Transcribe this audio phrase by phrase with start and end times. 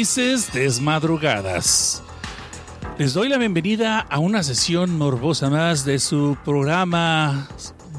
[0.00, 2.02] Felices desmadrugadas.
[2.96, 7.46] Les doy la bienvenida a una sesión morbosa más de su programa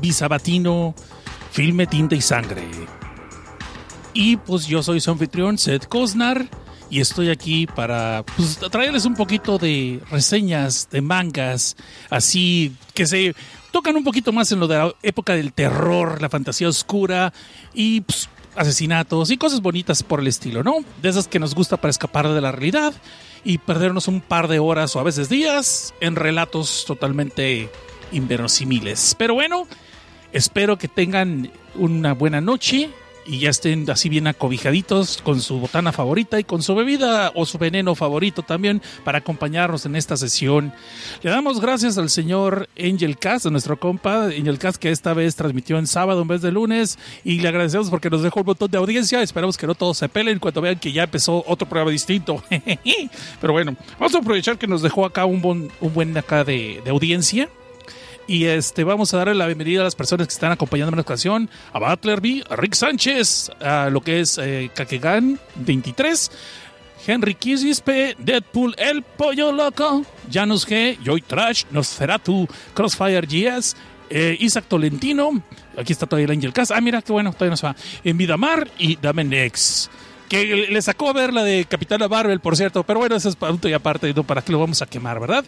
[0.02, 0.96] bisabatino
[1.52, 2.64] Filme, Tinta y Sangre.
[4.16, 6.48] Y pues yo soy su anfitrión, Seth Kosnar,
[6.90, 11.78] y estoy aquí para pues, traerles un poquito de reseñas de mangas,
[12.10, 13.36] así que se
[13.72, 17.32] tocan un poquito más en lo de la época del terror, la fantasía oscura
[17.76, 20.78] y pues, asesinatos y cosas bonitas por el estilo, ¿no?
[21.02, 22.94] De esas que nos gusta para escapar de la realidad
[23.44, 27.70] y perdernos un par de horas o a veces días en relatos totalmente
[28.12, 29.16] inverosímiles.
[29.18, 29.68] Pero bueno,
[30.32, 32.90] espero que tengan una buena noche
[33.32, 37.46] y ya estén así bien acobijaditos con su botana favorita y con su bebida o
[37.46, 40.74] su veneno favorito también para acompañarnos en esta sesión.
[41.22, 45.38] Le damos gracias al señor Angel Cast, a nuestro compa Angel Cast, que esta vez
[45.38, 48.70] transmitió en sábado en vez de lunes y le agradecemos porque nos dejó un montón
[48.70, 49.22] de audiencia.
[49.22, 52.44] Esperamos que no todos se pelen cuando vean que ya empezó otro programa distinto.
[53.40, 57.48] Pero bueno, vamos a aprovechar que nos dejó acá un buen, buen acá de audiencia.
[58.28, 61.02] Y este, vamos a darle la bienvenida a las personas que están acompañando en la
[61.02, 66.32] ocasión, a Butlerby, a Rick Sánchez, a lo que es eh, Kakegan 23,
[67.06, 73.76] Henry Kisispe, Deadpool, El Pollo Loco, Janus G, Joy Trash, Nosferatu, Crossfire GS,
[74.10, 75.42] eh, Isaac Tolentino,
[75.78, 78.18] aquí está todavía el Angel Cast, ah mira qué bueno, todavía no se va, en
[78.18, 79.90] Vidamar y Damenex
[80.32, 83.36] que le sacó a ver la de Capitana Marvel, por cierto, pero bueno, eso es
[83.36, 84.24] punto y aparte, ¿no?
[84.24, 85.44] ¿para qué lo vamos a quemar, verdad?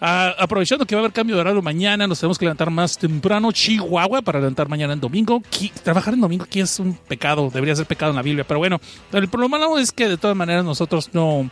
[0.00, 2.96] Ah, aprovechando que va a haber cambio de horario mañana, nos tenemos que levantar más
[2.96, 5.42] temprano, Chihuahua, para levantar mañana en domingo.
[5.82, 8.80] Trabajar en domingo aquí es un pecado, debería ser pecado en la Biblia, pero bueno,
[9.12, 11.50] el problema es que de todas maneras nosotros no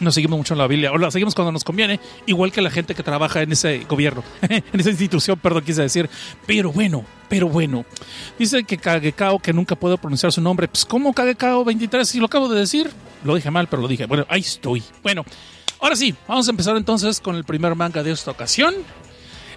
[0.00, 2.94] no seguimos mucho la Biblia, o la seguimos cuando nos conviene, igual que la gente
[2.94, 6.08] que trabaja en ese gobierno, en esa institución, perdón, quise decir.
[6.46, 7.84] Pero bueno, pero bueno.
[8.38, 10.68] Dice que Kagekao, que nunca puedo pronunciar su nombre.
[10.68, 12.08] Pues, ¿cómo Kagekao 23?
[12.08, 12.90] Si lo acabo de decir,
[13.24, 14.06] lo dije mal, pero lo dije.
[14.06, 14.82] Bueno, ahí estoy.
[15.02, 15.24] Bueno,
[15.80, 18.74] ahora sí, vamos a empezar entonces con el primer manga de esta ocasión.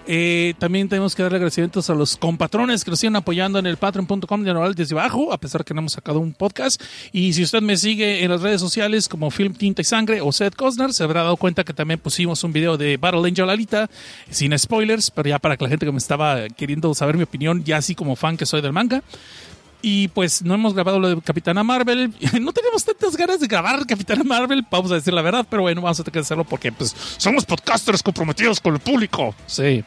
[0.06, 3.76] Eh, también tenemos que darle agradecimientos a los compatrones que nos siguen apoyando en el
[3.76, 6.82] patreon.com de desde abajo, a pesar que no hemos sacado un podcast.
[7.12, 10.32] Y si usted me sigue en las redes sociales como Film Tinta y Sangre o
[10.32, 13.88] Seth Cosner, se habrá dado cuenta que también pusimos un video de Battle Angel Alita,
[14.30, 17.64] sin spoilers, pero ya para que la gente que me estaba queriendo saber mi opinión,
[17.64, 19.02] ya así como fan que soy del manga.
[19.82, 22.14] Y pues no hemos grabado lo de Capitana Marvel.
[22.40, 25.82] No tenemos tantas ganas de grabar Capitana Marvel, vamos a decir la verdad, pero bueno,
[25.82, 29.34] vamos a tener que hacerlo porque pues somos podcasters comprometidos con el público.
[29.46, 29.84] Sí.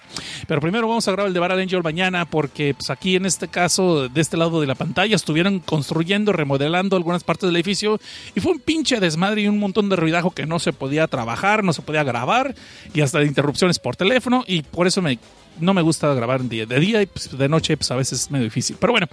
[0.48, 3.48] Pero primero vamos a grabar el de Battle Angel mañana porque pues aquí en este
[3.48, 8.00] caso, de este lado de la pantalla, estuvieron construyendo, remodelando algunas partes del edificio
[8.36, 11.64] y fue un pinche desmadre y un montón de ruidajo que no se podía trabajar,
[11.64, 12.56] no se podía grabar
[12.94, 15.20] y hasta de interrupciones por teléfono y por eso me,
[15.60, 18.46] no me gusta grabar de día, y pues, de noche pues a veces es medio
[18.46, 18.78] difícil.
[18.80, 19.08] Pero bueno,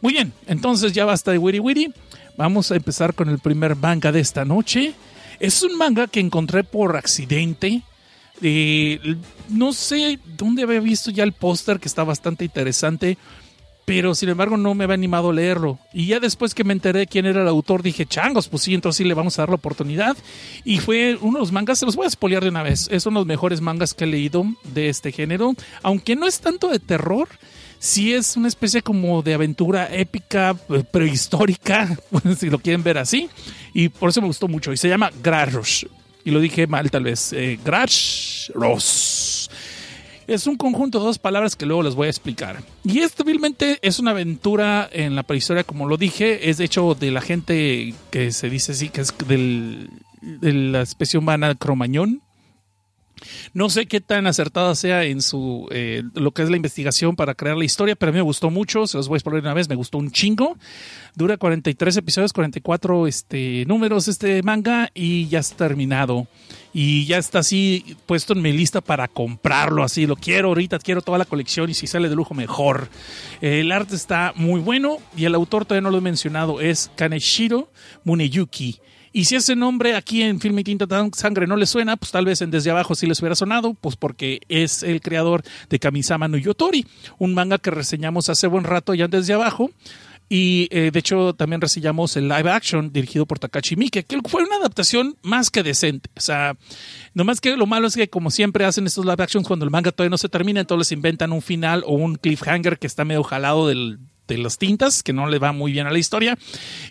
[0.00, 1.92] muy bien, entonces ya basta de Wiri Wiri.
[2.36, 4.94] Vamos a empezar con el primer manga de esta noche.
[5.40, 7.82] Es un manga que encontré por accidente.
[8.40, 9.16] Eh,
[9.48, 13.18] no sé dónde había visto ya el póster que está bastante interesante,
[13.88, 15.78] pero sin embargo no me había animado a leerlo.
[15.94, 18.98] Y ya después que me enteré quién era el autor, dije, changos, pues sí, entonces
[18.98, 20.14] sí le vamos a dar la oportunidad.
[20.62, 23.06] Y fue uno de los mangas, se los voy a spoilear de una vez, es
[23.06, 24.44] uno de los mejores mangas que he leído
[24.74, 27.30] de este género, aunque no es tanto de terror.
[27.78, 31.96] Sí es una especie como de aventura épica, eh, prehistórica,
[32.38, 33.30] si lo quieren ver así.
[33.72, 34.70] Y por eso me gustó mucho.
[34.70, 35.86] Y se llama Garrosh.
[36.26, 37.32] Y lo dije mal tal vez.
[37.32, 37.58] Eh.
[40.28, 42.62] Es un conjunto de dos palabras que luego les voy a explicar.
[42.84, 46.50] Y esto realmente es una aventura en la prehistoria, como lo dije.
[46.50, 49.88] Es de hecho de la gente que se dice así, que es del,
[50.20, 52.20] de la especie humana cromañón.
[53.54, 57.34] No sé qué tan acertada sea en su eh, lo que es la investigación para
[57.34, 59.54] crear la historia, pero a mí me gustó mucho, se los voy a exponer una
[59.54, 60.56] vez, me gustó un chingo.
[61.14, 66.26] Dura 43 episodios, 44 este, números este manga y ya está terminado.
[66.72, 71.02] Y ya está así puesto en mi lista para comprarlo, así lo quiero ahorita, quiero
[71.02, 72.88] toda la colección y si sale de lujo mejor.
[73.40, 77.70] El arte está muy bueno y el autor todavía no lo he mencionado, es Kaneshiro
[78.04, 78.80] Muneyuki.
[79.18, 82.24] Y si ese nombre aquí en Film y Tinta Sangre no le suena, pues tal
[82.24, 86.28] vez en Desde Abajo sí les hubiera sonado, pues porque es el creador de Kamisama
[86.28, 86.86] no Yotori,
[87.18, 89.72] un manga que reseñamos hace buen rato ya Desde Abajo.
[90.28, 94.44] Y eh, de hecho también reseñamos el live action dirigido por Takashi Miike, que fue
[94.44, 96.08] una adaptación más que decente.
[96.16, 96.56] O sea,
[97.12, 99.90] nomás que lo malo es que como siempre hacen estos live actions cuando el manga
[99.90, 103.66] todavía no se termina, entonces inventan un final o un cliffhanger que está medio jalado
[103.66, 103.98] del,
[104.34, 106.36] de las tintas, que no le va muy bien a la historia.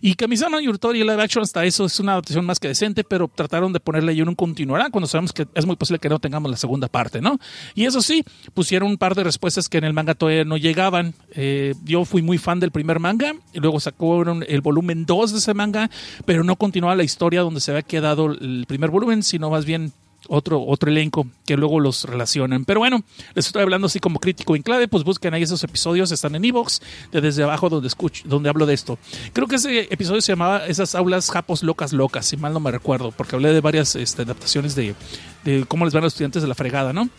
[0.02, 3.74] Y Kamisama Yurtori live action hasta eso es una adaptación más que decente, pero trataron
[3.74, 6.58] de ponerle ahí un continuará cuando sabemos que es muy posible que no tengamos la
[6.58, 7.40] segunda parte, ¿no?
[7.76, 8.24] Y eso sí,
[8.54, 11.14] pusieron un par de respuestas que en el manga todavía no llegaban.
[11.32, 15.38] Eh, yo fui muy fan del primer manga, y luego sacó el volumen 2 de
[15.38, 15.90] ese manga,
[16.26, 19.94] pero no continuaba la historia donde se había quedado el primer volumen, sino más bien
[20.30, 22.66] otro, otro elenco que luego los relacionan.
[22.66, 23.04] Pero bueno,
[23.34, 26.46] les estoy hablando así como crítico en clave, pues busquen ahí esos episodios, están en
[26.46, 26.82] Evox,
[27.12, 28.98] de desde abajo donde escucho, donde hablo de esto.
[29.34, 32.72] Creo que ese episodio se llamaba Esas aulas japos locas locas, si mal no me
[32.72, 34.96] recuerdo, porque hablé de varias este, adaptaciones de,
[35.44, 37.10] de, cómo les van a los estudiantes de la fregada, ¿no?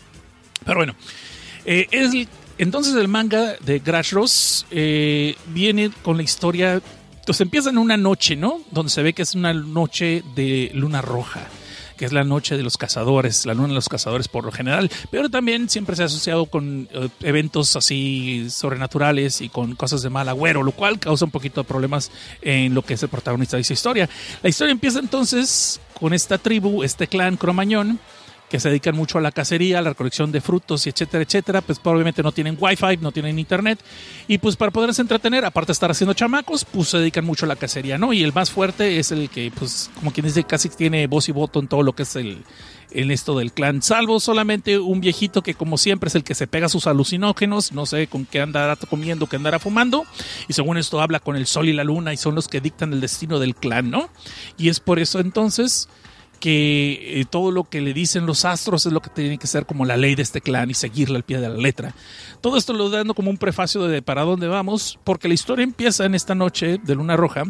[0.65, 0.95] Pero bueno,
[1.65, 2.27] eh, es,
[2.57, 6.81] entonces el manga de Crash Ross eh, viene con la historia,
[7.25, 8.61] pues empieza en una noche, ¿no?
[8.71, 11.47] Donde se ve que es una noche de luna roja
[11.99, 14.89] que es la noche de los cazadores, la luna de los cazadores por lo general,
[15.11, 20.09] pero también siempre se ha asociado con eh, eventos así sobrenaturales y con cosas de
[20.09, 22.09] mal agüero, lo cual causa un poquito de problemas
[22.41, 24.09] en lo que es el protagonista de esa historia.
[24.41, 27.99] La historia empieza entonces con esta tribu, este clan cromañón,
[28.49, 31.61] que se dedican mucho a la cacería, a la recolección de frutos y etcétera, etcétera,
[31.61, 33.79] pues probablemente no tienen wifi, no tienen internet
[34.27, 37.47] y pues para poderse entretener, aparte de estar haciendo chamacos, pues se dedican mucho a
[37.47, 38.11] la cacería, ¿no?
[38.11, 41.31] Y el más fuerte es el que pues como quien dice casi tiene voz y
[41.31, 42.43] voto en todo lo que es el
[42.91, 46.47] en esto del clan, salvo solamente un viejito que como siempre es el que se
[46.47, 50.05] pega sus alucinógenos, no sé con qué andará comiendo, qué andará fumando,
[50.47, 52.91] y según esto habla con el sol y la luna y son los que dictan
[52.93, 54.09] el destino del clan, ¿no?
[54.57, 55.87] Y es por eso entonces
[56.39, 59.65] que eh, todo lo que le dicen los astros es lo que tiene que ser
[59.65, 61.93] como la ley de este clan y seguirle al pie de la letra.
[62.41, 66.05] Todo esto lo dando como un prefacio de para dónde vamos, porque la historia empieza
[66.05, 67.43] en esta noche de Luna Roja,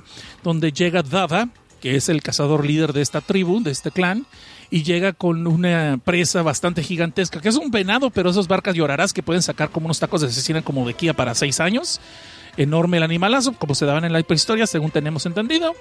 [0.44, 1.50] donde llega Dada,
[1.82, 4.26] que es el cazador líder de esta tribu, de este clan,
[4.72, 9.14] y llega con una presa bastante gigantesca, que es un venado, pero esas barcas llorarás
[9.14, 12.00] que pueden sacar como unos tacos de asesina como de Kia para seis años.
[12.60, 15.74] Enorme el animalazo, como se daban en la prehistoria, según tenemos entendido.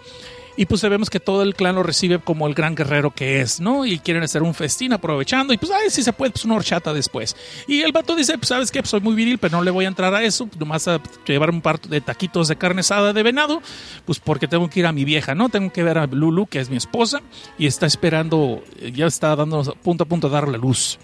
[0.56, 3.60] Y pues sabemos que todo el clan lo recibe como el gran guerrero que es,
[3.60, 3.84] ¿no?
[3.84, 5.52] Y quieren hacer un festín aprovechando.
[5.52, 7.36] Y pues, ay, si se puede, pues una horchata después.
[7.66, 8.80] Y el vato dice, pues, ¿sabes qué?
[8.80, 10.48] Pues soy muy viril, pero no le voy a entrar a eso.
[10.58, 13.60] Nomás a llevar un par de taquitos de carne asada de venado.
[14.04, 15.48] Pues porque tengo que ir a mi vieja, ¿no?
[15.48, 17.22] Tengo que ver a Lulu, que es mi esposa.
[17.56, 20.98] Y está esperando, ya está dando punto a punto a dar la luz.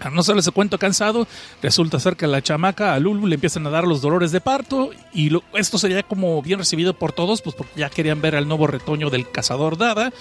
[0.00, 1.28] A no solo ese cuento cansado,
[1.62, 4.90] resulta ser que la chamaca, a Lulu, le empiezan a dar los dolores de parto
[5.12, 8.66] y esto sería como bien recibido por todos, pues porque ya querían ver al nuevo
[8.66, 10.12] retoño del cazador Dada.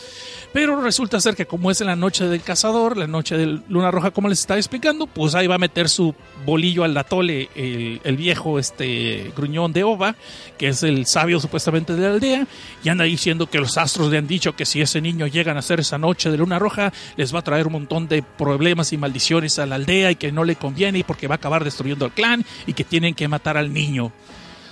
[0.51, 3.91] Pero resulta ser que como es en la noche del cazador, la noche de Luna
[3.91, 8.17] Roja, como les estaba explicando, pues ahí va a meter su bolillo al atole el,
[8.17, 10.15] viejo este gruñón de Ova,
[10.57, 12.47] que es el sabio supuestamente de la aldea,
[12.83, 15.55] y anda diciendo que los astros le han dicho que si ese niño llega a
[15.55, 18.97] nacer esa noche de Luna Roja, les va a traer un montón de problemas y
[18.97, 22.05] maldiciones a la aldea y que no le conviene y porque va a acabar destruyendo
[22.05, 24.11] el clan y que tienen que matar al niño.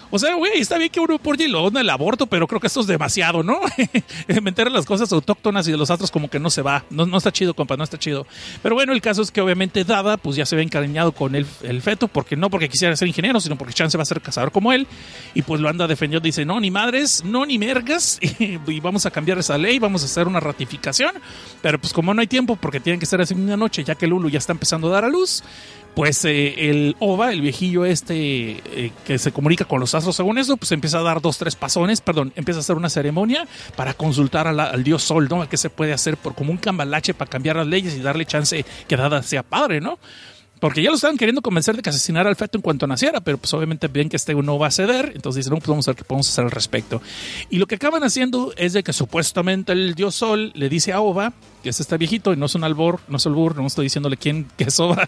[0.10, 2.82] O sea, güey, está bien que uno por lo el aborto, pero creo que esto
[2.82, 3.60] es demasiado, ¿no?
[4.42, 6.84] Meter las cosas autóctonas y de los astros como que no se va.
[6.90, 8.26] No, no está chido, compa, no está chido.
[8.64, 11.46] Pero bueno, el caso es que obviamente Dada, pues ya se ve encariñado con el,
[11.64, 14.52] el feto, porque no porque quisiera ser ingeniero, sino porque Chance va a ser cazador
[14.52, 14.88] como él.
[15.34, 18.20] Y pues lo anda defendiendo, dice, no, ni madres, no, ni mergas.
[18.40, 21.12] y vamos a cambiar esa ley, vamos a hacer una ratificación.
[21.62, 24.08] Pero pues como no hay tiempo, porque tienen que ser así una noche, ya que
[24.08, 25.44] Lulu ya está empezando a dar a luz,
[25.98, 30.38] pues eh, el Ova, el viejillo este eh, que se comunica con los astros según
[30.38, 33.96] eso, pues empieza a dar dos, tres pasones, perdón, empieza a hacer una ceremonia para
[33.96, 35.50] consultar al dios Sol, ¿no?
[35.50, 38.64] ¿Qué se puede hacer por como un cambalache para cambiar las leyes y darle chance
[38.88, 39.98] que Dada sea padre, ¿no?
[40.60, 43.38] Porque ya lo estaban queriendo convencer de que asesinara al feto en cuanto naciera, pero
[43.38, 45.94] pues obviamente ven que este no va a ceder, entonces dicen, no, pues vamos a
[45.94, 47.02] qué podemos hacer al respecto.
[47.50, 51.02] Y lo que acaban haciendo es de que supuestamente el dios Sol le dice a
[51.02, 51.34] Ova,
[51.64, 54.18] que es este viejito, y no es un albor, no es albur, no estoy diciéndole
[54.18, 55.08] quién que es Ova,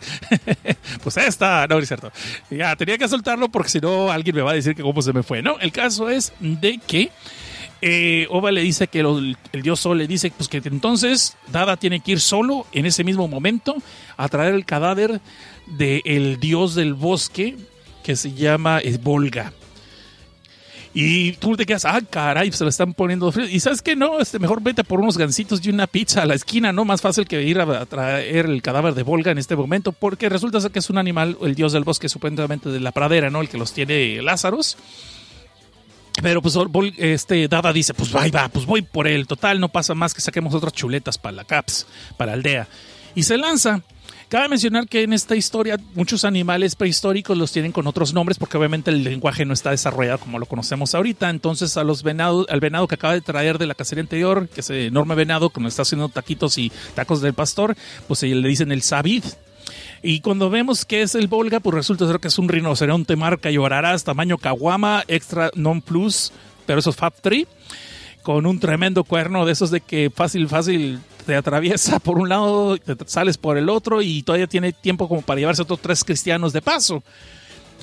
[1.04, 2.12] pues esta, no, es cierto.
[2.50, 5.14] Ya, tenía que soltarlo porque si no alguien me va a decir que cómo se
[5.14, 5.58] me fue, ¿no?
[5.60, 7.12] El caso es de que
[7.82, 12.02] eh, Oba le dice que el dios Sol le dice pues que entonces Dada tiene
[12.02, 13.76] que ir solo en ese mismo momento
[14.18, 15.22] a traer el cadáver
[15.66, 17.56] del dios del bosque
[18.04, 19.54] que se llama Volga.
[20.94, 23.48] Y tú te quedas, ah, caray, se lo están poniendo frío.
[23.48, 26.34] Y sabes que no, este, mejor vete por unos gancitos y una pizza a la
[26.34, 26.84] esquina, ¿no?
[26.84, 30.60] Más fácil que ir a, traer el cadáver de Volga en este momento, porque resulta
[30.60, 33.42] ser que es un animal, el dios del bosque, supuestamente de la pradera, ¿no?
[33.42, 34.78] El que los tiene Lázaros
[36.22, 36.56] Pero pues
[36.98, 39.28] este Dada dice, pues va, va, pues voy por él.
[39.28, 42.68] Total, no pasa más que saquemos otras chuletas para la CAPS, para aldea.
[43.16, 43.82] Y se lanza.
[44.30, 48.58] Cabe mencionar que en esta historia muchos animales prehistóricos los tienen con otros nombres porque
[48.60, 51.32] obviamente el lenguaje no está desarrollado como lo conocemos ahorita.
[51.32, 54.70] Entonces a los al venado que acaba de traer de la cacería anterior, que es
[54.70, 57.76] el enorme venado que nos está haciendo taquitos y tacos del pastor,
[58.08, 59.24] pues le dicen el sabid.
[60.02, 63.52] Y cuando vemos que es el Volga, pues resulta ser que es un rinoceronte marca
[63.52, 66.32] Llorarás, tamaño Kawama, extra non plus,
[66.66, 67.48] pero eso es Fab 3
[68.24, 72.78] con un tremendo cuerno de esos de que fácil, fácil te atraviesa por un lado,
[72.78, 76.54] te sales por el otro y todavía tiene tiempo como para llevarse otros tres cristianos
[76.54, 77.04] de paso.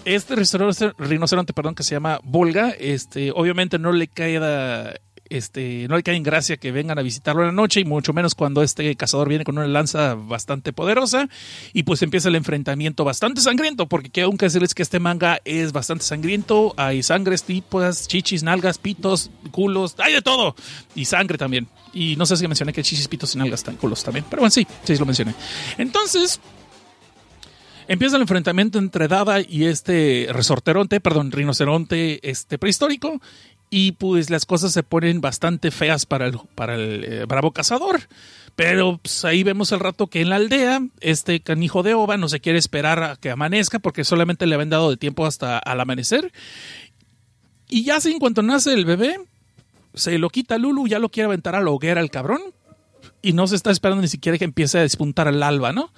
[0.04, 4.94] Este rinoceronte, perdón, que se llama Volga, este, obviamente no le queda
[5.30, 8.12] este, no le cae en gracia que vengan a visitarlo en la noche y mucho
[8.12, 11.28] menos cuando este cazador viene con una lanza bastante poderosa
[11.72, 16.04] y pues empieza el enfrentamiento bastante sangriento porque aunque decirles que este manga es bastante
[16.04, 20.54] sangriento, hay sangres, tipos, chichis, nalgas, pitos, culos, hay de todo
[20.94, 21.68] y sangre también.
[21.92, 24.50] Y no sé si mencioné que chichis, pitos y nalgas están culos también, pero bueno,
[24.50, 25.34] sí, sí lo mencioné.
[25.78, 26.40] Entonces,
[27.88, 33.20] empieza el enfrentamiento entre Dada y este resorteronte, perdón, rinoceronte este prehistórico
[33.70, 38.00] y pues las cosas se ponen bastante feas para el, para el eh, bravo cazador.
[38.54, 42.28] Pero pues, ahí vemos el rato que en la aldea este canijo de Oba no
[42.28, 45.80] se quiere esperar a que amanezca porque solamente le habían dado de tiempo hasta al
[45.80, 46.32] amanecer.
[47.68, 49.20] Y ya en cuanto nace el bebé,
[49.94, 52.40] se lo quita Lulu, ya lo quiere aventar a la hoguera el cabrón.
[53.20, 55.92] Y no se está esperando ni siquiera que empiece a despuntar el alba, ¿no?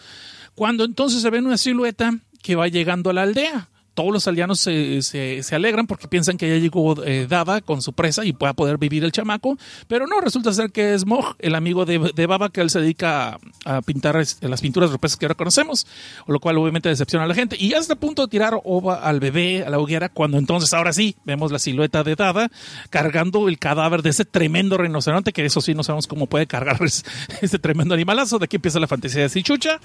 [0.55, 4.61] Cuando entonces se ve una silueta que va llegando a la aldea todos los aldeanos
[4.61, 8.53] se, se, alegran porque piensan que ya llegó eh, Dada con su presa y pueda
[8.53, 12.27] poder vivir el chamaco, pero no, resulta ser que es Moj, el amigo de, de
[12.27, 15.87] Baba, que él se dedica a, pintar las pinturas rupestres que ahora conocemos,
[16.27, 17.57] lo cual obviamente decepciona a la gente.
[17.59, 20.73] Y ya está a punto de tirar ova al bebé a la hoguera, cuando entonces
[20.75, 22.51] ahora sí vemos la silueta de Dada
[22.91, 26.79] cargando el cadáver de ese tremendo rinoceronte, que eso sí no sabemos cómo puede cargar
[27.43, 28.39] ese tremendo animalazo.
[28.39, 29.81] De aquí empieza la fantasía de Sichucha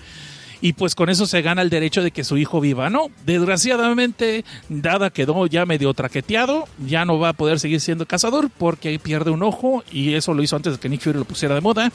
[0.62, 2.90] y pues con eso se gana el derecho de que su hijo viva.
[2.90, 8.50] No, desgraciadamente, Dada quedó ya medio traqueteado, ya no va a poder seguir siendo cazador
[8.50, 11.56] porque pierde un ojo y eso lo hizo antes de que Nick Fury lo pusiera
[11.56, 11.92] de moda.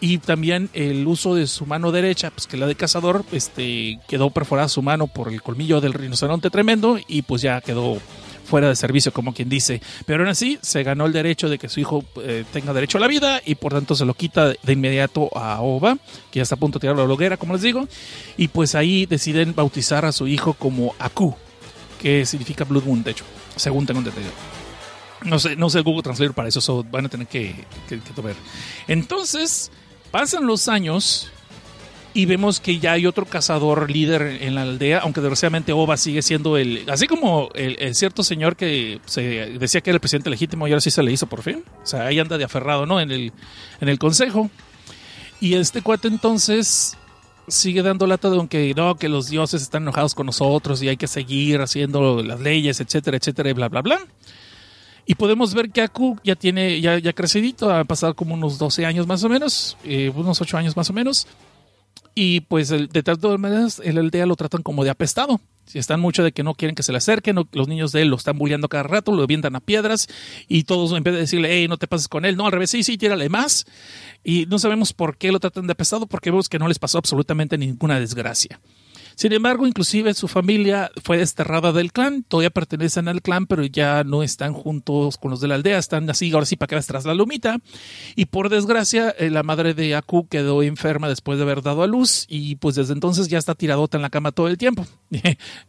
[0.00, 4.30] Y también el uso de su mano derecha, pues que la de cazador, este, quedó
[4.30, 7.98] perforada su mano por el colmillo del rinoceronte tremendo y pues ya quedó
[8.52, 9.80] fuera de servicio, como quien dice.
[10.04, 13.00] Pero aún así, se ganó el derecho de que su hijo eh, tenga derecho a
[13.00, 15.96] la vida y por tanto se lo quita de inmediato a Oba,
[16.30, 17.88] que ya está a punto de tirar la hoguera, como les digo.
[18.36, 21.34] Y pues ahí deciden bautizar a su hijo como Aku,
[21.98, 23.24] que significa Blood Moon, de hecho,
[23.56, 24.30] según tengo entendido.
[25.22, 27.54] No sé, no sé Google Translate para eso, van a tener que,
[27.88, 28.36] que, que ver.
[28.86, 29.70] Entonces,
[30.10, 31.32] pasan los años
[32.14, 36.20] y vemos que ya hay otro cazador líder en la aldea, aunque desgraciadamente Oba sigue
[36.22, 39.22] siendo el, así como el, cierto señor que se
[39.58, 41.86] decía que era el presidente legítimo y ahora sí se le hizo por fin, o
[41.86, 43.00] sea, ahí anda de aferrado, ¿no?
[43.00, 43.32] En el,
[43.80, 44.50] en el consejo.
[45.40, 46.96] Y este cuate entonces
[47.48, 50.96] sigue dando lata de aunque no, que los dioses están enojados con nosotros y hay
[50.96, 53.98] que seguir haciendo las leyes, etcétera, etcétera, y bla, bla, bla.
[55.04, 58.86] Y podemos ver que Aku ya tiene, ya, ya crecidito, ha pasado como unos 12
[58.86, 61.26] años más o menos, eh, unos 8 años más o menos
[62.14, 65.40] y pues de todas maneras, el aldea lo tratan como de apestado.
[65.64, 68.08] Si están mucho de que no quieren que se le acerquen, los niños de él
[68.08, 70.08] lo están bulleando cada rato, lo avientan a piedras
[70.48, 72.70] y todos en vez de decirle, hey, no te pases con él, no, al revés,
[72.70, 73.64] sí, sí, tírale más.
[74.24, 76.98] Y no sabemos por qué lo tratan de apestado, porque vemos que no les pasó
[76.98, 78.60] absolutamente ninguna desgracia.
[79.22, 84.02] Sin embargo, inclusive su familia fue desterrada del clan, todavía pertenecen al clan, pero ya
[84.02, 87.04] no están juntos con los de la aldea, están así, ahora sí, para que tras
[87.04, 87.60] la lumita.
[88.16, 91.86] Y por desgracia, eh, la madre de Aku quedó enferma después de haber dado a
[91.86, 94.84] luz y pues desde entonces ya está tiradota en la cama todo el tiempo.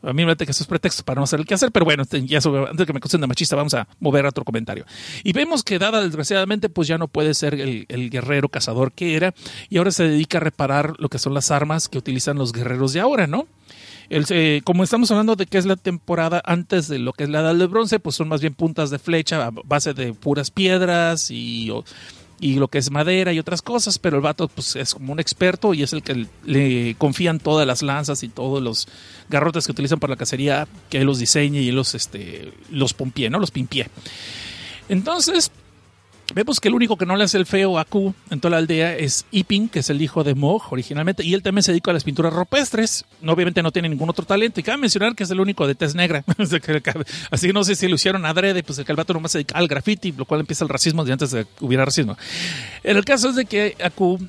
[0.02, 2.06] a mí me parece que eso es pretexto para no saber qué hacer, pero bueno,
[2.10, 4.84] ya antes de que me acusen de machista, vamos a mover otro comentario.
[5.24, 9.16] Y vemos que Dada, desgraciadamente, pues ya no puede ser el, el guerrero cazador que
[9.16, 9.36] era
[9.70, 12.94] y ahora se dedica a reparar lo que son las armas que utilizan los guerreros
[12.94, 13.43] de ahora, ¿no?
[14.10, 17.40] El, como estamos hablando de que es la temporada antes de lo que es la
[17.40, 21.32] edad de bronce, pues son más bien puntas de flecha a base de puras piedras
[21.32, 21.72] y,
[22.40, 25.20] y lo que es madera y otras cosas, pero el vato pues, es como un
[25.20, 28.88] experto y es el que le confían todas las lanzas y todos los
[29.30, 32.94] garrotes que utilizan para la cacería, que él los diseñe y él los, este, los
[32.94, 33.40] pompie, ¿no?
[33.40, 33.88] Los pimpie.
[34.90, 35.52] Entonces,
[36.34, 38.58] Vemos que el único que no le hace el feo a Q en toda la
[38.58, 41.92] aldea es Iping, que es el hijo de Mog originalmente, y él también se dedica
[41.92, 43.06] a las pinturas rupestres.
[43.26, 45.94] Obviamente no tiene ningún otro talento, y cabe mencionar que es el único de tez
[45.94, 46.24] negra.
[47.32, 49.68] Así que no sé si lo hicieron adrede, pues el calvato nomás se dedica al
[49.68, 52.18] graffiti, lo cual empieza el racismo de antes de que hubiera racismo.
[52.84, 54.20] En el caso es de que Aku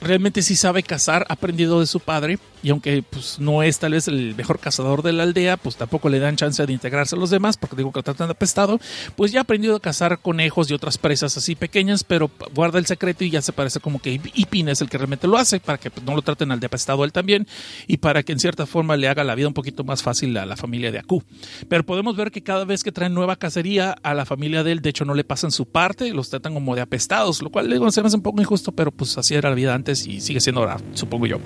[0.00, 3.92] realmente sí sabe cazar, ha aprendido de su padre y aunque pues no es tal
[3.92, 7.18] vez el mejor cazador de la aldea, pues tampoco le dan chance de integrarse a
[7.18, 8.78] los demás porque digo que lo tratan de apestado,
[9.16, 12.86] pues ya ha aprendido a cazar conejos y otras presas así pequeñas, pero guarda el
[12.86, 15.78] secreto y ya se parece como que Ipin es el que realmente lo hace para
[15.78, 17.46] que pues, no lo traten al de apestado él también
[17.86, 20.46] y para que en cierta forma le haga la vida un poquito más fácil a
[20.46, 21.22] la familia de Aku.
[21.68, 24.82] Pero podemos ver que cada vez que traen nueva cacería a la familia de él,
[24.82, 27.90] de hecho no le pasan su parte, los tratan como de apestados, lo cual digo,
[27.90, 30.40] se me hace un poco injusto, pero pues así era la vida antes y sigue
[30.40, 31.38] siendo ahora, supongo yo.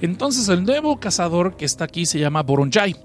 [0.00, 2.96] Entonces el nuevo cazador que está aquí se llama Boronjai.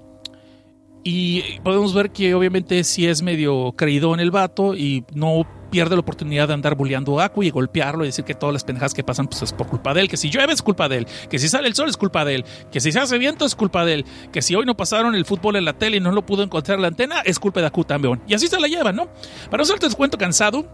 [1.06, 5.96] Y podemos ver que obviamente sí es medio creído en el vato y no pierde
[5.96, 8.94] la oportunidad de andar bulleando a Aku y golpearlo y decir que todas las pendejas
[8.94, 11.06] que pasan pues es por culpa de él, que si llueve es culpa de él,
[11.28, 13.56] que si sale el sol es culpa de él, que si se hace viento es
[13.56, 16.12] culpa de él, que si hoy no pasaron el fútbol en la tele y no
[16.12, 18.22] lo pudo encontrar la antena es culpa de Aku también.
[18.28, 19.08] Y así se la lleva, ¿no?
[19.50, 20.64] Para no hacerte cuento cansado,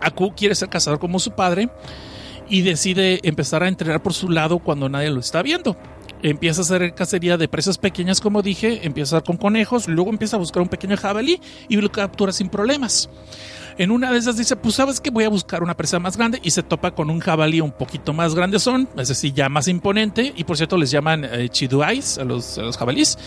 [0.00, 1.68] Aku quiere ser cazador como su padre
[2.48, 5.76] y decide empezar a entrenar por su lado cuando nadie lo está viendo.
[6.22, 10.38] Empieza a hacer cacería de presas pequeñas, como dije, empieza con conejos, luego empieza a
[10.38, 13.10] buscar un pequeño jabalí y lo captura sin problemas.
[13.78, 16.40] En una de esas dice, pues sabes que voy a buscar una presa más grande
[16.42, 19.68] y se topa con un jabalí un poquito más grande son, es decir, ya más
[19.68, 23.18] imponente y por cierto les llaman eh, chiduais a los, a los jabalís.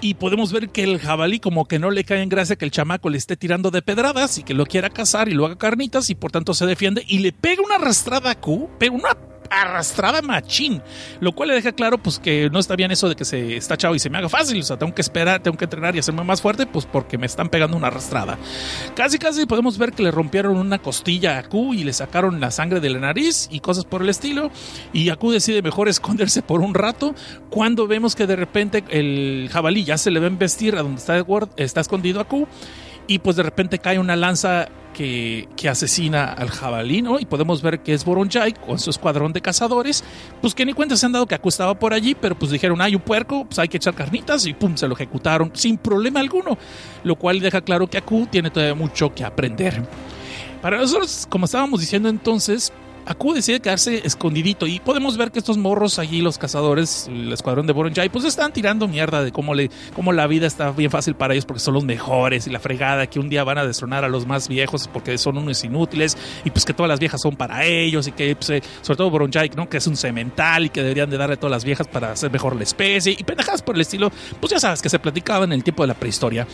[0.00, 2.70] Y podemos ver que el jabalí como que no le cae en gracia que el
[2.70, 6.10] chamaco le esté tirando de pedradas y que lo quiera cazar y lo haga carnitas
[6.10, 9.16] y por tanto se defiende y le pega una arrastrada a Q, pega una
[9.50, 10.82] arrastrada machín,
[11.20, 13.76] lo cual le deja claro pues que no está bien eso de que se está
[13.76, 15.98] chavo y se me haga fácil, o sea, tengo que esperar, tengo que entrenar y
[15.98, 18.38] hacerme más fuerte, pues porque me están pegando una arrastrada.
[18.94, 22.50] Casi casi podemos ver que le rompieron una costilla a Q y le sacaron la
[22.50, 24.50] sangre de la nariz y cosas por el estilo,
[24.92, 27.14] y Q decide mejor esconderse por un rato
[27.50, 31.00] cuando vemos que de repente el jabalí ya se le va a investir a donde
[31.00, 31.24] está,
[31.56, 32.46] está escondido a Q
[33.06, 37.18] y pues de repente cae una lanza que, asesina al jabalí, ¿no?
[37.18, 40.04] Y podemos ver que es Boronjai con su escuadrón de cazadores,
[40.40, 42.80] pues que ni cuenta se han dado que Aku estaba por allí, pero pues dijeron,
[42.80, 46.20] hay un puerco, pues hay que echar carnitas y pum, se lo ejecutaron sin problema
[46.20, 46.58] alguno,
[47.04, 49.82] lo cual deja claro que Aku tiene todavía mucho que aprender.
[50.60, 52.72] Para nosotros, como estábamos diciendo entonces,
[53.06, 57.66] Aku decide quedarse escondidito y podemos ver que estos morros allí, los cazadores, el escuadrón
[57.66, 61.14] de Boronjai, pues están tirando mierda de cómo, le, cómo la vida está bien fácil
[61.14, 64.04] para ellos porque son los mejores y la fregada, que un día van a destronar
[64.04, 67.36] a los más viejos porque son unos inútiles y pues que todas las viejas son
[67.36, 69.68] para ellos y que pues, eh, sobre todo Boronjai, ¿no?
[69.68, 72.54] que es un cemental y que deberían de darle todas las viejas para hacer mejor
[72.54, 75.64] la especie y pendejadas por el estilo, pues ya sabes que se platicaba en el
[75.64, 76.46] tiempo de la prehistoria.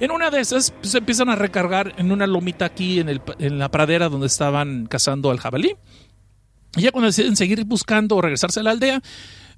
[0.00, 3.58] En una de esas pues empiezan a recargar en una lomita aquí en, el, en
[3.58, 5.76] la pradera donde estaban cazando al jabalí.
[6.76, 9.02] Y ya cuando deciden seguir buscando o regresarse a la aldea,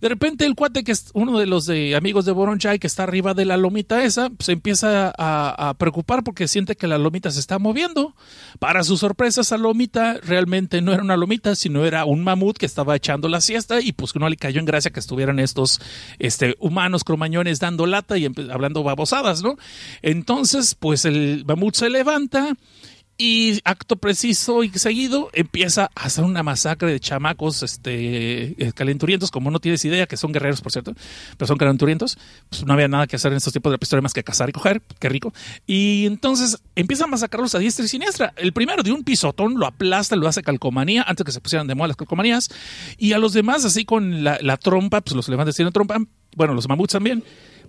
[0.01, 3.33] de repente el cuate que es uno de los amigos de Boronchai que está arriba
[3.33, 7.41] de la lomita esa, se empieza a, a, preocupar porque siente que la lomita se
[7.41, 8.15] está moviendo.
[8.59, 12.67] Para su sorpresa, esa lomita realmente no era una lomita, sino era un mamut que
[12.67, 15.81] estaba echando la siesta y pues que no le cayó en gracia que estuvieran estos
[16.19, 19.57] este, humanos cromañones dando lata y hablando babosadas, ¿no?
[20.03, 22.57] Entonces, pues el mamut se levanta
[23.17, 29.31] y acto preciso y seguido empieza a hacer una masacre de chamacos este, eh, calenturientos,
[29.31, 30.95] como no tienes idea, que son guerreros, por cierto,
[31.37, 32.19] pero son calenturientos.
[32.49, 34.49] Pues no había nada que hacer en estos tiempos de la historia más que cazar
[34.49, 35.33] y coger, qué rico.
[35.67, 38.33] Y entonces empieza a masacrarlos a diestra y siniestra.
[38.37, 41.75] El primero de un pisotón lo aplasta, lo hace calcomanía, antes que se pusieran de
[41.75, 42.49] moda las calcomanías.
[42.99, 45.99] Y a los demás, así con la, la trompa, pues los levantes tienen trompa,
[46.37, 47.23] bueno, los mamuts también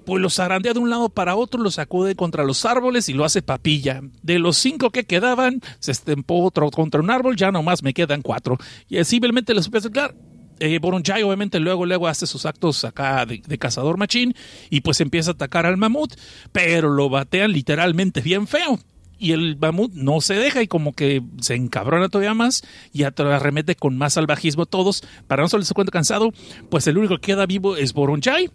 [0.06, 3.26] pues los zarandea de un lado para otro, los sacude contra los árboles y lo
[3.26, 4.02] hace papilla.
[4.22, 8.22] De los cinco que quedaban, se estempó otro contra un árbol, ya nomás me quedan
[8.22, 8.58] cuatro.
[8.88, 10.16] Y simplemente les empieza a claro.
[10.60, 14.34] Eh, Boronjai obviamente luego, luego hace sus actos acá de, cazador machín
[14.70, 16.14] y pues empieza a atacar al mamut,
[16.54, 18.80] pero lo batean literalmente bien feo
[19.20, 22.64] y el mamut no se deja y como que se encabrona todavía más
[22.94, 25.04] y arremete con más salvajismo todos.
[25.28, 26.32] Para no se cuenta cansado,
[26.70, 28.50] pues el único que queda vivo es Boronjai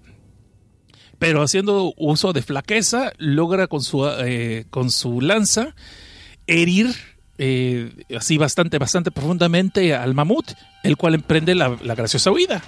[1.21, 5.75] pero haciendo uso de flaqueza, logra con su, eh, con su lanza
[6.47, 6.97] herir
[7.37, 10.53] eh, así bastante, bastante profundamente al mamut,
[10.83, 12.63] el cual emprende la, la graciosa huida.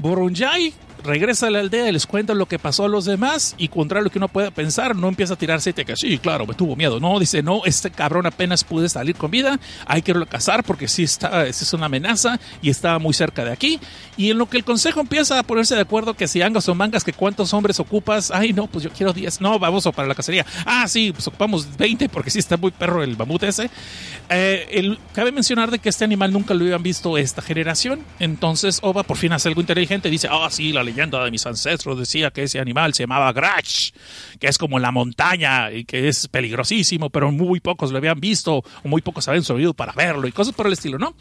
[0.00, 0.74] Borunjai
[1.04, 4.02] regresa a la aldea y les cuenta lo que pasó a los demás y contrario
[4.02, 6.54] a lo que uno pueda pensar, no empieza a tirarse y que sí, claro, me
[6.54, 7.00] tuvo miedo.
[7.00, 11.04] No, dice, no, este cabrón apenas pude salir con vida, hay que cazar porque sí
[11.04, 13.80] está, es una amenaza y estaba muy cerca de aquí.
[14.16, 16.74] Y en lo que el consejo empieza a ponerse de acuerdo que si angas o
[16.74, 20.14] mangas, que cuántos hombres ocupas, ay no, pues yo quiero 10, no, vamos para la
[20.14, 20.44] cacería.
[20.66, 23.70] Ah, sí, pues ocupamos 20 porque sí está muy perro el mamut ese.
[24.28, 29.02] Eh, cabe mencionar de que este animal nunca lo habían visto esta generación, entonces Oba
[29.02, 32.42] por fin hace algo inteligente, dice, ah, sí, la leyenda de mis ancestros decía que
[32.42, 33.90] ese animal se llamaba Grash,
[34.38, 38.56] que es como la montaña y que es peligrosísimo, pero muy pocos lo habían visto
[38.56, 41.14] o muy pocos habían subido para verlo y cosas por el estilo, ¿no?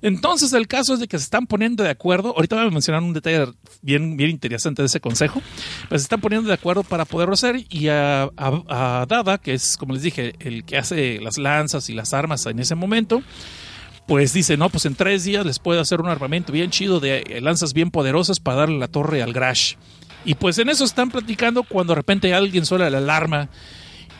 [0.00, 3.02] Entonces el caso es de que se están poniendo de acuerdo, ahorita voy a mencionar
[3.02, 5.40] un detalle bien, bien interesante de ese consejo,
[5.88, 9.76] pues se están poniendo de acuerdo para poderlo hacer y a, a Dada, que es
[9.76, 13.22] como les dije, el que hace las lanzas y las armas en ese momento,
[14.12, 17.38] pues dice, no, pues en tres días les puede hacer un armamento bien chido de
[17.40, 19.76] lanzas bien poderosas para darle la torre al Grash.
[20.26, 23.48] Y pues en eso están platicando cuando de repente alguien suena la alarma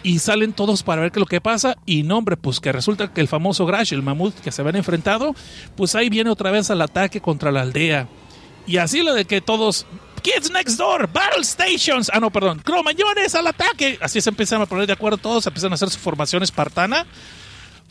[0.02, 1.76] y salen todos para ver qué es lo que pasa.
[1.85, 4.76] Y no, hombre, pues que resulta que el famoso Grash, el mamut que se habían
[4.76, 5.35] enfrentado,
[5.76, 8.09] pues ahí viene otra vez al ataque contra la aldea.
[8.66, 9.85] Y así lo de que todos,
[10.22, 13.98] Kids Next Door, Battle Stations, ah no, perdón, Cromañones al ataque.
[14.00, 17.07] Así se empiezan a poner de acuerdo todos, empiezan a hacer su formación espartana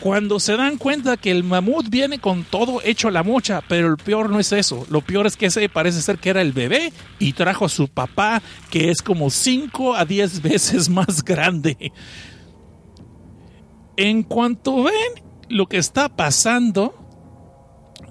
[0.02, 3.88] cuando se dan cuenta que el mamut viene con todo hecho a la mocha, pero
[3.88, 4.86] el peor no es eso.
[4.90, 7.88] Lo peor es que ese parece ser que era el bebé y trajo a su
[7.88, 11.94] papá, que es como 5 a 10 veces más grande.
[13.96, 16.96] En cuanto ven lo que está pasando,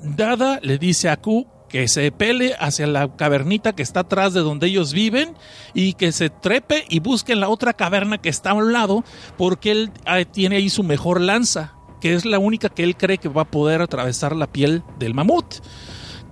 [0.02, 4.40] Dada le dice a Ku que se pele hacia la cavernita que está atrás de
[4.40, 5.34] donde ellos viven
[5.74, 9.04] y que se trepe y busque la otra caverna que está a un lado
[9.36, 13.18] porque él ah, tiene ahí su mejor lanza que es la única que él cree
[13.18, 15.56] que va a poder atravesar la piel del mamut.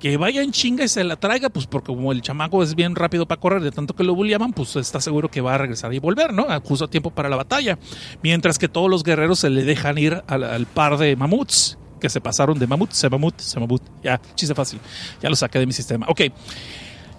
[0.00, 2.94] Que vaya en chinga y se la traiga, pues porque como el chamaco es bien
[2.94, 5.92] rápido para correr, de tanto que lo bulliaban, pues está seguro que va a regresar
[5.92, 6.46] y volver, ¿no?
[6.60, 7.78] Justo a tiempo para la batalla.
[8.22, 12.08] Mientras que todos los guerreros se le dejan ir al, al par de mamuts que
[12.08, 13.82] se pasaron de mamut, se mamut, se mamut.
[14.04, 14.78] Ya, chiste fácil.
[15.20, 16.06] Ya lo saqué de mi sistema.
[16.08, 16.20] Ok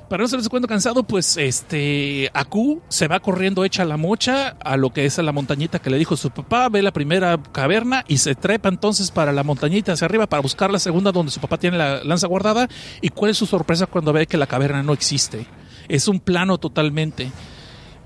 [0.10, 4.58] para no ser ese cuento cansado, pues este Aku se va corriendo hecha la mocha
[4.60, 8.04] a lo que es la montañita que le dijo su papá, ve la primera caverna
[8.08, 11.40] y se trepa entonces para la montañita hacia arriba para buscar la segunda donde su
[11.40, 12.68] papá tiene la lanza guardada.
[13.02, 15.46] ¿Y cuál es su sorpresa cuando ve que la caverna no existe?
[15.88, 17.32] Es un plano totalmente.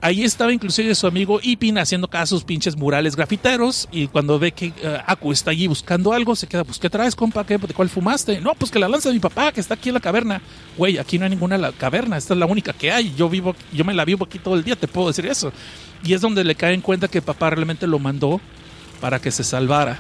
[0.04, 4.68] Ahí estaba inclusive su amigo Ipin haciendo casos pinches murales grafiteros y cuando ve que
[4.68, 7.46] uh, Aku está allí buscando algo, se queda, pues ¿qué traes, compa?
[7.46, 8.42] ¿Qué, ¿De cuál fumaste?
[8.42, 10.42] No, pues que la lanza de mi papá que está aquí en la caverna.
[10.78, 13.16] Güey, aquí no hay ninguna caverna, esta es la única que hay.
[13.16, 15.54] Yo vivo, yo me la vivo aquí todo el día, te puedo decir eso.
[16.04, 18.42] Y es donde le cae en cuenta que papá realmente lo mandó
[19.00, 20.00] para que se salvara.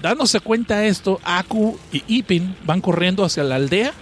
[0.00, 3.92] Dándose cuenta de esto, Aku y Ipin van corriendo hacia la aldea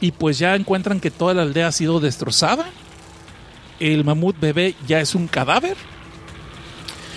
[0.00, 2.64] y pues ya encuentran que toda la aldea ha sido destrozada
[3.80, 5.76] el mamut bebé ya es un cadáver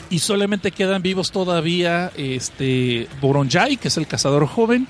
[0.10, 4.88] y solamente quedan vivos todavía este Boronjai, que es el cazador joven,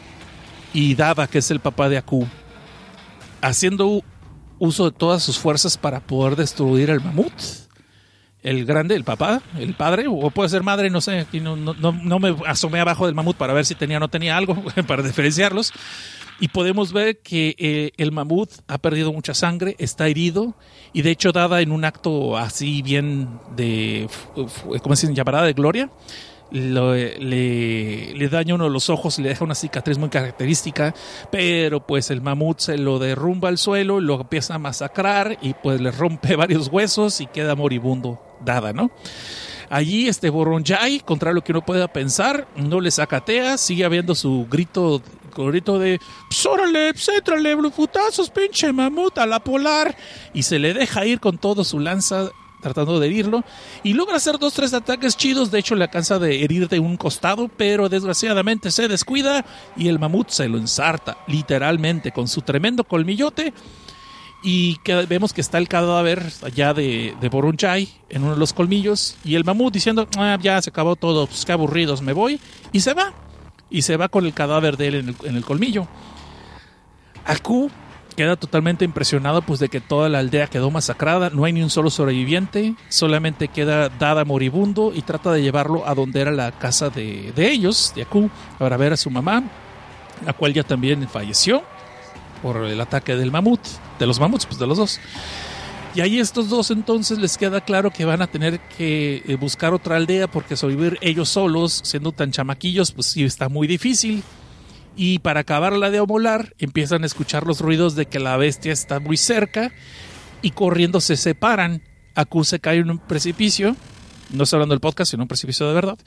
[0.74, 2.28] y Dada, que es el papá de Aku,
[3.42, 4.04] haciendo
[4.60, 7.34] uso de todas sus fuerzas para poder destruir el mamut.
[8.42, 12.20] El grande, el papá, el padre, o puede ser madre, no sé, no, no, no
[12.20, 15.72] me asomé abajo del mamut para ver si tenía o no tenía algo para diferenciarlos.
[16.39, 20.56] Y podemos ver que eh, el mamut ha perdido mucha sangre, está herido
[20.91, 24.08] y de hecho dada en un acto así bien de,
[24.82, 25.43] ¿cómo se llamará?
[25.43, 25.89] De gloria.
[26.52, 30.93] le, le, daña uno de los ojos, le deja una cicatriz muy característica,
[31.32, 35.82] pero pues el mamut se lo derrumba al suelo, lo empieza a masacrar y pues
[35.82, 38.91] le rompe varios huesos y queda moribundo dada, ¿no?
[39.69, 44.46] Allí este Boronjai, contra lo que uno pueda pensar, no le sacatea, sigue habiendo su
[44.48, 45.02] grito
[45.34, 49.96] grito de pues órale, pues étrale, putazos, pinche mamut a la polar.
[50.34, 52.32] Y se le deja ir con todo su lanza
[52.63, 53.43] tratando de herirlo
[53.84, 55.52] y logra hacer dos tres ataques chidos.
[55.52, 60.00] De hecho le alcanza de herir de un costado pero desgraciadamente se descuida y el
[60.00, 63.54] mamut se lo ensarta literalmente con su tremendo colmillote.
[64.46, 69.15] Y vemos que está el cadáver allá de, de Borunchai en uno de los colmillos
[69.24, 72.41] y el mamut diciendo ah, ya se acabó todo pues qué aburridos me voy
[72.74, 73.13] y se va
[73.74, 75.88] y se va con el cadáver de él en el, colmillo.
[77.26, 77.72] Aku
[78.16, 81.72] queda totalmente impresionado pues de que toda la aldea quedó masacrada, no hay ni un
[81.72, 86.92] solo sobreviviente, solamente queda Dada moribundo y trata de llevarlo a donde era la casa
[86.92, 89.44] de, de ellos, de Aku, para ver a su mamá,
[90.24, 91.64] la cual ya también falleció
[92.44, 93.62] por el ataque del mamut,
[93.98, 95.00] de los mamuts, pues de los dos.
[95.96, 99.74] Y ahí estos dos entonces les queda claro que van a tener que eh, buscar
[99.74, 104.24] otra aldea porque sobrevivir ellos solos, siendo tan chamaquillos, pues sí está muy difícil.
[104.96, 109.00] Y para acabarla de amolar, empiezan a escuchar los ruidos de que la bestia está
[109.00, 109.72] muy cerca
[110.42, 111.84] y corriendo se separan.
[112.16, 113.76] Aku se cae en un precipicio,
[114.32, 115.98] no estoy hablando del podcast, sino un precipicio de verdad.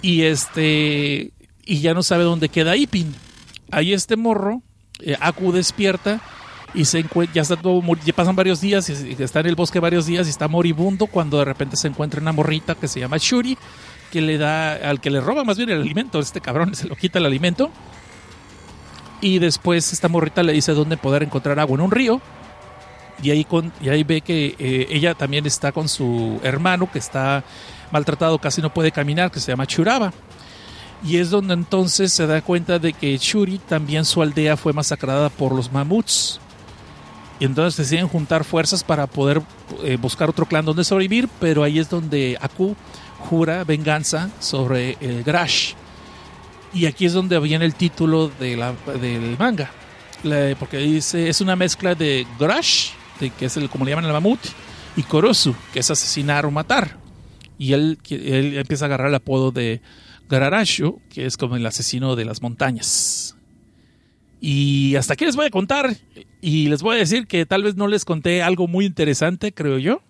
[0.00, 1.32] Y este
[1.64, 3.14] y ya no sabe dónde queda Ipin.
[3.70, 4.62] Ahí este morro,
[5.00, 6.22] eh, Aku despierta
[6.74, 10.30] y se ya ya pasan varios días y está en el bosque varios días y
[10.30, 13.56] está moribundo cuando de repente se encuentra una morrita que se llama Shuri
[14.10, 16.96] que le da al que le roba más bien el alimento este cabrón se lo
[16.96, 17.70] quita el alimento
[19.20, 22.20] Y después esta morrita le dice dónde poder encontrar agua en un río.
[23.22, 23.46] Y ahí,
[23.80, 27.42] y ahí ve que eh, ella también está con su hermano que está
[27.90, 30.12] maltratado, casi no puede caminar, que se llama Churaba.
[31.02, 35.30] Y es donde entonces se da cuenta de que Churi también su aldea fue masacrada
[35.30, 36.40] por los mamuts.
[37.38, 39.42] Y entonces deciden juntar fuerzas para poder
[39.84, 42.74] eh, buscar otro clan donde sobrevivir, pero ahí es donde Aku
[43.18, 45.74] jura venganza sobre el Grash.
[46.72, 49.70] Y aquí es donde viene el título de la, del manga.
[50.58, 52.90] porque dice, es una mezcla de Grash,
[53.38, 54.40] que es el, como le llaman el mamut,
[54.96, 56.96] y Korosu, que es asesinar o matar.
[57.58, 59.80] Y él, él empieza a agarrar el apodo de
[60.28, 63.36] Gararashu, que es como el asesino de las montañas.
[64.40, 65.96] Y hasta aquí les voy a contar
[66.46, 69.78] y les voy a decir que tal vez no les conté algo muy interesante, creo
[69.78, 70.00] yo,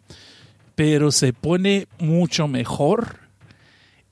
[0.74, 3.20] pero se pone mucho mejor.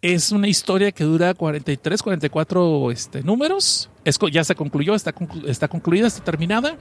[0.00, 3.90] Es una historia que dura 43, 44 este, números.
[4.06, 5.14] Es, ya se concluyó, está,
[5.46, 6.78] está concluida, está terminada.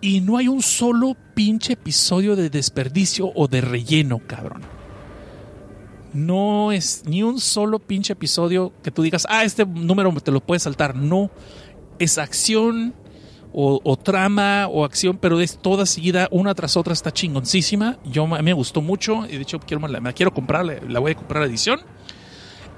[0.00, 4.62] Y no hay un solo pinche episodio de desperdicio o de relleno, cabrón
[6.12, 10.40] no es ni un solo pinche episodio que tú digas, ah, este número te lo
[10.40, 10.94] puedes saltar.
[10.94, 11.30] No,
[11.98, 12.94] es acción
[13.52, 17.98] o, trama o acción, pero es toda seguida, una tras otra, está chingoncísima.
[18.04, 20.32] Yo, a mí me gustó mucho y de hecho quiero, la, me quiero
[20.88, 21.80] la voy a comprar la edición.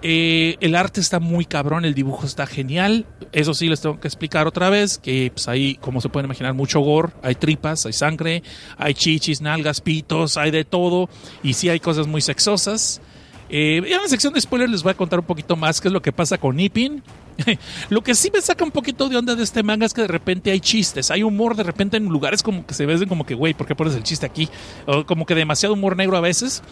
[0.06, 3.06] Eh, el arte está muy cabrón, el dibujo está genial.
[3.32, 6.52] Eso sí, les tengo que explicar otra vez que pues, hay, como se pueden imaginar,
[6.52, 8.42] mucho gore, hay tripas, hay sangre,
[8.76, 11.08] hay chichis, nalgas, pitos, hay de todo.
[11.42, 13.00] Y sí hay cosas muy sexosas.
[13.48, 15.94] Eh, en la sección de spoilers les voy a contar un poquito más qué es
[15.94, 17.02] lo que pasa con Ipin.
[17.90, 20.08] lo que sí me saca un poquito de onda de este manga es que de
[20.08, 23.34] repente hay chistes, hay humor de repente en lugares como que se ven como que,
[23.34, 24.48] güey, ¿por qué pones el chiste aquí?
[24.86, 26.62] O como que demasiado humor negro a veces.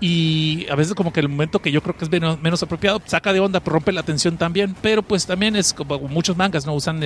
[0.00, 3.32] Y a veces como que el momento que yo creo que es menos, apropiado, saca
[3.32, 4.74] de onda, rompe la atención también.
[4.82, 6.74] Pero pues también es como muchos mangas, ¿no?
[6.74, 7.00] Usan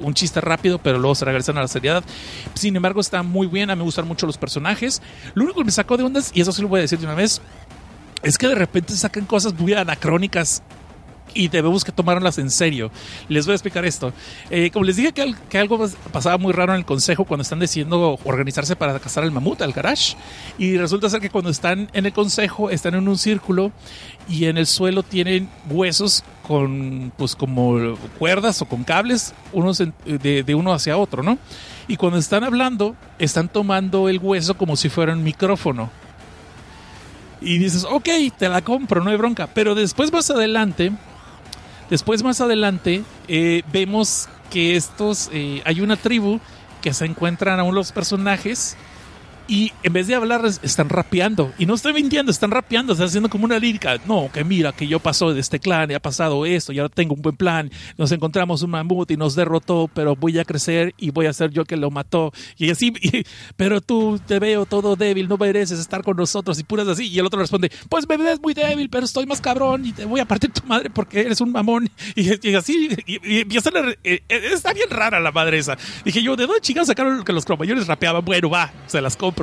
[0.00, 2.04] un chiste rápido, pero luego se regresan a la seriedad.
[2.54, 5.02] Sin embargo, está muy bien, a mí me gustan mucho los personajes.
[5.34, 7.06] Lo único que me sacó de onda, y eso sí lo voy a decir de
[7.06, 7.42] una vez,
[8.22, 10.62] es que de repente sacan cosas muy anacrónicas
[11.36, 12.90] y debemos que tomarlas en serio.
[13.28, 14.12] Les voy a explicar esto.
[14.50, 18.18] Eh, como les dije que, algo pasaba muy raro en el consejo cuando están decidiendo
[18.24, 20.16] organizarse para cazar al mamut, al garage,
[20.58, 23.72] y resulta ser que cuando están en el consejo están en un círculo
[24.28, 30.42] y en el suelo tienen huesos con, pues como cuerdas o con cables, unos de,
[30.42, 31.38] de uno hacia otro, ¿no?
[31.88, 35.90] Y cuando están hablando, están tomando el hueso como si fuera un micrófono
[37.40, 39.48] y dices, ok, te la compro, no hay bronca.
[39.52, 40.92] Pero después más adelante,
[41.90, 46.40] después más adelante, eh, vemos que estos, eh, hay una tribu
[46.82, 48.76] que se encuentran aún los personajes
[49.48, 51.52] y en vez de hablar están rapeando.
[51.58, 53.98] Y no estoy mintiendo, están rapeando, están haciendo como una lírica.
[54.06, 56.92] No, que mira, que yo paso de este clan y ha pasado esto y ahora
[56.92, 57.70] tengo un buen plan.
[57.96, 61.50] Nos encontramos un mamut y nos derrotó, pero voy a crecer y voy a ser
[61.50, 62.32] yo que lo mató.
[62.56, 62.92] Y así,
[63.56, 67.08] pero tú te veo todo débil, no mereces estar con nosotros y puras así.
[67.08, 70.04] Y el otro responde, pues me ves muy débil, pero estoy más cabrón y te
[70.04, 71.88] voy a partir tu madre porque eres un mamón.
[72.16, 73.70] Y, así, y, empieza
[74.02, 75.76] eh, eh, está bien rara la madre esa.
[76.04, 78.24] Dije yo, ¿de dónde chingados sacaron que los cromañones rapeaban?
[78.24, 79.35] Bueno, va, se las compro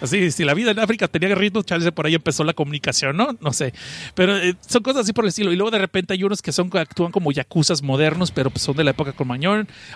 [0.00, 3.36] Así, si la vida en África tenía ritmo, chance por ahí empezó la comunicación, ¿no?
[3.40, 3.72] No sé.
[4.14, 5.52] Pero eh, son cosas así por el estilo.
[5.52, 8.76] Y luego de repente hay unos que son actúan como yacuzas modernos, pero pues son
[8.76, 9.30] de la época con.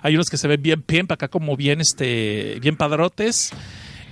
[0.03, 3.53] Hay unos que se ven bien pimp, acá como bien, este, bien padrotes.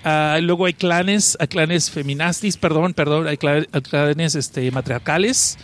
[0.05, 5.59] Uh, luego hay clanes, hay clanes feminastis, perdón, perdón, hay clanes, este, matriarcales.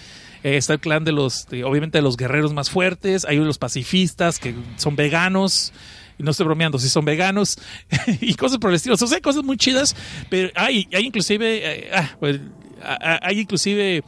[0.45, 3.25] Eh, está el clan de los, obviamente, de los guerreros más fuertes.
[3.25, 5.73] Hay los pacifistas que son veganos
[6.19, 7.59] y no estoy bromeando, si son veganos
[8.21, 8.95] y cosas por el estilo.
[8.95, 9.97] O sea, cosas muy chidas,
[10.29, 12.41] pero hay, hay inclusive, eh, ah, pues,
[12.83, 14.03] hay inclusive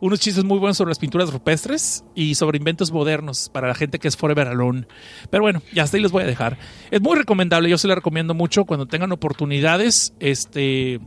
[0.00, 3.98] unos chistes muy buenos sobre las pinturas rupestres y sobre inventos modernos para la gente
[3.98, 4.86] que es forever alone.
[5.30, 6.58] Pero bueno, ya hasta ahí les voy a dejar.
[6.90, 10.12] Es muy recomendable, yo se la recomiendo mucho cuando tengan oportunidades.
[10.20, 11.00] Este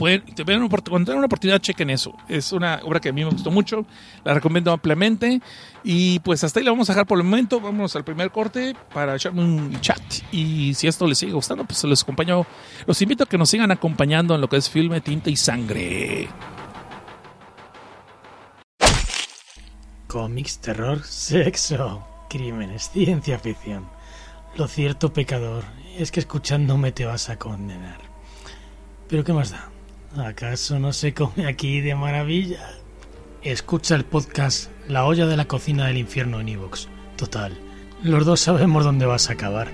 [0.00, 2.14] cuando tengan una oportunidad, chequen eso.
[2.26, 3.84] Es una obra que a mí me gustó mucho,
[4.24, 5.42] la recomiendo ampliamente.
[5.84, 7.60] Y pues hasta ahí la vamos a dejar por el momento.
[7.60, 10.00] Vamos al primer corte para echarme un chat.
[10.32, 12.46] Y si esto les sigue gustando, pues les acompaño.
[12.86, 16.28] Los invito a que nos sigan acompañando en lo que es filme, tinta y sangre.
[20.06, 23.86] Cómics, terror, sexo, crímenes, ciencia ficción.
[24.56, 25.64] Lo cierto, pecador,
[25.98, 27.98] es que escuchándome te vas a condenar.
[29.08, 29.69] Pero ¿qué más da?
[30.16, 32.68] ¿Acaso no se come aquí de maravilla?
[33.42, 36.88] Escucha el podcast La olla de la cocina del infierno en Evox.
[37.16, 37.56] Total,
[38.02, 39.68] los dos sabemos dónde vas a acabar.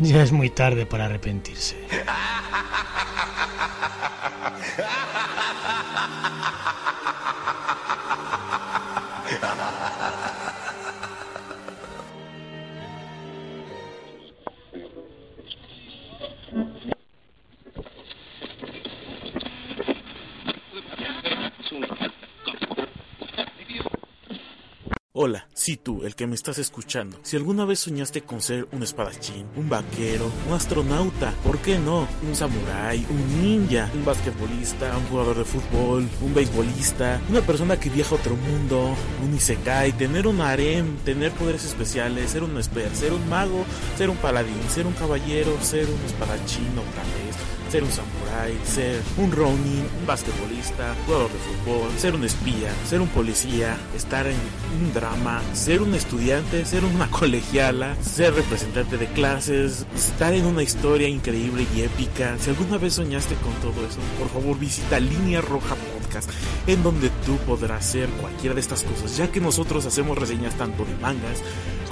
[0.00, 1.76] Ya es muy tarde para arrepentirse.
[25.14, 28.82] Hola, si tú, el que me estás escuchando, si alguna vez soñaste con ser un
[28.82, 32.08] espadachín, un vaquero, un astronauta, ¿por qué no?
[32.26, 37.90] Un samurái, un ninja, un basquetbolista, un jugador de fútbol, un beisbolista, una persona que
[37.90, 42.96] viaja a otro mundo, un isekai, tener un harem, tener poderes especiales, ser un esper,
[42.96, 43.66] ser un mago,
[43.98, 48.58] ser un paladín, ser un caballero, ser un espadachín o tal vez ser un samurái,
[48.66, 54.26] ser un ronin, un basquetbolista, jugador de fútbol, ser un espía, ser un policía, estar
[54.26, 54.36] en
[54.78, 60.62] un drama, ser un estudiante, ser una colegiala, ser representante de clases, estar en una
[60.62, 62.36] historia increíble y épica.
[62.38, 66.28] Si alguna vez soñaste con todo eso, por favor visita Línea Roja Podcast,
[66.66, 70.84] en donde tú podrás ser cualquiera de estas cosas, ya que nosotros hacemos reseñas tanto
[70.84, 71.42] de mangas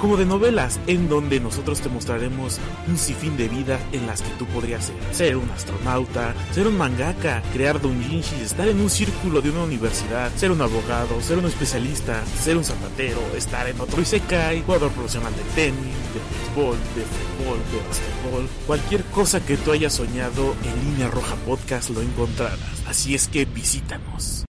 [0.01, 4.31] como de novelas, en donde nosotros te mostraremos un sinfín de vidas en las que
[4.31, 4.95] tú podrías ser.
[5.11, 10.33] Ser un astronauta, ser un mangaka, crear doujinshis, estar en un círculo de una universidad,
[10.35, 15.33] ser un abogado, ser un especialista, ser un zapatero, estar en otro isekai, jugador profesional
[15.35, 20.89] de tenis, de béisbol, de fútbol, de basquetbol, cualquier cosa que tú hayas soñado en
[20.89, 22.59] Línea Roja Podcast lo encontrarás.
[22.87, 24.45] Así es que visítanos.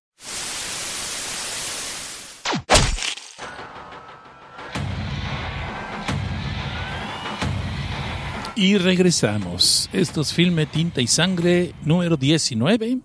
[8.55, 9.88] Y regresamos.
[9.95, 12.99] Esto es Filme Tinta y Sangre número 19.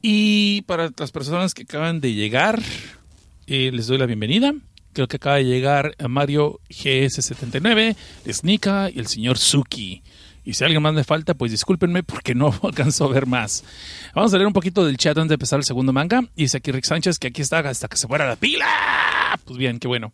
[0.00, 2.62] Y para las personas que acaban de llegar,
[3.46, 4.54] eh, les doy la bienvenida.
[4.94, 7.96] Creo que acaba de llegar Mario GS79,
[8.32, 10.02] Snika y el señor Suki.
[10.46, 13.64] Y si alguien más me falta, pues discúlpenme porque no alcanzo a ver más.
[14.14, 16.22] Vamos a leer un poquito del chat antes de empezar el segundo manga.
[16.36, 18.66] Dice aquí Rick Sánchez que aquí está hasta que se fuera la pila.
[19.44, 20.12] Pues bien, qué bueno.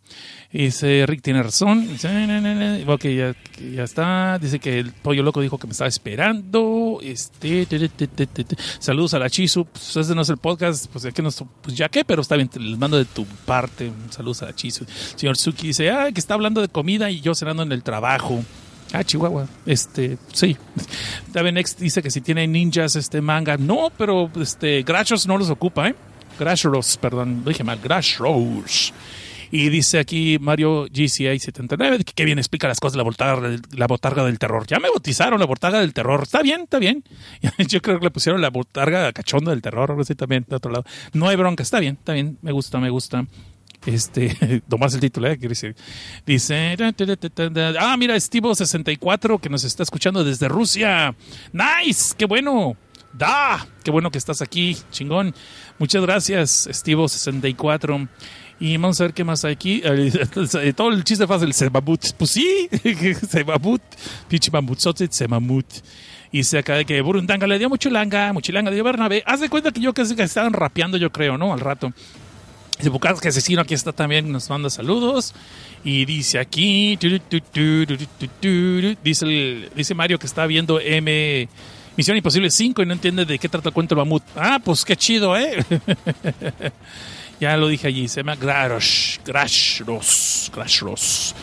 [0.51, 1.87] Dice Rick tiene razón.
[1.87, 4.39] Dice, ok, ya, está.
[4.39, 6.99] Dice que el pollo loco dijo que me estaba esperando.
[7.03, 9.65] Este, te, te, te, saludos a la Chisu.
[9.65, 12.49] Pues ese no es el podcast, pues, que nos, pues ya qué, pero está bien,
[12.59, 13.91] les mando de tu parte.
[14.09, 14.85] Saludos a la Chisu.
[15.15, 18.43] Señor Suki dice, ah, que está hablando de comida y yo cenando en el trabajo.
[18.93, 19.47] Ah, Chihuahua.
[19.65, 20.55] Este, sí.
[21.31, 23.57] David Next dice que si tiene ninjas este manga.
[23.57, 25.95] No, pero este Grashos no los ocupa, ¿eh?
[26.39, 28.93] Grashos, perdón, lo dije mal, Grashos.
[29.49, 33.87] Y dice aquí Mario GCA 79 que, bien explica las cosas de la botarga, la
[33.87, 34.65] botarga del terror.
[34.67, 36.21] Ya me bautizaron la botarga del terror.
[36.23, 37.03] Está bien, está bien.
[37.67, 40.71] Yo creo que le pusieron la botarga cachonda del terror, algo así también de otro
[40.71, 40.85] lado.
[41.13, 42.37] No hay bronca, está bien, está bien.
[42.41, 43.25] Me gusta, me gusta
[43.85, 45.37] este, tomarse el título, ¿eh?
[45.37, 45.75] Dice,
[46.25, 46.77] dice,
[47.79, 51.15] ah, mira, Estivo64 que nos está escuchando desde Rusia.
[51.51, 52.75] Nice, qué bueno.
[53.13, 55.35] Da, qué bueno que estás aquí, chingón.
[55.77, 58.07] Muchas gracias, Estivo64.
[58.59, 59.81] Y vamos a ver qué más hay aquí.
[60.75, 62.13] Todo el chiste fácil, Sebabut.
[62.17, 62.69] Pues sí,
[63.29, 63.81] Sebabut.
[64.27, 65.65] Pinche bambutzote, Sebamut.
[66.31, 69.21] Y se acaba de que Burundanga le dio muchilanga, muchilanga dio Bernabé.
[69.25, 71.53] Haz de cuenta que yo casi que estaban rapeando, yo creo, ¿no?
[71.53, 71.93] Al rato.
[72.77, 75.33] Dice Bucanas que asesino aquí está también, nos manda saludos.
[75.83, 76.97] Y dice aquí,
[79.03, 81.47] dice, dice Mario que está viendo M
[81.95, 84.23] Misión Imposible 5 y no entiende de qué trata el cuento el mamut.
[84.35, 85.63] Ah, pues qué chido, ¿eh?
[87.39, 91.35] ya lo dije allí, se llama Grash, Grashros, Grashros.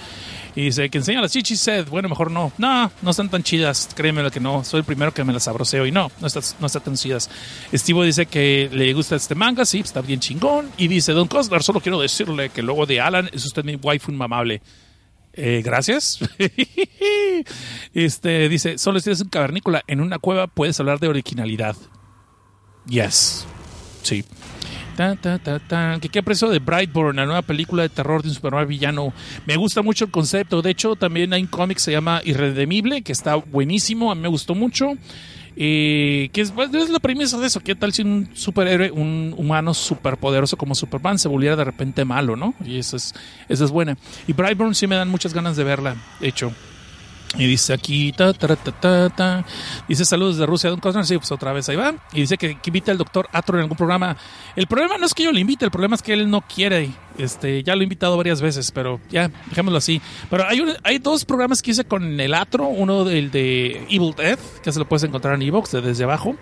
[0.54, 1.88] Y dice que enseña las chichis, Seth.
[1.88, 2.52] Bueno, mejor no.
[2.58, 3.88] No, no están tan chidas.
[3.94, 4.64] Créeme lo que no.
[4.64, 7.30] Soy el primero que me las abroseo y no, no están no está tan chidas.
[7.72, 10.70] Steve dice que le gusta este manga, sí, está bien chingón.
[10.76, 14.10] Y dice, Don Coslar, solo quiero decirle que luego de Alan es usted mi waifu
[14.10, 14.62] inmamable.
[15.32, 16.18] Eh, gracias.
[17.94, 21.76] este dice, solo si eres un cavernícola en una cueva puedes hablar de originalidad.
[22.86, 23.46] Yes.
[24.02, 24.24] Sí.
[24.96, 29.12] ¿Qué, ¿Qué aprecio de Brightburn, la nueva película de terror de un superman villano?
[29.46, 30.62] Me gusta mucho el concepto.
[30.62, 34.10] De hecho, también hay un cómic que se llama Irredemible, que está buenísimo.
[34.10, 34.92] A mí me gustó mucho.
[35.56, 37.60] Eh, que es, es, la premisa de eso.
[37.60, 42.36] ¿Qué tal si un superhéroe, un humano superpoderoso como Superman se volviera de repente malo,
[42.36, 42.54] no?
[42.64, 43.14] Y eso es,
[43.48, 43.96] eso es buena.
[44.26, 46.52] Y Brightburn sí me dan muchas ganas de verla, de hecho.
[47.36, 49.44] Y dice aquí, ta, ta, ta, ta, ta.
[49.88, 51.06] Dice saludos de Rusia, Don Cosner.
[51.06, 51.94] Sí, pues otra vez ahí va.
[52.12, 54.16] Y dice que, invite al doctor Atro en algún programa.
[54.56, 56.90] El problema no es que yo le invite, el problema es que él no quiere.
[57.18, 60.00] Este, ya lo he invitado varias veces, pero ya, dejémoslo así.
[60.28, 62.66] Pero hay, un, hay dos programas que hice con el Atro.
[62.66, 66.36] Uno del de Evil Death, que se lo puedes encontrar en Evox, de desde abajo.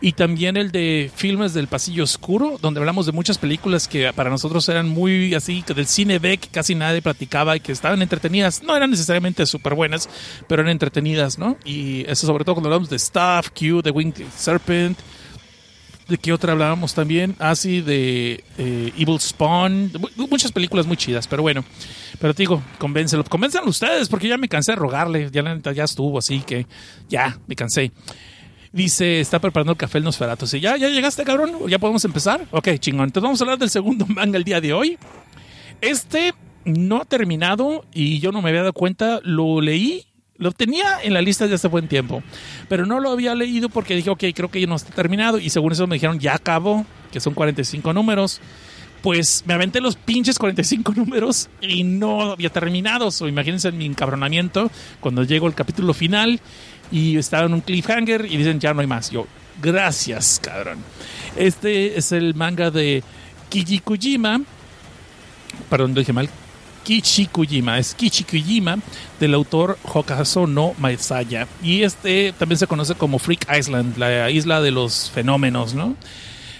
[0.00, 4.30] Y también el de Filmes del Pasillo Oscuro, donde hablamos de muchas películas que para
[4.30, 8.00] nosotros eran muy así, que del cine B, que casi nadie platicaba y que estaban
[8.00, 8.62] entretenidas.
[8.62, 10.08] No eran necesariamente súper buenas,
[10.46, 11.56] pero eran entretenidas, ¿no?
[11.64, 14.98] Y eso sobre todo cuando hablamos de Staff, Q, The Winged Serpent.
[16.10, 17.36] ¿De qué otra hablábamos también?
[17.38, 19.92] Así ah, de eh, Evil Spawn.
[20.16, 21.64] Muchas películas muy chidas, pero bueno.
[22.18, 23.22] Pero te digo, convéncelo.
[23.22, 25.30] Convénzanlo ustedes, porque ya me cansé de rogarle.
[25.30, 26.66] Ya, ya estuvo, así que
[27.08, 27.92] ya, me cansé.
[28.72, 30.46] Dice, está preparando el café el Nosferatu.
[30.46, 31.68] ¿Ya, ¿Ya llegaste, cabrón?
[31.68, 32.44] ¿Ya podemos empezar?
[32.50, 33.04] Ok, chingón.
[33.04, 34.98] Entonces vamos a hablar del segundo manga el día de hoy.
[35.80, 40.06] Este no ha terminado y yo no me había dado cuenta, lo leí.
[40.40, 42.22] Lo tenía en la lista desde hace buen tiempo,
[42.68, 45.38] pero no lo había leído porque dije, ok, creo que ya no está terminado.
[45.38, 48.40] Y según eso me dijeron, ya acabó, que son 45 números
[49.02, 53.08] pues me aventé los pinches 45 números y no había terminado.
[53.08, 54.70] O imagínense mi encabronamiento
[55.00, 56.40] cuando llegó el capítulo final
[56.90, 59.10] y estaba en un cliffhanger y dicen ya no hay más.
[59.10, 59.26] Yo,
[59.62, 60.78] gracias, cabrón.
[61.36, 63.02] Este es el manga de
[63.48, 64.40] Kijikujima.
[65.68, 66.28] Perdón, lo dije mal.
[66.90, 68.76] Kichikujima, es Kichikujima
[69.20, 71.46] del autor Hokazo no Maesaya.
[71.62, 75.94] Y este también se conoce como Freak Island, la isla de los fenómenos, ¿no?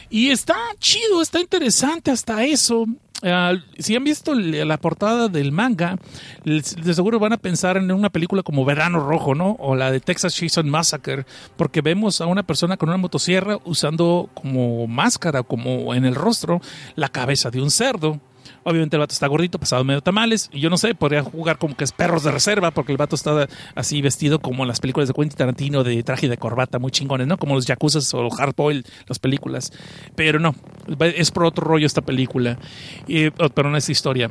[0.08, 2.86] Y está chido, está interesante hasta eso.
[3.24, 5.98] Ah, si han visto la portada del manga,
[6.44, 9.56] de seguro van a pensar en una película como Verano Rojo, ¿no?
[9.58, 11.26] O la de Texas Chainsaw Massacre,
[11.56, 16.60] porque vemos a una persona con una motosierra usando como máscara, como en el rostro,
[16.94, 18.20] la cabeza de un cerdo.
[18.62, 20.50] Obviamente el vato está gordito, pasado medio tamales.
[20.52, 23.16] Y yo no sé, podría jugar como que es perros de reserva, porque el vato
[23.16, 26.90] está así vestido como en las películas de Quentin Tarantino, de traje de corbata, muy
[26.90, 27.38] chingones, ¿no?
[27.38, 29.72] Como los Yakuza o los Hardboil, las películas.
[30.14, 30.54] Pero no,
[31.00, 32.58] es por otro rollo esta película.
[33.38, 34.30] Oh, pero no es historia.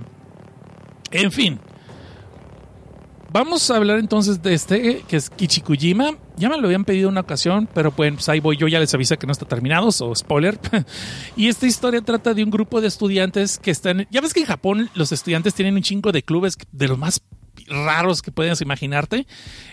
[1.12, 1.60] En fin,
[3.32, 6.18] Vamos a hablar entonces de este, que es Kichikujima.
[6.36, 9.18] Ya me lo habían pedido una ocasión, pero pues ahí voy yo, ya les avisé
[9.18, 10.60] que no está terminado, o spoiler.
[11.36, 14.08] y esta historia trata de un grupo de estudiantes que están...
[14.10, 17.22] Ya ves que en Japón los estudiantes tienen un chingo de clubes de los más
[17.68, 19.28] raros que puedas imaginarte.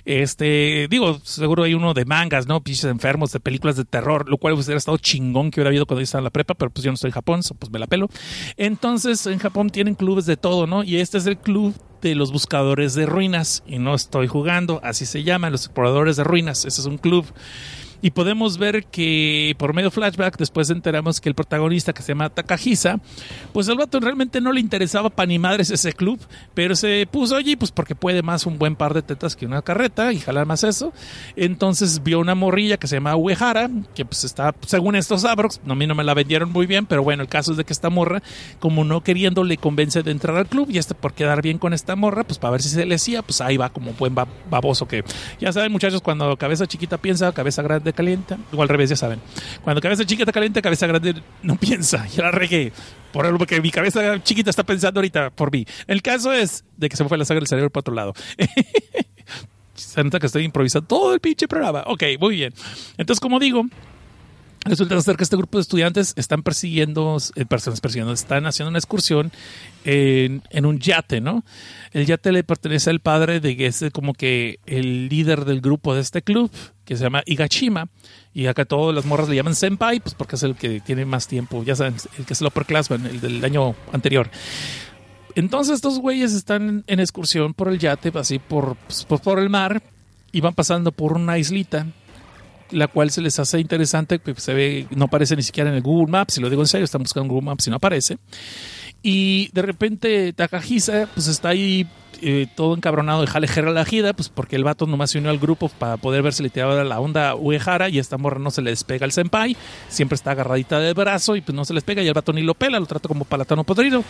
[0.04, 2.62] Este, digo, seguro hay uno de mangas, ¿no?
[2.62, 6.00] Piches enfermos, de películas de terror, lo cual hubiera estado chingón que hubiera habido cuando
[6.00, 7.86] yo estaba en la prepa, pero pues yo no estoy en Japón, pues me la
[7.86, 8.08] pelo.
[8.56, 10.84] Entonces, en Japón tienen clubes de todo, ¿no?
[10.84, 11.74] Y este es el club
[12.14, 16.64] los buscadores de ruinas y no estoy jugando, así se llaman los exploradores de ruinas,
[16.64, 17.26] ese es un club
[18.02, 22.30] y podemos ver que por medio flashback después enteramos que el protagonista que se llama
[22.30, 23.00] Takahisa,
[23.52, 26.20] pues al vato realmente no le interesaba para ni madres ese club,
[26.54, 29.62] pero se puso allí pues porque puede más un buen par de tetas que una
[29.62, 30.92] carreta y jalar más eso.
[31.36, 35.74] Entonces vio una morrilla que se llama Uehara, que pues está, según estos abrox, a
[35.74, 37.90] mí no me la vendieron muy bien, pero bueno, el caso es de que esta
[37.90, 38.22] morra,
[38.58, 41.72] como no queriendo, le convence de entrar al club y este por quedar bien con
[41.72, 44.86] esta morra, pues para ver si se le decía, pues ahí va como buen baboso
[44.86, 45.04] que
[45.40, 49.20] ya saben muchachos, cuando cabeza chiquita piensa, cabeza grande calienta, o al revés, ya saben.
[49.62, 52.06] Cuando cabeza chiquita calienta, cabeza grande no piensa.
[52.08, 52.72] Ya la regué.
[53.12, 55.64] Por porque mi cabeza chiquita está pensando ahorita por mí.
[55.86, 58.14] El caso es de que se me fue la sangre del cerebro para otro lado.
[59.74, 61.82] se nota que estoy improvisando todo el pinche programa.
[61.86, 62.52] Ok, muy bien.
[62.98, 63.64] Entonces, como digo,
[64.66, 68.78] Resulta ser que este grupo de estudiantes están persiguiendo, eh, personas persiguiendo, están haciendo una
[68.78, 69.30] excursión
[69.84, 71.44] en, un yate, ¿no?
[71.92, 75.94] El yate le pertenece al padre de que es como que el líder del grupo
[75.94, 76.50] de este club,
[76.84, 77.88] que se llama Igachima,
[78.34, 81.28] y acá todas las morras le llaman Senpai, pues porque es el que tiene más
[81.28, 84.30] tiempo, ya saben, el que es el upperclassman, el del año anterior.
[85.36, 89.82] Entonces estos güeyes están en excursión por el yate, así por, pues, por el mar,
[90.32, 91.86] y van pasando por una islita
[92.70, 95.82] la cual se les hace interesante, que se ve, no aparece ni siquiera en el
[95.82, 98.18] Google Maps, si lo digo en serio, están buscando Google Maps y no aparece.
[99.02, 101.86] Y de repente Takahisa, pues está ahí
[102.22, 105.38] eh, todo encabronado de jale la jida, pues porque el vato nomás se unió al
[105.38, 108.62] grupo para poder ver si le tiraba la onda Uehara y esta morra no se
[108.62, 109.56] le despega al senpai,
[109.88, 112.42] siempre está agarradita de brazo y pues no se les pega y el vato ni
[112.42, 114.02] lo pela, lo trata como palatano podrido.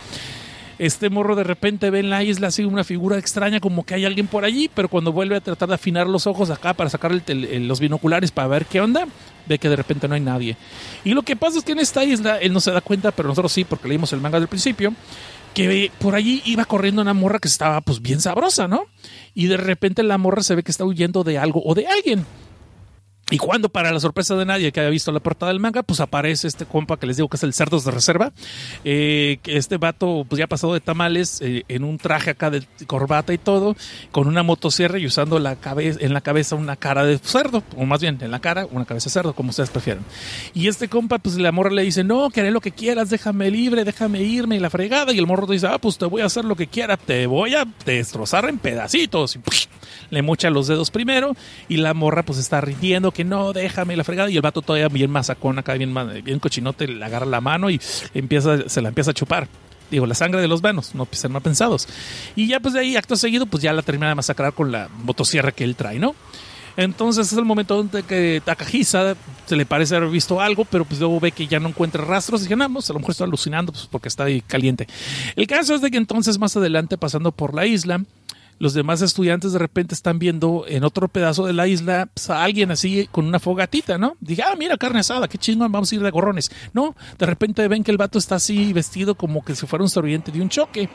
[0.79, 4.05] Este morro de repente ve en la isla así una figura extraña, como que hay
[4.05, 7.11] alguien por allí, pero cuando vuelve a tratar de afinar los ojos acá para sacar
[7.11, 9.07] los binoculares para ver qué onda,
[9.47, 10.55] ve que de repente no hay nadie.
[11.03, 13.27] Y lo que pasa es que en esta isla él no se da cuenta, pero
[13.27, 14.93] nosotros sí, porque leímos el manga del principio,
[15.55, 18.85] que por allí iba corriendo una morra que estaba pues bien sabrosa, ¿no?
[19.33, 22.23] Y de repente la morra se ve que está huyendo de algo o de alguien.
[23.29, 25.99] Y cuando, para la sorpresa de nadie que haya visto la portada del manga, pues
[25.99, 28.31] aparece este compa que les digo que es el Cerdos de Reserva.
[28.85, 32.65] Eh, este vato, pues ya ha pasado de tamales, eh, en un traje acá de
[32.87, 33.75] corbata y todo,
[34.11, 37.85] con una motosierra y usando la cabeza, en la cabeza una cara de cerdo, o
[37.85, 40.05] más bien en la cara una cabeza de cerdo, como ustedes prefieran.
[40.53, 43.51] Y este compa, pues la morra le dice, no, que haré lo que quieras, déjame
[43.51, 45.11] libre, déjame irme y la fregada.
[45.11, 47.55] Y el morro dice, ah, pues te voy a hacer lo que quiera, te voy
[47.55, 49.35] a destrozar en pedacitos.
[49.35, 49.39] Y
[50.09, 51.35] le mocha los dedos primero
[51.67, 54.29] y la morra pues está riendo que no, déjame la fregada.
[54.29, 57.79] Y el vato todavía bien masacón acá, bien, bien cochinote, le agarra la mano y
[58.13, 59.47] empieza, se la empieza a chupar.
[59.89, 61.87] Digo, la sangre de los vanos, no ser mal pensados.
[62.35, 64.89] Y ya pues de ahí, acto seguido, pues ya la termina de masacrar con la
[65.03, 66.13] motosierra que él trae, ¿no?
[66.77, 69.15] Entonces es el momento donde que Takahisa
[69.47, 72.41] se le parece haber visto algo, pero pues luego ve que ya no encuentra rastros
[72.41, 74.87] y dice, no, pues, a lo mejor está alucinando pues, porque está ahí caliente.
[75.35, 78.03] El caso es de que entonces más adelante, pasando por la isla,
[78.59, 82.43] los demás estudiantes de repente están viendo en otro pedazo de la isla pues, a
[82.43, 84.15] alguien así con una fogatita, ¿no?
[84.19, 86.51] Dije, ah, mira, carne asada, qué chingón, vamos a ir de gorrones.
[86.73, 89.89] No, de repente ven que el vato está así vestido como que si fuera un
[89.89, 90.89] sobreviviente de un choque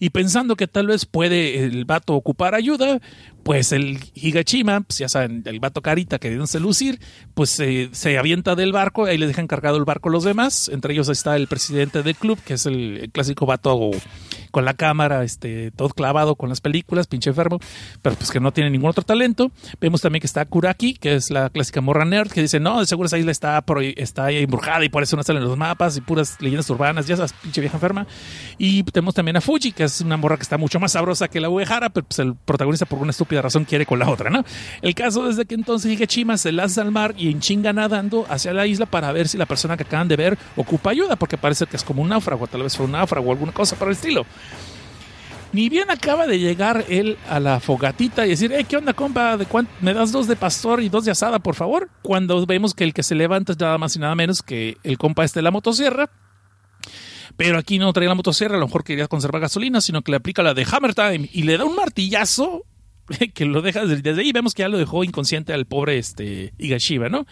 [0.00, 3.00] y pensando que tal vez puede el vato ocupar ayuda,
[3.42, 7.00] pues el Higachima, pues ya saben, el vato carita queriéndose lucir,
[7.34, 10.68] pues eh, se avienta del barco, ahí le dejan cargado el barco a los demás,
[10.68, 13.90] entre ellos está el presidente del club, que es el, clásico vato
[14.58, 17.60] con la cámara, este, todo clavado con las películas, pinche enfermo,
[18.02, 19.52] pero pues que no tiene ningún otro talento.
[19.80, 22.86] Vemos también que está Kuraki, que es la clásica morra nerd, que dice, no, de
[22.86, 26.38] seguro esa isla está, está embrujada y por eso no salen los mapas y puras
[26.40, 28.08] leyendas urbanas, ya sabes, pinche vieja enferma.
[28.58, 31.38] Y tenemos también a Fuji, que es una morra que está mucho más sabrosa que
[31.40, 34.44] la Uehara, pero pues el protagonista por una estúpida razón quiere con la otra, ¿no?
[34.82, 38.52] El caso es que entonces Higachima se lanza al mar y en chinga nadando hacia
[38.52, 41.66] la isla para ver si la persona que acaban de ver ocupa ayuda, porque parece
[41.66, 43.92] que es como un náufrago, tal vez fue un náufrago o alguna cosa por el
[43.92, 44.26] estilo.
[45.52, 49.36] Ni bien acaba de llegar él a la fogatita y decir, ¿qué onda, compa?
[49.38, 49.46] ¿De
[49.80, 51.88] ¿Me das dos de pastor y dos de asada, por favor?
[52.02, 54.98] Cuando vemos que el que se levanta es nada más y nada menos que el
[54.98, 56.10] compa este de la motosierra.
[57.36, 60.16] Pero aquí no trae la motosierra, a lo mejor quería conservar gasolina, sino que le
[60.18, 62.64] aplica la de Hammer Time y le da un martillazo
[63.34, 64.32] que lo deja desde ahí.
[64.32, 67.26] Vemos que ya lo dejó inconsciente al pobre este Higashiba, ¿no?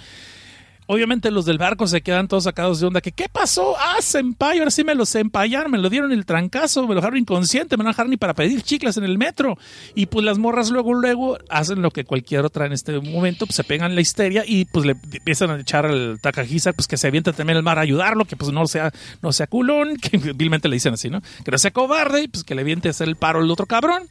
[0.89, 3.01] Obviamente los del barco se quedan todos sacados de onda.
[3.01, 3.75] Que, ¿Qué pasó?
[3.79, 7.19] Ah, senpai, ahora sí me lo sempayaron, me lo dieron el trancazo, me lo dejaron
[7.19, 9.59] inconsciente, me no dejaron ni para pedir chiclas en el metro.
[9.95, 13.57] Y pues las morras luego, luego hacen lo que cualquier otra en este momento, pues
[13.57, 17.09] se pegan la histeria y pues le empiezan a echar al Takahisa, pues que se
[17.09, 20.69] avienta también al mar a ayudarlo, que pues no sea, no sea culón, que vilmente
[20.69, 21.21] le dicen así, ¿no?
[21.45, 24.05] Que no sea cobarde, pues que le aviente a hacer el paro el otro cabrón.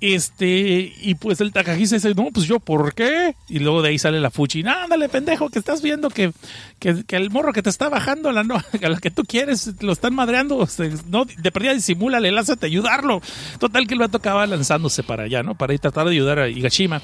[0.00, 3.34] Este, y pues el Takahisa dice, no, pues yo, ¿por qué?
[3.48, 6.32] Y luego de ahí sale la Fuchi, ándale, pendejo, que estás viendo que,
[6.78, 9.72] que, el morro que te está bajando a la, no, a la que tú quieres,
[9.80, 10.68] lo están madreando,
[11.08, 13.22] no, de perdida disimúlale, lánzate ayudarlo.
[13.58, 15.54] Total que el vato acaba lanzándose para allá, ¿no?
[15.54, 17.00] Para ir tratar de ayudar a Higashima.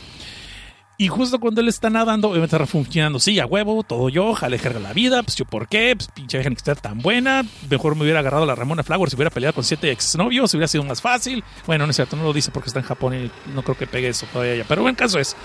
[1.00, 4.58] Y justo cuando él está nadando, obviamente está funcionando, sí, a huevo, todo yo, jale,
[4.58, 5.96] jerga la vida, pues yo, ¿por qué?
[5.96, 9.16] Pues pinche vieja que está tan buena, mejor me hubiera agarrado la Ramona Flowers si
[9.16, 11.42] hubiera peleado con siete exnovios, hubiera sido más fácil.
[11.66, 13.86] Bueno, no es cierto, no lo dice porque está en Japón y no creo que
[13.86, 14.64] pegue eso todavía ya.
[14.64, 15.36] Pero bueno, caso es,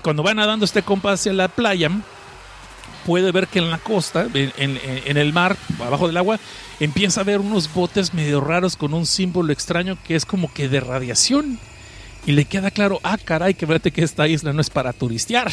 [0.00, 1.90] cuando va nadando este compa hacia la playa,
[3.04, 6.38] puede ver que en la costa, en, en, el mar, abajo del agua,
[6.78, 10.68] empieza a ver unos botes medio raros con un símbolo extraño que es como que
[10.68, 11.58] de radiación
[12.26, 15.50] y le queda claro, ah, caray, que vete que esta isla no es para turistear.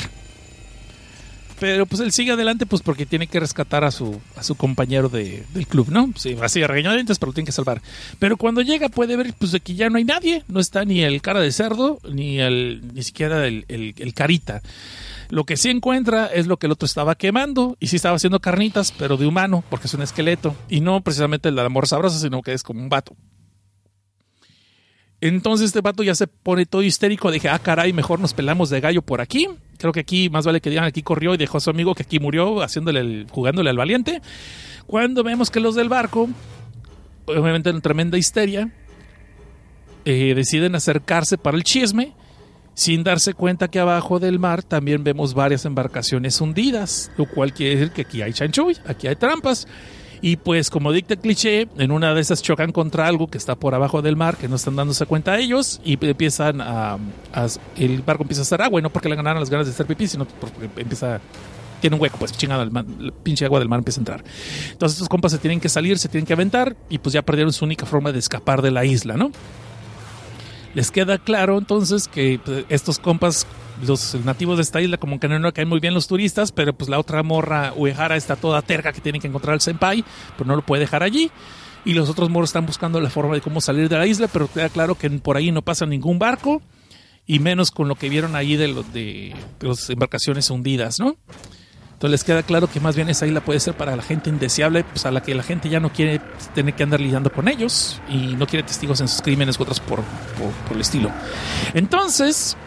[1.62, 5.10] Pero pues él sigue adelante pues porque tiene que rescatar a su, a su compañero
[5.10, 6.12] de, del club, ¿no?
[6.16, 7.84] Sí, así regañadientes, pero lo tiene que salvar.
[8.18, 11.04] Pero cuando llega puede ver pues de que ya no hay nadie, no está ni
[11.04, 14.64] el cara de cerdo, ni el, ni siquiera el, el, carita.
[15.30, 17.78] Lo que sí encuentra es lo que el otro estaba quemando.
[17.80, 20.56] Y sí estaba haciendo carnitas, pero de humano, porque es un esqueleto.
[20.68, 23.16] Y no precisamente el de amor sabroso, sino que es como un vato.
[25.22, 27.32] Entonces este vato ya se pone todo histérico.
[27.32, 29.48] Dije, ah, caray, mejor nos pelamos de gallo por aquí.
[29.78, 32.04] Creo que aquí más vale que digan aquí corrió y dejó a su amigo que
[32.04, 34.22] aquí murió haciéndole el, jugándole al valiente.
[34.88, 36.28] Cuando vemos que los del barco,
[37.28, 38.72] obviamente en tremenda histeria,
[40.06, 42.14] eh, deciden acercarse para el chisme,
[42.74, 47.76] sin darse cuenta que abajo del mar también vemos varias embarcaciones hundidas, lo cual quiere
[47.76, 49.68] decir que aquí hay chanchuy, aquí hay trampas.
[50.22, 53.56] Y pues como dicta el cliché, en una de esas chocan contra algo que está
[53.56, 57.00] por abajo del mar, que no están dándose cuenta ellos, y empiezan a,
[57.76, 59.88] el barco empieza a hacer agua, y no porque le ganaran las ganas de hacer
[59.88, 61.20] pipí, sino porque empieza
[61.82, 64.24] tiene un hueco, pues chingado, el, pinche agua del mar empieza a entrar.
[64.72, 67.52] Entonces estos compas se tienen que salir, se tienen que aventar y pues ya perdieron
[67.52, 69.32] su única forma de escapar de la isla, ¿no?
[70.76, 73.48] Les queda claro entonces que pues, estos compas
[73.86, 76.90] los nativos de esta isla como que no, caen muy bien los turistas, pero pues
[76.90, 80.04] la otra morra Uehara está toda terca que tiene que encontrar al senpai,
[80.38, 81.32] pues no lo puede dejar allí.
[81.84, 84.48] Y los otros morros están buscando la forma de cómo salir de la isla, pero
[84.52, 86.62] queda claro que por ahí no pasa ningún barco,
[87.26, 91.18] y menos con lo que vieron ahí de, los de, las embarcaciones hundidas, ¿no?
[91.94, 94.84] Entonces les queda claro que más bien esa isla puede ser para la gente indeseable,
[94.84, 96.20] pues a la que la gente ya no quiere
[96.56, 99.80] tener que andar lidiando con ellos y no quiere testigos en sus crímenes u otros
[99.80, 100.02] por,
[100.38, 101.12] por, por el estilo.
[101.76, 102.58] Entonces,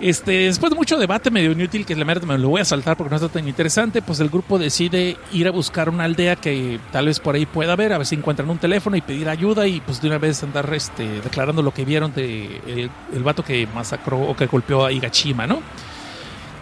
[0.00, 2.96] este, después de mucho debate medio inútil, que la verdad me lo voy a saltar
[2.96, 6.80] porque no está tan interesante, pues el grupo decide ir a buscar una aldea que
[6.90, 9.66] tal vez por ahí pueda haber, a ver si encuentran un teléfono y pedir ayuda
[9.66, 13.66] y pues de una vez andar este, declarando lo que vieron de el, vato que
[13.74, 15.60] masacró o que golpeó a Higachima, ¿no?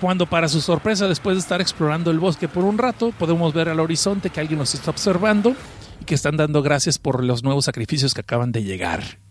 [0.00, 3.68] Cuando para su sorpresa, después de estar explorando el bosque por un rato, podemos ver
[3.68, 5.54] al horizonte que alguien nos está observando
[6.00, 9.27] y que están dando gracias por los nuevos sacrificios que acaban de llegar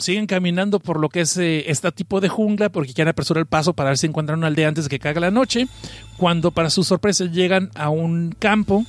[0.00, 3.72] siguen caminando por lo que es este tipo de jungla porque quieren apresurar el paso
[3.74, 5.68] para ver si encuentran una aldea antes de que caiga la noche.
[6.16, 8.84] Cuando para su sorpresa llegan a un campo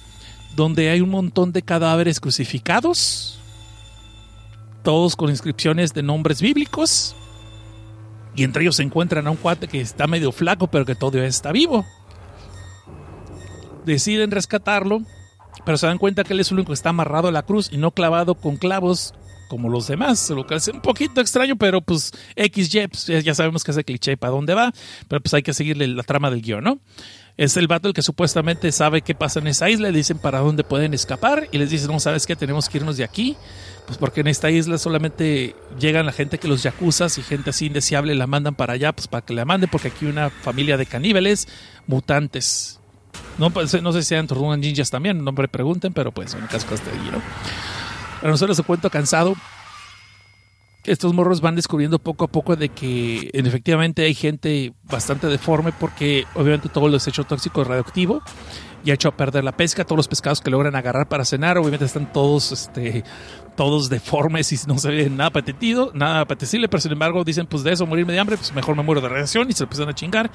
[0.55, 3.37] donde hay un montón de cadáveres crucificados.
[4.83, 7.15] todos con inscripciones de nombres bíblicos.
[8.35, 11.27] Y entre ellos se encuentran a un cuate que está medio flaco, pero que todavía
[11.27, 11.85] está vivo.
[13.85, 15.01] Deciden rescatarlo,
[15.65, 17.69] pero se dan cuenta que él es el único que está amarrado a la cruz
[17.71, 19.13] y no clavado con clavos
[19.51, 23.65] como los demás, lo que hace un poquito extraño, pero pues XY, pues, ya sabemos
[23.65, 24.71] que es el cliché para dónde va,
[25.09, 26.79] pero pues hay que seguirle la trama del guion, ¿no?
[27.35, 30.39] Es el vato el que supuestamente sabe qué pasa en esa isla, le dicen para
[30.39, 32.37] dónde pueden escapar y les dicen, no, ¿sabes qué?
[32.37, 33.35] Tenemos que irnos de aquí,
[33.85, 37.65] pues porque en esta isla solamente llegan la gente que los yacuzas y gente así
[37.65, 40.85] indeseable la mandan para allá, pues para que la manden, porque aquí una familia de
[40.85, 41.49] caníbales,
[41.87, 42.79] mutantes.
[43.37, 46.47] No, pues, no sé si sean Tortugas Ninjas también, no me pregunten, pero pues en
[46.47, 47.21] caso de allí, ¿no?
[48.21, 49.35] A nosotros se cuento cansado.
[50.83, 56.25] Estos morros van descubriendo poco a poco de que efectivamente hay gente bastante deforme porque
[56.33, 58.23] obviamente todo el desecho tóxico es radioactivo
[58.83, 59.85] y ha hecho perder la pesca.
[59.85, 63.03] Todos los pescados que logran agarrar para cenar, obviamente están todos, este,
[63.55, 67.63] todos deformes y no se ven nada apetecido, nada apetecible, pero sin embargo dicen, pues
[67.63, 69.89] de eso morirme de hambre, pues mejor me muero de radiación y se lo empiezan
[69.89, 70.31] a chingar.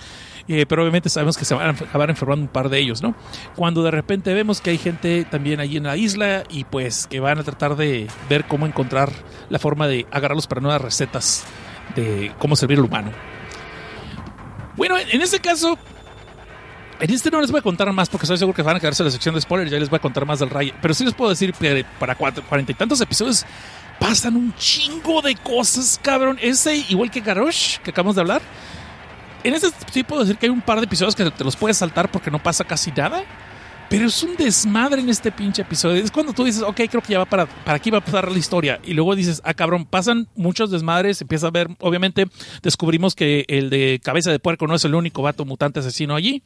[0.48, 3.14] Eh, pero obviamente sabemos que se van a acabar enfermando un par de ellos, ¿no?
[3.56, 7.20] Cuando de repente vemos que hay gente también allí en la isla y pues que
[7.20, 9.10] van a tratar de ver cómo encontrar
[9.48, 11.44] la forma de agarrarlos para nuevas recetas
[11.94, 13.10] de cómo servir al humano.
[14.76, 15.78] Bueno, en este caso,
[17.00, 19.02] en este no les voy a contar más porque estoy seguro que van a quedarse
[19.02, 19.70] en la sección de spoilers.
[19.70, 20.72] Ya les voy a contar más del Ray.
[20.80, 23.44] Pero sí les puedo decir que para cuarenta y tantos episodios
[23.98, 26.38] pasan un chingo de cosas, cabrón.
[26.40, 28.42] Ese, igual que Garrosh, que acabamos de hablar.
[29.44, 31.76] En este sí puedo decir que hay un par de episodios que te los puedes
[31.76, 33.24] saltar porque no pasa casi nada.
[33.88, 36.02] Pero es un desmadre en este pinche episodio.
[36.02, 38.30] Es cuando tú dices, ok, creo que ya va para, para aquí va a pasar
[38.30, 38.80] la historia.
[38.84, 41.20] Y luego dices, ah, cabrón, pasan muchos desmadres.
[41.20, 42.26] Empieza a ver, obviamente,
[42.62, 46.42] descubrimos que el de cabeza de puerco no es el único vato mutante asesino allí.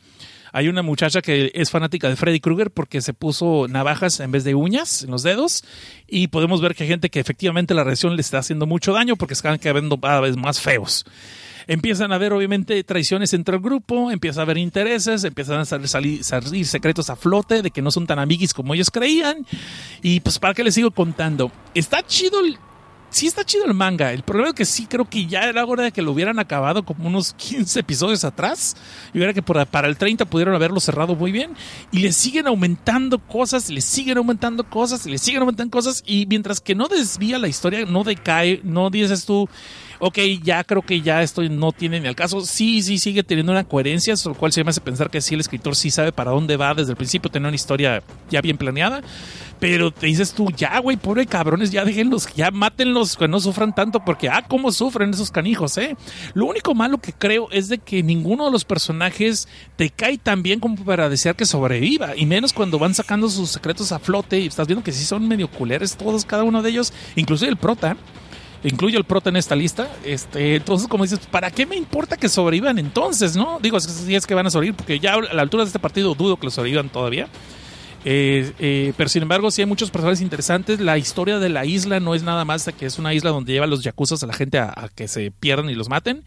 [0.52, 4.44] Hay una muchacha que es fanática de Freddy Krueger porque se puso navajas en vez
[4.44, 5.64] de uñas en los dedos.
[6.06, 9.16] Y podemos ver que hay gente que efectivamente la reacción le está haciendo mucho daño
[9.16, 11.04] porque están quedando cada vez más feos.
[11.66, 16.24] Empiezan a haber, obviamente, traiciones entre el grupo, empieza a haber intereses, empiezan a salir,
[16.24, 19.46] salir, secretos a flote de que no son tan amiguis como ellos creían.
[20.02, 21.52] Y pues, ¿para qué les sigo contando?
[21.74, 22.40] Está chido
[23.10, 24.12] sí está chido el manga.
[24.12, 26.84] El problema es que sí creo que ya era hora de que lo hubieran acabado
[26.84, 28.76] como unos 15 episodios atrás.
[29.12, 31.52] Y hubiera que para el 30 pudieron haberlo cerrado muy bien.
[31.92, 36.02] Y le siguen aumentando cosas, le siguen aumentando cosas, le siguen aumentando cosas.
[36.06, 39.48] Y mientras que no desvía la historia, no decae, no dices tú
[40.00, 42.40] ok, ya creo que ya esto no tiene ni al caso.
[42.40, 45.40] Sí, sí, sigue teniendo una coherencia, lo cual se me hace pensar que sí, el
[45.40, 49.02] escritor sí sabe para dónde va desde el principio, tener una historia ya bien planeada.
[49.60, 53.74] Pero te dices tú, ya, güey, pobre cabrones, ya déjenlos, ya mátenlos, que no sufran
[53.74, 55.96] tanto, porque, ah, cómo sufren esos canijos, ¿eh?
[56.32, 60.42] Lo único malo que creo es de que ninguno de los personajes te cae tan
[60.42, 64.40] bien como para desear que sobreviva, y menos cuando van sacando sus secretos a flote
[64.40, 67.58] y estás viendo que sí son medio culeres todos, cada uno de ellos, inclusive el
[67.58, 67.96] prota
[68.62, 69.88] incluyo el prota en esta lista.
[70.04, 73.58] Este, entonces, como dices, ¿para qué me importa que sobrevivan entonces, no?
[73.60, 76.14] Digo, si es que van a sobrevivir, porque ya a la altura de este partido
[76.14, 77.28] dudo que lo sobrevivan todavía.
[78.04, 80.80] Eh, eh, pero sin embargo, sí hay muchos personajes interesantes.
[80.80, 83.66] La historia de la isla no es nada más que es una isla donde lleva
[83.66, 86.24] los yacuzas a la gente a, que se pierdan y los maten.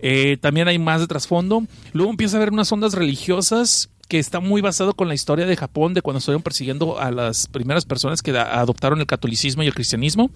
[0.00, 1.64] Eh, también hay más de trasfondo.
[1.92, 5.56] Luego empieza a haber unas ondas religiosas que está muy basado con la historia de
[5.56, 9.74] Japón, de cuando estuvieron persiguiendo a las primeras personas que adoptaron el catolicismo y el
[9.74, 10.30] cristianismo.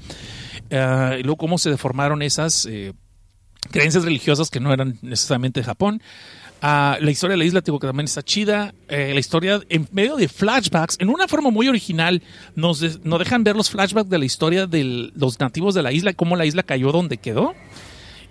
[0.70, 2.94] Ah, y luego cómo se deformaron esas eh,
[3.70, 6.02] creencias religiosas que no eran necesariamente de Japón.
[6.60, 8.74] Ah, la historia de la isla, digo que también está chida.
[8.88, 12.22] Eh, la historia en medio de flashbacks, en una forma muy original,
[12.56, 16.12] nos, nos dejan ver los flashbacks de la historia de los nativos de la isla,
[16.14, 17.54] cómo la isla cayó donde quedó.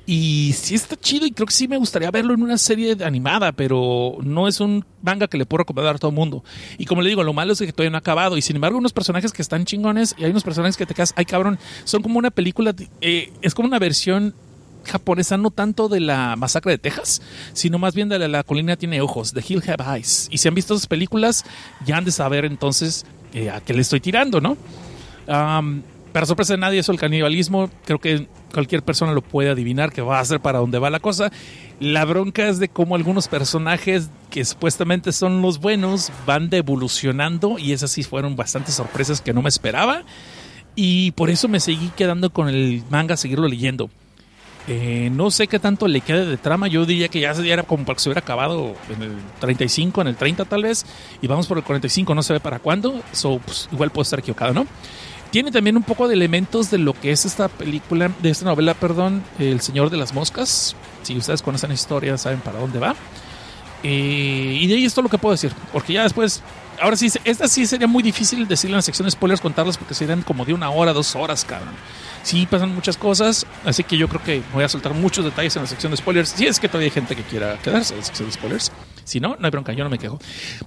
[0.10, 3.52] Y sí está chido y creo que sí me gustaría verlo en una serie animada,
[3.52, 6.46] pero no es un manga que le puedo recomendar a todo el mundo.
[6.78, 8.38] Y como le digo, lo malo es que todavía no ha acabado.
[8.38, 11.14] Y sin embargo, unos personajes que están chingones y hay unos personajes que te quedas,
[11.18, 14.34] ay cabrón, son como una película, eh, es como una versión
[14.88, 17.22] japonesa, no tanto de la masacre de Texas,
[17.54, 20.28] sino más bien de la, colina tiene ojos, de Hill Have Eyes.
[20.32, 21.46] Y si han visto esas películas,
[21.86, 24.58] ya han de saber entonces eh, a qué le estoy tirando, ¿no?
[26.18, 30.02] para sorpresa de nadie, eso el canibalismo, creo que cualquier persona lo puede adivinar que
[30.02, 31.32] va a ser para dónde va la cosa.
[31.80, 37.74] La bronca es de cómo algunos personajes que supuestamente son los buenos van devolucionando y
[37.74, 40.02] esas sí fueron bastantes sorpresas que no me esperaba.
[40.76, 43.90] Y por eso me seguí quedando con el manga seguirlo leyendo.
[44.68, 46.68] Eh, no sé qué tanto le quede de trama.
[46.68, 50.08] Yo diría que ya, era como para que se hubiera acabado en el 35, en
[50.08, 50.86] el 30 tal vez.
[51.22, 53.02] Y vamos por el 45, no se ve para cuándo.
[53.14, 54.68] So, pues, igual puedo estar equivocado, ¿no?
[55.32, 58.74] Tiene también un poco de elementos de lo que es esta película, de esta novela,
[58.74, 60.76] perdón, El Señor de las Moscas.
[61.04, 62.96] Si ustedes conocen la historia, saben para dónde va.
[63.84, 66.42] Eh, y de ahí es todo lo que puedo decir, porque ya después
[66.82, 69.94] ahora sí, esta sí sería muy difícil decirle en la sección de spoilers contarlas porque
[69.94, 71.74] serían como de una hora, dos horas, cabrón.
[72.24, 75.62] Sí, pasan muchas cosas, así que yo creo que voy a soltar muchos detalles en
[75.64, 76.30] la sección de spoilers.
[76.30, 78.72] Si es que todavía hay gente que quiera quedarse en la sección de spoilers.
[79.06, 80.20] Si no, no hay bronca, yo no me quejo.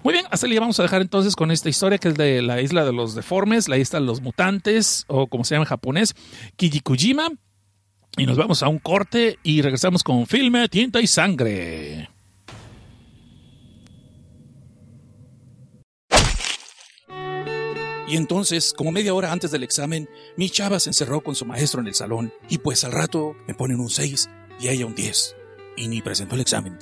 [0.03, 2.63] Muy bien, hasta ahí vamos a dejar entonces con esta historia que es de la
[2.63, 6.15] isla de los deformes, la isla de los mutantes, o como se llama en japonés,
[6.57, 7.29] Kijikujima.
[8.17, 12.09] Y nos vamos a un corte y regresamos con filme, tinta y sangre.
[18.11, 21.81] Y entonces, como media hora antes del examen, mi chava se encerró con su maestro
[21.81, 25.37] en el salón y pues al rato me ponen un 6 y ella un 10.
[25.77, 26.77] Y ni presentó el examen.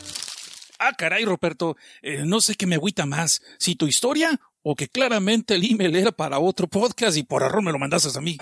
[0.79, 4.89] Ah, caray, Roberto, eh, no sé qué me agüita más, si tu historia o que
[4.89, 8.39] claramente el email era para otro podcast y por error me lo mandaste a mí.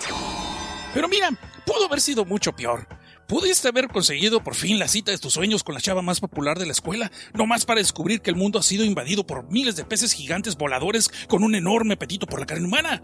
[0.93, 1.29] Pero mira,
[1.65, 2.87] pudo haber sido mucho peor.
[3.27, 6.57] Pudiste haber conseguido por fin la cita de tus sueños con la chava más popular
[6.57, 9.75] de la escuela, no más para descubrir que el mundo ha sido invadido por miles
[9.75, 13.03] de peces gigantes voladores con un enorme apetito por la carne humana.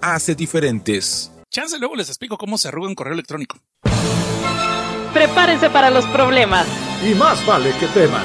[0.00, 1.30] hace diferentes.
[1.50, 3.58] Chance luego les explico cómo se arruga un correo electrónico.
[5.12, 6.66] Prepárense para los problemas.
[7.04, 8.22] Y más vale que teman.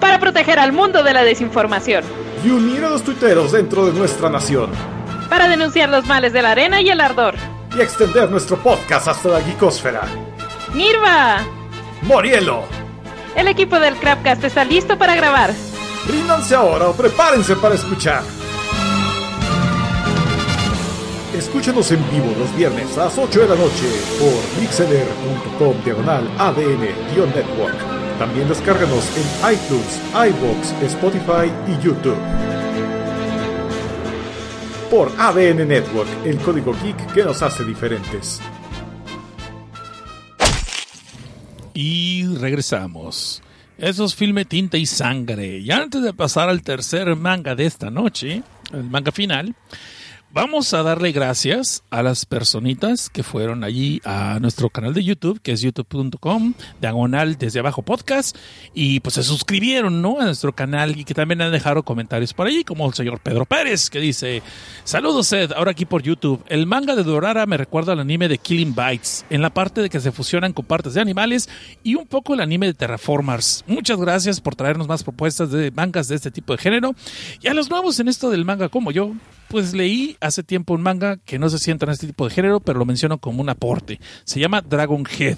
[0.00, 2.04] Para proteger al mundo de la desinformación.
[2.44, 4.70] Y unir a los tuiteros dentro de nuestra nación.
[5.28, 7.36] Para denunciar los males de la arena y el ardor.
[7.76, 10.02] Y extender nuestro podcast hasta la geekosfera.
[10.74, 11.42] ¡Nirva!
[12.02, 12.64] ¡Morielo!
[13.36, 15.54] El equipo del Crapcast está listo para grabar.
[16.06, 18.22] Ríndanse ahora o prepárense para escuchar.
[21.34, 23.88] Escúchenos en vivo los viernes a las 8 de la noche
[24.18, 28.18] por mixeler.com diagonal ADN-network.
[28.18, 32.18] También descárganos en iTunes, iBox, Spotify y YouTube.
[34.90, 38.40] Por ADN Network, el código geek que nos hace diferentes.
[41.72, 43.40] Y regresamos.
[43.80, 45.58] Eso es filme Tinta y Sangre.
[45.58, 48.42] Y antes de pasar al tercer manga de esta noche,
[48.74, 49.54] el manga final,
[50.32, 55.40] vamos a darle gracias a las personitas que fueron allí a nuestro canal de YouTube,
[55.40, 58.36] que es youtube.com, diagonal desde abajo podcast,
[58.74, 60.20] y pues se suscribieron, ¿no?
[60.20, 63.44] A nuestro canal y que también han dejado comentarios por allí, como el señor Pedro
[63.44, 64.42] Pérez, que dice,
[64.84, 66.44] saludos Ed, ahora aquí por YouTube.
[66.48, 69.90] El manga de Dorara me recuerda al anime de Killing Bites, en la parte de
[69.90, 71.48] que se fusionan con partes de animales
[71.82, 73.64] y un poco el anime de Terraformers.
[73.66, 76.94] Muchas gracias por traernos más propuestas de mangas de este tipo de género.
[77.40, 79.12] Y a los nuevos en esto del manga como yo,
[79.50, 82.60] pues leí hace tiempo un manga que no se sienta en este tipo de género,
[82.60, 84.00] pero lo menciono como un aporte.
[84.24, 85.36] Se llama Dragon Head,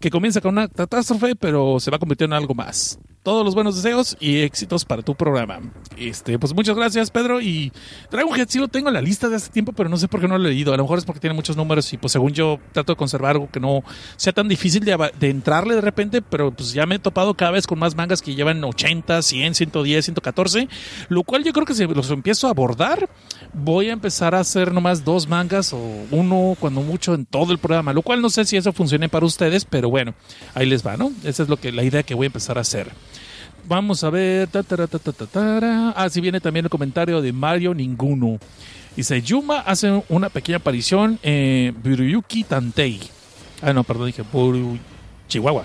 [0.00, 2.98] que comienza con una catástrofe, pero se va convirtiendo en algo más.
[3.22, 5.60] Todos los buenos deseos y éxitos para tu programa.
[5.98, 7.42] Este, pues muchas gracias, Pedro.
[7.42, 7.70] Y
[8.10, 10.28] Dragon sí lo tengo en la lista de hace tiempo, pero no sé por qué
[10.28, 10.72] no lo he leído.
[10.72, 13.32] A lo mejor es porque tiene muchos números y pues según yo trato de conservar
[13.32, 13.82] algo que no
[14.16, 17.50] sea tan difícil de, de entrarle de repente, pero pues ya me he topado cada
[17.50, 20.68] vez con más mangas que llevan 80, 100, 110, 114,
[21.10, 23.10] lo cual yo creo que si los empiezo a abordar,
[23.52, 25.78] voy a empezar a hacer nomás dos mangas o
[26.10, 29.26] uno cuando mucho en todo el programa, lo cual no sé si eso funcione para
[29.26, 30.14] ustedes, pero bueno,
[30.54, 31.12] ahí les va, ¿no?
[31.22, 32.90] Esa es lo que la idea que voy a empezar a hacer.
[33.66, 34.48] Vamos a ver.
[34.48, 34.62] ta.
[35.96, 38.38] Ah, sí viene también el comentario de Mario Ninguno.
[38.96, 43.00] Dice, Yuma hace una pequeña aparición en Buruyuki Tantei.
[43.62, 44.78] Ah, no, perdón, dije Buru...
[45.28, 45.64] Chihuahua.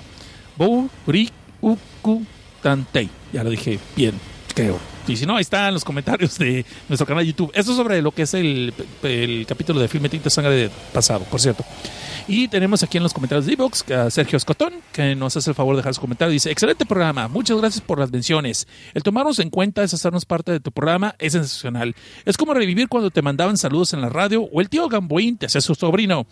[0.57, 2.23] Buruyuku
[2.61, 3.09] Tantei.
[3.33, 4.13] Ya lo dije bien,
[4.53, 4.94] creo.
[5.07, 7.51] Y si no, ahí están los comentarios de nuestro canal de YouTube.
[7.53, 11.25] Esto es sobre lo que es el, el capítulo de Filme Tinta Sangre de pasado,
[11.25, 11.63] por cierto.
[12.27, 15.55] Y tenemos aquí en los comentarios de Evox a Sergio Escotón, que nos hace el
[15.55, 16.31] favor de dejar su comentario.
[16.31, 18.67] Dice, excelente programa, muchas gracias por las menciones.
[18.95, 21.95] El tomarnos en cuenta es hacernos parte de tu programa, es sensacional.
[22.25, 25.45] Es como revivir cuando te mandaban saludos en la radio o el tío Gamboín te
[25.45, 26.25] hacía su sobrino.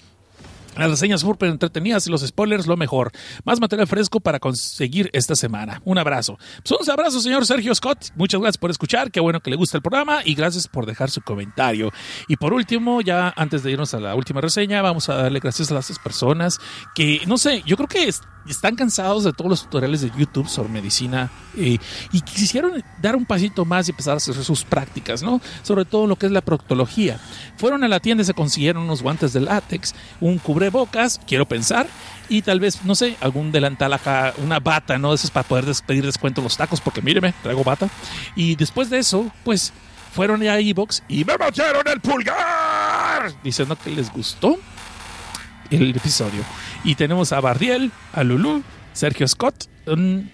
[0.77, 3.11] Las reseñas súper entretenidas y los spoilers lo mejor.
[3.43, 5.81] Más material fresco para conseguir esta semana.
[5.85, 6.37] Un abrazo.
[6.67, 8.07] Pues un abrazo, señor Sergio Scott.
[8.15, 9.11] Muchas gracias por escuchar.
[9.11, 11.91] Qué bueno que le gusta el programa y gracias por dejar su comentario.
[12.27, 15.71] Y por último, ya antes de irnos a la última reseña, vamos a darle gracias
[15.71, 16.59] a las personas
[16.95, 18.11] que, no sé, yo creo que
[18.47, 21.77] están cansados de todos los tutoriales de YouTube sobre medicina eh,
[22.11, 25.41] y quisieron dar un pasito más y empezar a hacer sus prácticas, ¿no?
[25.61, 27.19] Sobre todo lo que es la proctología.
[27.57, 31.87] Fueron a la tienda y se consiguieron unos guantes de látex, un cubrebocas, quiero pensar,
[32.29, 35.13] y tal vez, no sé, algún delantal acá, una bata, ¿no?
[35.13, 37.89] Eso es para poder despedir descuento los tacos, porque míreme, traigo bata.
[38.35, 39.73] Y después de eso, pues
[40.13, 44.57] fueron a Evox y me metieron el pulgar diciendo que les gustó
[45.69, 46.43] el episodio.
[46.85, 49.65] Y tenemos a Bardiel, a Lulu, Sergio Scott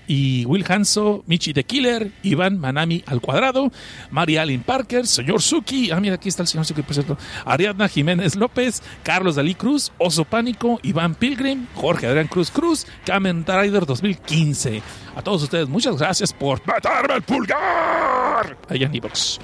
[0.07, 3.71] y Will Hanso, Michi the Killer, Iván Manami al cuadrado,
[4.11, 7.87] María Allen Parker, señor Suki, ah mira aquí está el señor Suki por cierto, Ariadna
[7.87, 13.85] Jiménez López, Carlos Dalí Cruz, Oso Pánico, Iván Pilgrim, Jorge Adrián Cruz Cruz, Kamen Rider
[13.85, 14.81] 2015.
[15.15, 19.39] A todos ustedes, muchas gracias por matarme el pulgar allá en Evox.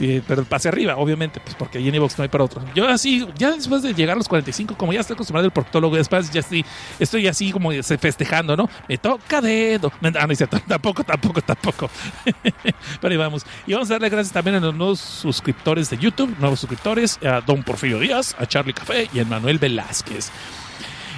[0.00, 2.62] Eh, pero pase arriba, obviamente, pues porque ahí en Evox no hay para otro.
[2.74, 5.94] Yo así, ya después de llegar a los 45, como ya estoy acostumbrado al proctólogo,
[5.94, 6.64] después ya estoy,
[6.98, 8.68] estoy así como festejando, ¿no?
[8.88, 9.92] Me toca dedo.
[10.02, 10.36] Ah, no
[10.68, 11.90] tampoco, tampoco, tampoco.
[13.00, 13.44] pero ahí vamos.
[13.66, 17.40] Y vamos a darle gracias también a los nuevos suscriptores de YouTube, nuevos suscriptores, a
[17.40, 20.30] Don Porfirio Díaz, a Charlie Café y a Manuel Velázquez.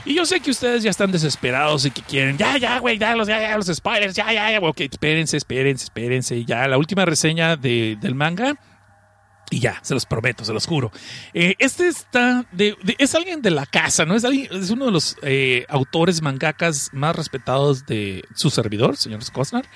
[0.06, 3.16] Y yo sé que ustedes ya están desesperados y que quieren, ya, ya, güey, ya,
[3.16, 6.44] los, ya, ya, los spoilers, ya, ya, ya, ok, espérense, espérense, espérense.
[6.44, 8.56] Ya, la última reseña de, del manga.
[9.50, 10.90] Y ya, se los prometo, se los juro.
[11.32, 14.14] Eh, este está de, es alguien de la casa, ¿no?
[14.14, 19.20] Es, alguien, es uno de los eh, autores mangakas más respetados de su servidor, señor
[19.32, 19.66] Cosnar.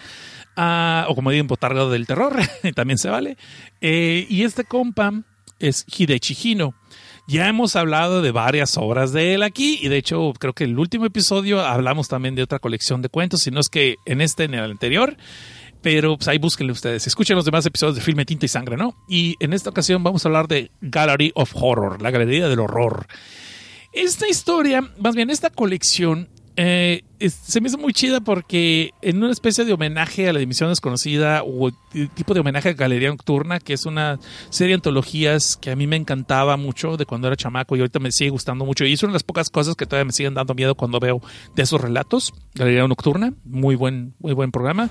[0.57, 2.37] Ah, o como digo, Botarga del Terror,
[2.75, 3.37] también se vale.
[3.81, 5.13] Eh, y este compa
[5.59, 6.75] es Hidechi Hino.
[7.29, 10.79] Ya hemos hablado de varias obras de él aquí y de hecho creo que el
[10.79, 14.45] último episodio hablamos también de otra colección de cuentos, si no es que en este,
[14.45, 15.17] en el anterior.
[15.83, 17.07] Pero pues ahí búsquenle ustedes.
[17.07, 18.97] Escuchen los demás episodios de Filme Tinta y Sangre, ¿no?
[19.09, 23.07] Y en esta ocasión vamos a hablar de Gallery of Horror, la Galería del Horror.
[23.93, 26.29] Esta historia, más bien esta colección,
[26.61, 30.69] eh, se me hizo muy chida porque en una especie de homenaje a la Dimisión
[30.69, 31.71] Desconocida o
[32.15, 34.19] tipo de homenaje a Galería Nocturna, que es una
[34.51, 38.01] serie de antologías que a mí me encantaba mucho de cuando era chamaco y ahorita
[38.01, 38.85] me sigue gustando mucho.
[38.85, 41.23] Y es una de las pocas cosas que todavía me siguen dando miedo cuando veo
[41.55, 42.35] de esos relatos.
[42.57, 44.91] Galería Nocturna, muy buen, muy buen programa.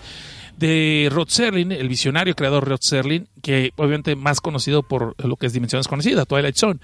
[0.58, 5.46] De Rod Serling, el visionario creador Rod Serling, que obviamente más conocido por lo que
[5.46, 6.80] es Dimensión Desconocida, Twilight Zone.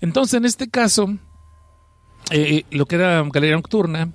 [0.00, 1.16] Entonces, en este caso,
[2.30, 4.12] eh, lo que era Galería Nocturna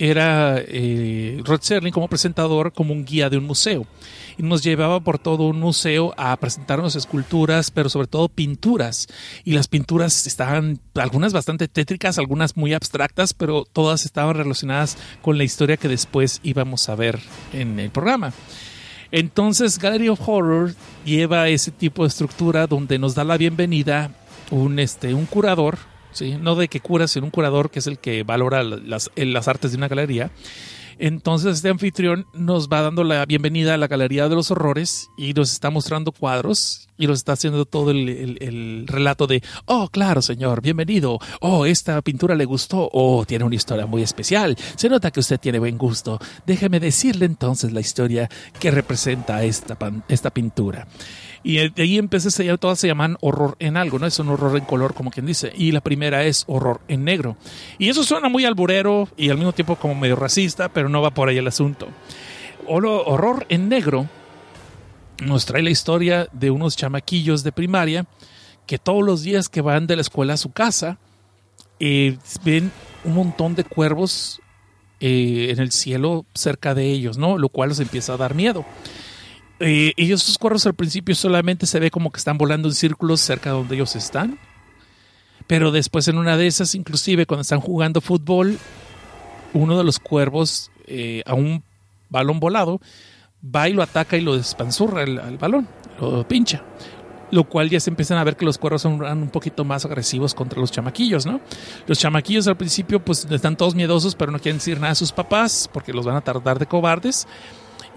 [0.00, 3.86] era eh, Rod Serling como presentador, como un guía de un museo.
[4.38, 9.08] Y nos llevaba por todo un museo a presentarnos esculturas, pero sobre todo pinturas.
[9.44, 15.36] Y las pinturas estaban, algunas bastante tétricas, algunas muy abstractas, pero todas estaban relacionadas con
[15.36, 17.20] la historia que después íbamos a ver
[17.52, 18.32] en el programa.
[19.12, 20.74] Entonces, Gallery of Horror
[21.04, 24.12] lleva ese tipo de estructura donde nos da la bienvenida
[24.50, 25.78] un, este, un curador,
[26.12, 26.36] ¿sí?
[26.40, 29.72] no de que cura, sino un curador que es el que valora las, las artes
[29.72, 30.30] de una galería.
[31.00, 35.32] Entonces este anfitrión nos va dando la bienvenida a la Galería de los Horrores y
[35.32, 40.60] nos está mostrando cuadros y nos está haciendo todo el, relato de, oh, claro, señor,
[40.60, 45.20] bienvenido, oh, esta pintura le gustó, oh, tiene una historia muy especial, se nota que
[45.20, 50.86] usted tiene buen gusto, déjeme decirle entonces la historia que representa esta, esta pintura.
[51.42, 54.06] Y de ahí empecé, todas se llaman horror en algo, ¿no?
[54.06, 55.52] Es un horror en color, como quien dice.
[55.56, 57.36] Y la primera es horror en negro.
[57.78, 61.12] Y eso suena muy alburero y al mismo tiempo como medio racista, pero no va
[61.12, 61.88] por ahí el asunto.
[62.66, 64.06] Horror en negro
[65.22, 68.06] nos trae la historia de unos chamaquillos de primaria
[68.66, 70.98] que todos los días que van de la escuela a su casa
[71.80, 72.70] eh, ven
[73.04, 74.40] un montón de cuervos
[75.00, 77.38] eh, en el cielo cerca de ellos, ¿no?
[77.38, 78.64] Lo cual les empieza a dar miedo.
[79.60, 83.20] Eh, y esos cuervos al principio solamente se ve como que están volando en círculos
[83.20, 84.38] cerca de donde ellos están.
[85.46, 88.58] Pero después en una de esas, inclusive cuando están jugando fútbol,
[89.52, 91.62] uno de los cuervos eh, a un
[92.08, 92.80] balón volado
[93.44, 95.68] va y lo ataca y lo despanzurra al, balón,
[96.00, 96.62] lo pincha.
[97.30, 100.34] Lo cual ya se empiezan a ver que los cuervos son un poquito más agresivos
[100.34, 101.40] contra los chamaquillos, ¿no?
[101.86, 105.12] Los chamaquillos al principio pues están todos miedosos, pero no quieren decir nada a sus
[105.12, 107.28] papás porque los van a tardar de cobardes.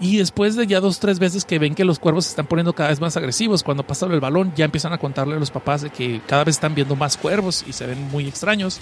[0.00, 2.72] Y después de ya dos, tres veces que ven que los cuervos se están poniendo
[2.72, 5.82] cada vez más agresivos, cuando pasa el balón ya empiezan a contarle a los papás
[5.82, 8.80] de que cada vez están viendo más cuervos y se ven muy extraños.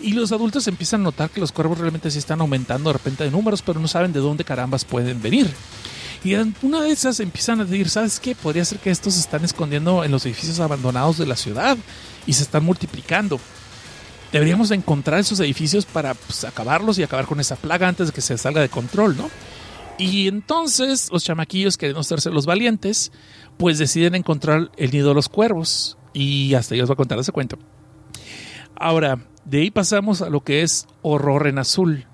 [0.00, 3.24] Y los adultos empiezan a notar que los cuervos realmente sí están aumentando de repente
[3.24, 5.50] de números, pero no saben de dónde carambas pueden venir.
[6.24, 8.34] Y una de esas empiezan a decir, ¿sabes qué?
[8.34, 11.76] Podría ser que estos se están escondiendo en los edificios abandonados de la ciudad
[12.26, 13.38] y se están multiplicando.
[14.32, 18.20] deberíamos encontrar esos edificios para pues, acabarlos y acabar con esa plaga antes de que
[18.20, 19.30] se salga de control, ¿no?
[19.98, 23.12] Y entonces los chamaquillos, queriendo hacerse los valientes,
[23.56, 25.96] pues deciden encontrar el nido de los cuervos.
[26.12, 27.58] Y hasta ellos va a contar ese cuento.
[28.74, 32.06] Ahora, de ahí pasamos a lo que es horror en azul.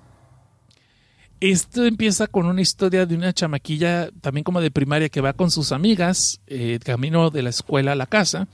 [1.42, 5.50] Esto empieza con una historia de una chamaquilla, también como de primaria, que va con
[5.50, 8.46] sus amigas, eh, camino de la escuela a la casa,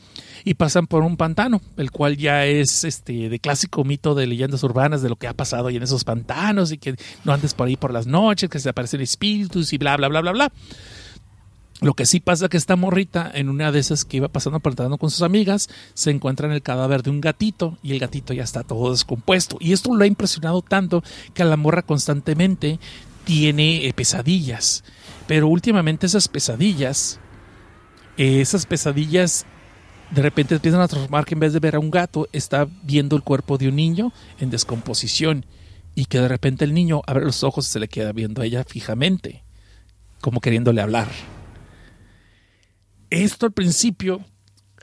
[0.43, 4.63] y pasan por un pantano, el cual ya es este de clásico mito de leyendas
[4.63, 7.69] urbanas de lo que ha pasado ahí en esos pantanos, y que no andes por
[7.69, 10.53] ahí por las noches, que se aparecen espíritus y bla, bla, bla, bla, bla.
[11.81, 14.75] Lo que sí pasa que esta morrita, en una de esas que iba pasando por
[14.99, 18.43] con sus amigas, se encuentra en el cadáver de un gatito y el gatito ya
[18.43, 19.59] está todo descompuesto.
[19.61, 21.05] Y esto lo ha impresionado tanto
[21.35, 22.81] que a la morra constantemente
[23.25, 24.83] tiene eh, pesadillas.
[25.29, 27.21] Pero últimamente esas pesadillas,
[28.17, 29.47] eh, esas pesadillas
[30.11, 33.15] de repente empiezan a transformar que en vez de ver a un gato, está viendo
[33.15, 35.47] el cuerpo de un niño en descomposición.
[35.95, 38.47] Y que de repente el niño abre los ojos y se le queda viendo a
[38.47, 39.45] ella fijamente,
[40.21, 41.09] como queriéndole hablar.
[43.11, 44.21] Esto al principio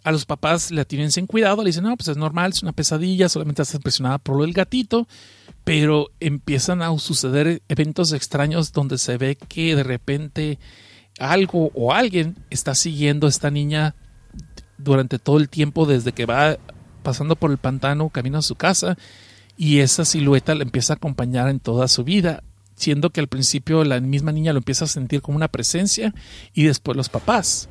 [0.03, 2.73] a los papás le tienen sin cuidado, le dicen, no, pues es normal, es una
[2.73, 5.07] pesadilla, solamente estás impresionada por lo del gatito,
[5.63, 10.59] pero empiezan a suceder eventos extraños donde se ve que de repente
[11.19, 13.95] algo o alguien está siguiendo a esta niña
[14.77, 16.57] durante todo el tiempo desde que va
[17.01, 18.97] pasando por el pantano, camino a su casa,
[19.57, 22.43] y esa silueta la empieza a acompañar en toda su vida,
[22.75, 26.13] siendo que al principio la misma niña lo empieza a sentir como una presencia
[26.53, 27.69] y después los papás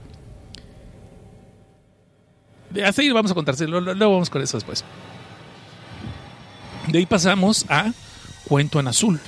[2.82, 4.84] a seguir vamos a contarse, luego vamos con eso después.
[6.88, 7.92] De ahí pasamos a
[8.44, 9.20] Cuento en Azul.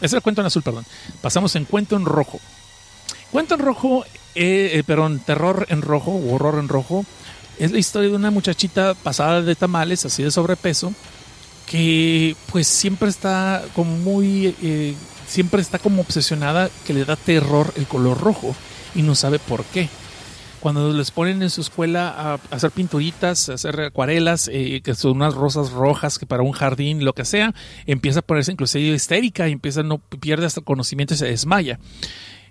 [0.00, 0.84] Ese es Cuento en Azul, perdón.
[1.20, 2.40] Pasamos en Cuento en Rojo.
[3.30, 7.04] Cuento en Rojo, eh, eh, perdón, Terror en Rojo Horror en Rojo,
[7.58, 10.92] es la historia de una muchachita pasada de tamales, así de sobrepeso,
[11.66, 14.94] que pues siempre está como muy, eh,
[15.28, 18.56] siempre está como obsesionada que le da terror el color rojo
[18.94, 19.88] y no sabe por qué
[20.60, 25.12] cuando les ponen en su escuela a, hacer pinturitas, a hacer acuarelas, eh, que son
[25.12, 27.54] unas rosas rojas que para un jardín, lo que sea,
[27.86, 31.78] empieza a ponerse inclusive histérica y empieza no pierde hasta conocimiento y se desmaya.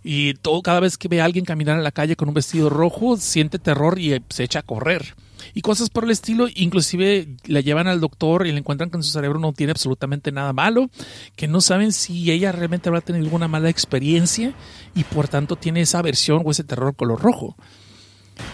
[0.04, 2.70] Y todo, cada vez que ve a alguien caminar en la calle con un vestido
[2.70, 5.16] rojo, siente terror y se echa a correr.
[5.54, 9.04] Y cosas por el estilo, inclusive la llevan al doctor y le encuentran que en
[9.04, 10.90] su cerebro no tiene absolutamente nada malo,
[11.36, 14.54] que no saben si ella realmente habrá tenido alguna mala experiencia
[14.96, 17.56] y por tanto tiene esa aversión o ese terror color rojo.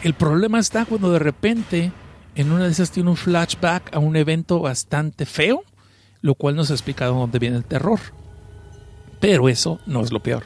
[0.03, 1.91] El problema está cuando de repente
[2.35, 5.63] en una de esas tiene un flashback a un evento bastante feo,
[6.21, 7.99] lo cual nos explica de dónde viene el terror.
[9.19, 10.43] Pero eso no es lo peor.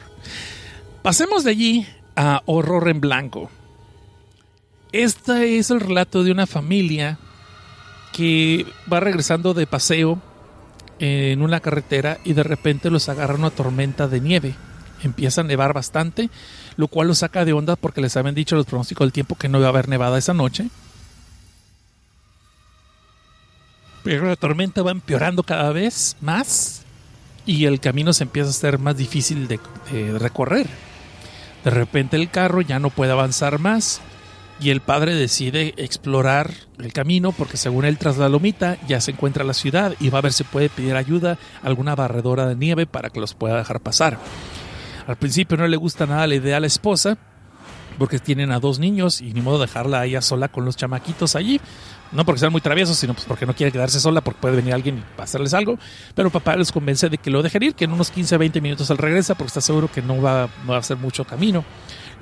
[1.02, 3.50] Pasemos de allí a Horror en Blanco.
[4.92, 7.18] Este es el relato de una familia
[8.12, 10.20] que va regresando de paseo
[10.98, 14.54] en una carretera y de repente los agarra una tormenta de nieve.
[15.02, 16.28] Empieza a nevar bastante
[16.80, 19.48] lo cual lo saca de onda porque les habían dicho los pronósticos del tiempo que
[19.48, 20.68] no iba a haber nevada esa noche.
[24.02, 26.82] Pero la tormenta va empeorando cada vez más
[27.44, 29.60] y el camino se empieza a hacer más difícil de,
[29.92, 30.66] de recorrer.
[31.64, 34.00] De repente el carro ya no puede avanzar más
[34.58, 39.10] y el padre decide explorar el camino porque según él tras la lomita ya se
[39.10, 42.56] encuentra la ciudad y va a ver si puede pedir ayuda a alguna barredora de
[42.56, 44.18] nieve para que los pueda dejar pasar.
[45.10, 47.18] Al principio no le gusta nada la idea a la esposa,
[47.98, 51.34] porque tienen a dos niños y ni modo dejarla a ella sola con los chamaquitos
[51.34, 51.60] allí.
[52.12, 54.72] No porque sean muy traviesos, sino pues porque no quiere quedarse sola, porque puede venir
[54.72, 55.80] alguien y pasarles algo.
[56.14, 58.88] Pero papá les convence de que lo dejen ir, que en unos 15 20 minutos
[58.90, 61.64] él regresa, porque está seguro que no va, a hacer mucho camino.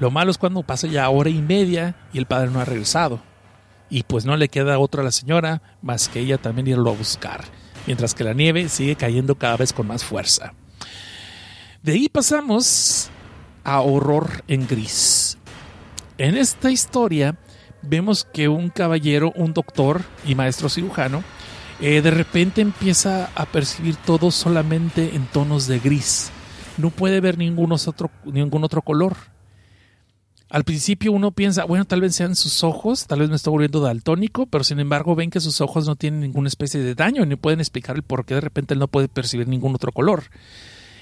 [0.01, 3.20] Lo malo es cuando pasa ya hora y media y el padre no ha regresado.
[3.91, 6.95] Y pues no le queda otra a la señora más que ella también irlo a
[6.95, 7.45] buscar,
[7.86, 10.55] mientras que la nieve sigue cayendo cada vez con más fuerza.
[11.83, 13.09] De ahí pasamos
[13.62, 15.39] a horror en gris.
[16.18, 17.39] En esta historia
[17.83, 21.22] vemos que un caballero, un doctor y maestro cirujano,
[21.81, 26.33] eh, de repente empieza a percibir todo solamente en tonos de gris.
[26.79, 29.16] No puede ver ningún otro, ningún otro color.
[30.51, 33.81] Al principio uno piensa, bueno, tal vez sean sus ojos, tal vez me estoy volviendo
[33.81, 37.37] daltónico, pero sin embargo ven que sus ojos no tienen ninguna especie de daño, ni
[37.37, 40.24] pueden explicar el por qué de repente él no puede percibir ningún otro color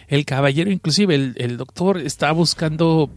[0.09, 3.11] el caballero, inclusive el, doctor, está buscando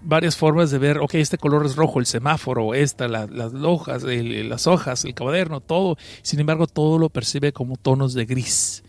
[0.00, 4.66] varias formas de ver, ok, este color es rojo, el semáforo, esta, las hojas, las
[4.66, 5.96] hojas, el cuaderno, todo.
[6.22, 8.82] Sin embargo, todo lo percibe como tonos de gris.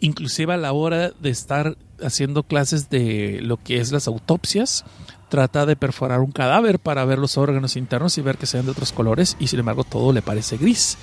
[0.00, 4.84] Inclusive a la hora de estar haciendo clases de lo que es las autopsias.
[5.28, 8.72] Trata de perforar un cadáver para ver los órganos internos y ver que sean de
[8.72, 10.98] otros colores y sin embargo todo le parece gris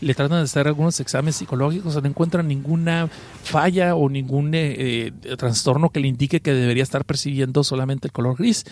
[0.00, 3.08] le tratan de hacer algunos exámenes psicológicos, no encuentran ninguna
[3.42, 8.12] falla o ningún eh, eh, trastorno que le indique que debería estar percibiendo solamente el
[8.12, 8.64] color gris.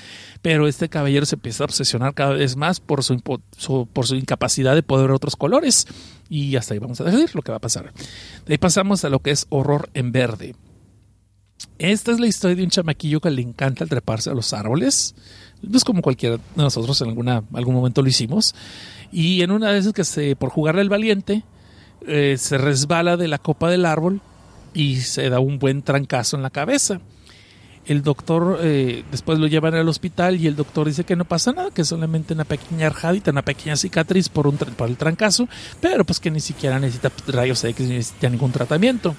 [0.42, 4.74] Pero este caballero se empieza a obsesionar cada vez más por su, por su incapacidad
[4.74, 5.86] de poder ver otros colores.
[6.28, 7.92] Y hasta ahí vamos a decir lo que va a pasar.
[8.46, 10.54] De ahí pasamos a lo que es horror en verde.
[11.78, 15.14] Esta es la historia de un chamaquillo que le encanta treparse a los árboles.
[15.62, 18.54] No es como cualquiera de nosotros en alguna, algún momento lo hicimos.
[19.12, 21.44] Y en una de esas que se, por jugarle al valiente,
[22.06, 24.20] eh, se resbala de la copa del árbol
[24.74, 27.00] y se da un buen trancazo en la cabeza.
[27.86, 31.52] El doctor eh, después lo llevan al hospital y el doctor dice que no pasa
[31.52, 35.48] nada, que solamente una pequeña arjadita, una pequeña cicatriz por, un, por el trancazo,
[35.80, 39.14] pero pues que ni siquiera necesita rayos X ni necesita ningún tratamiento.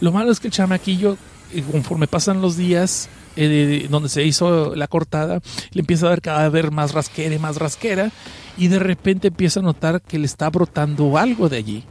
[0.00, 1.16] Lo malo es que el chamaquillo,
[1.54, 5.40] eh, conforme pasan los días, eh, donde se hizo la cortada,
[5.72, 8.10] le empieza a ver cada vez más rasquera y más rasquera,
[8.56, 11.84] y de repente empieza a notar que le está brotando algo de allí.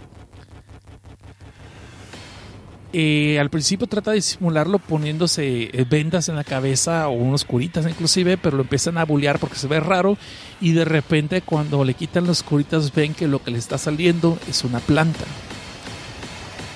[2.98, 7.86] Eh, al principio trata de disimularlo poniéndose eh, vendas en la cabeza o unos curitas
[7.86, 10.18] inclusive, pero lo empiezan a bullear porque se ve raro
[10.62, 14.40] y de repente cuando le quitan los curitas ven que lo que le está saliendo
[14.48, 15.26] es una planta.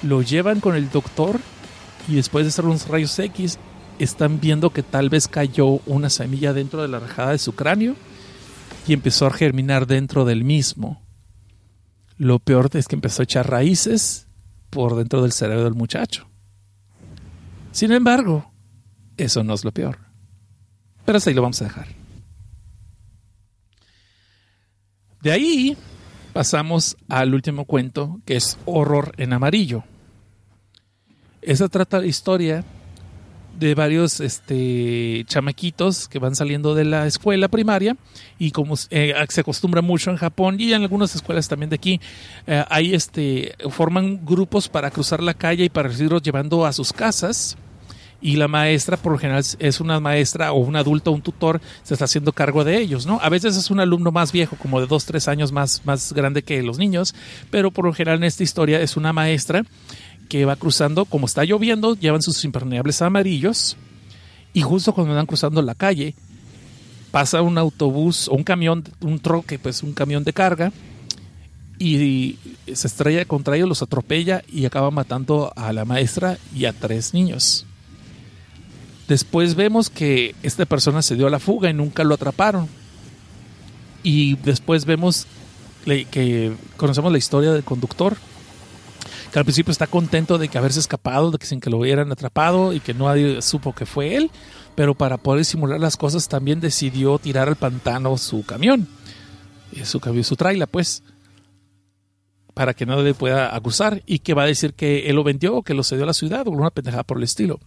[0.04, 1.40] Lo llevan con el doctor
[2.10, 3.58] y después de hacer unos rayos X
[4.00, 7.96] están viendo que tal vez cayó una semilla dentro de la rajada de su cráneo
[8.88, 11.02] y empezó a germinar dentro del mismo.
[12.18, 14.28] Lo peor es que empezó a echar raíces
[14.70, 16.28] por dentro del cerebro del muchacho.
[17.72, 18.52] Sin embargo,
[19.18, 20.00] eso no es lo peor.
[21.06, 21.88] Pero así lo vamos a dejar.
[25.22, 25.78] De ahí
[26.34, 29.84] pasamos al último cuento, que es Horror en Amarillo.
[31.42, 32.64] Esa trata la historia
[33.60, 37.98] de varios este, chamaquitos que van saliendo de la escuela primaria
[38.38, 42.00] y como eh, se acostumbra mucho en Japón y en algunas escuelas también de aquí,
[42.48, 46.94] eh, ahí este, forman grupos para cruzar la calle y para irlos llevando a sus
[46.94, 47.58] casas
[48.22, 51.94] y la maestra por lo general es una maestra o un adulto un tutor se
[51.94, 53.20] está haciendo cargo de ellos, ¿no?
[53.22, 56.44] A veces es un alumno más viejo, como de dos, tres años más, más grande
[56.44, 57.16] que los niños,
[57.50, 59.64] pero por lo general en esta historia es una maestra
[60.30, 63.76] que va cruzando, como está lloviendo, llevan sus impermeables amarillos
[64.54, 66.16] y justo cuando van cruzando la calle
[67.12, 70.72] pasa un autobús o un camión, un troque, pues un camión de carga
[71.80, 72.38] y
[72.72, 77.14] se estrella contra ellos, los atropella y acaba matando a la maestra y a tres
[77.14, 77.66] niños.
[79.08, 82.68] Después vemos que esta persona se dio a la fuga y nunca lo atraparon.
[84.04, 85.26] Y después vemos
[85.84, 88.18] que conocemos la historia del conductor
[89.32, 92.12] que al principio está contento de que haberse escapado, de que sin que lo hubieran
[92.12, 94.32] atrapado y que nadie supo que fue él,
[94.76, 98.88] pero para poder simular las cosas también decidió tirar al pantano su camión,
[99.74, 101.04] eh, su camión, su traila, pues,
[102.54, 105.58] para que nadie le pueda acusar y que va a decir que él lo vendió
[105.58, 107.60] o que lo cedió a la ciudad o una pendejada por el estilo.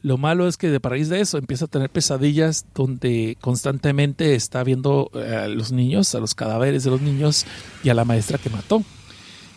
[0.00, 4.62] Lo malo es que de raíz de eso empieza a tener pesadillas donde constantemente está
[4.62, 7.46] viendo eh, a los niños, a los cadáveres de los niños
[7.82, 8.84] y a la maestra que mató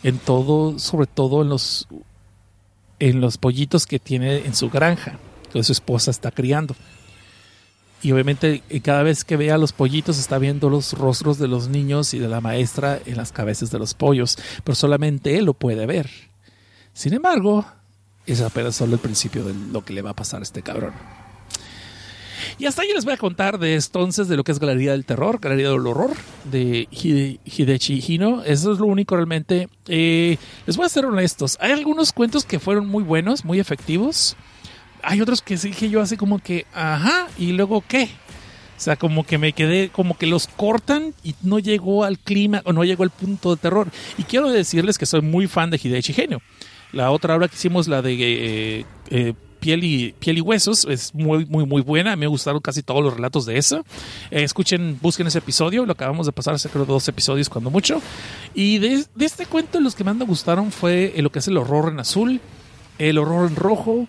[0.02, 1.88] en todo, sobre todo en los,
[2.98, 5.18] en los pollitos que tiene en su granja,
[5.52, 6.76] que su esposa está criando.
[8.00, 11.48] Y obviamente eh, cada vez que ve a los pollitos está viendo los rostros de
[11.48, 15.46] los niños y de la maestra en las cabezas de los pollos, pero solamente él
[15.46, 16.08] lo puede ver.
[16.92, 17.66] Sin embargo,
[18.26, 20.92] es apenas solo el principio de lo que le va a pasar a este cabrón.
[22.58, 25.04] Y hasta ahí les voy a contar de entonces de lo que es Galería del
[25.04, 26.10] Terror, Galería del Horror
[26.44, 28.42] de Hidechi Hino.
[28.44, 29.68] Eso es lo único realmente.
[29.86, 30.36] Eh,
[30.66, 31.56] les voy a ser honestos.
[31.60, 34.36] Hay algunos cuentos que fueron muy buenos, muy efectivos.
[35.02, 38.10] Hay otros que sí dije yo así como que, ajá, y luego qué.
[38.76, 42.62] O sea, como que me quedé, como que los cortan y no llegó al clima
[42.64, 43.88] o no llegó al punto de terror.
[44.16, 46.40] Y quiero decirles que soy muy fan de Hidechi Hino.
[46.92, 50.86] La otra obra que hicimos, la de eh, eh, Piel y, Piel y Huesos.
[50.88, 52.16] Es muy, muy, muy buena.
[52.16, 53.84] Me gustaron casi todos los relatos de eso.
[54.30, 55.86] Eh, escuchen, busquen ese episodio.
[55.86, 58.00] Lo acabamos de pasar hace creo dos episodios cuando mucho.
[58.54, 61.92] Y de, este cuento los que más me gustaron fue lo que es el horror
[61.92, 62.40] en azul,
[62.98, 64.08] el horror en rojo,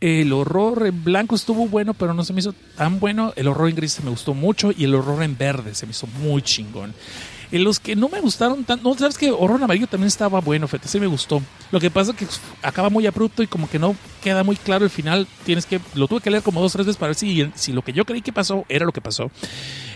[0.00, 3.32] el horror en blanco estuvo bueno, pero no se me hizo tan bueno.
[3.36, 5.92] El horror en gris se me gustó mucho y el horror en verde se me
[5.92, 6.94] hizo muy chingón.
[7.52, 10.68] En los que no me gustaron tanto, no, sabes que horror amarillo también estaba bueno,
[10.68, 11.42] fíjate, sí me gustó.
[11.72, 12.26] Lo que pasa es que
[12.62, 15.26] acaba muy abrupto y como que no queda muy claro el final.
[15.44, 17.72] Tienes que, lo tuve que leer como dos o tres veces para ver si, si
[17.72, 19.30] lo que yo creí que pasó era lo que pasó.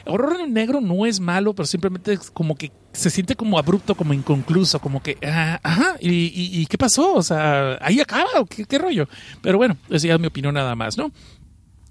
[0.07, 3.95] Horror en negro no es malo, pero simplemente es como que se siente como abrupto,
[3.95, 7.15] como inconcluso, como que, ah, ajá, ¿y, y, qué pasó?
[7.15, 9.09] O sea, ahí acaba, ¿Qué, ¿qué, rollo?
[9.43, 11.11] Pero bueno, esa ya es mi opinión nada más, ¿no?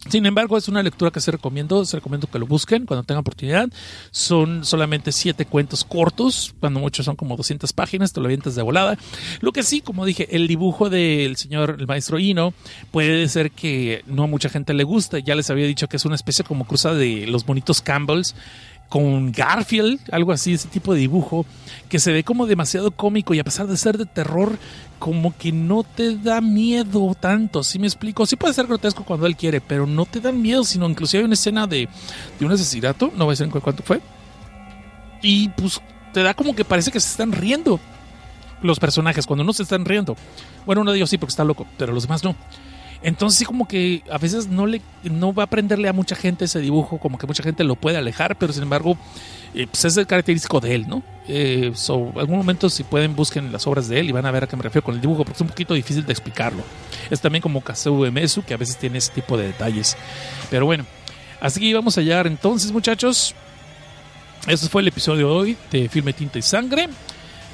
[0.09, 3.21] Sin embargo, es una lectura que se recomiendo, se recomiendo que lo busquen cuando tengan
[3.21, 3.69] oportunidad.
[4.11, 8.61] Son solamente siete cuentos cortos, cuando muchos son como 200 páginas, te lo avientas de
[8.61, 8.97] volada.
[9.39, 12.53] Lo que sí, como dije, el dibujo del señor, el maestro Ino,
[12.91, 15.23] puede ser que no a mucha gente le guste.
[15.23, 18.35] Ya les había dicho que es una especie como cruza de los bonitos Campbells
[18.89, 21.45] con Garfield, algo así, ese tipo de dibujo,
[21.89, 24.57] que se ve como demasiado cómico y a pesar de ser de terror,
[24.99, 28.25] como que no te da miedo tanto, ¿sí me explico?
[28.25, 31.25] Sí puede ser grotesco cuando él quiere, pero no te da miedo, sino inclusive hay
[31.25, 31.89] una escena de,
[32.39, 33.99] de un asesinato, no voy a decir cuánto fue,
[35.21, 35.81] y pues
[36.13, 37.79] te da como que parece que se están riendo
[38.61, 40.15] los personajes, cuando no se están riendo.
[40.65, 42.35] Bueno, uno de ellos sí porque está loco, pero los demás no.
[43.03, 46.45] Entonces sí como que a veces no le no va a aprenderle a mucha gente
[46.45, 48.97] ese dibujo, como que mucha gente lo puede alejar, pero sin embargo
[49.53, 51.03] eh, pues es el característico de él, ¿no?
[51.27, 54.45] Eh, so, algún momento si pueden busquen las obras de él y van a ver
[54.45, 56.63] a qué me refiero con el dibujo, porque es un poquito difícil de explicarlo.
[57.11, 59.97] Es también como Kazuo Emesu, que a veces tiene ese tipo de detalles.
[60.49, 60.85] Pero bueno,
[61.41, 63.35] así que vamos a llegar entonces muchachos.
[64.47, 66.89] Ese fue el episodio de hoy de Filme Tinta y Sangre.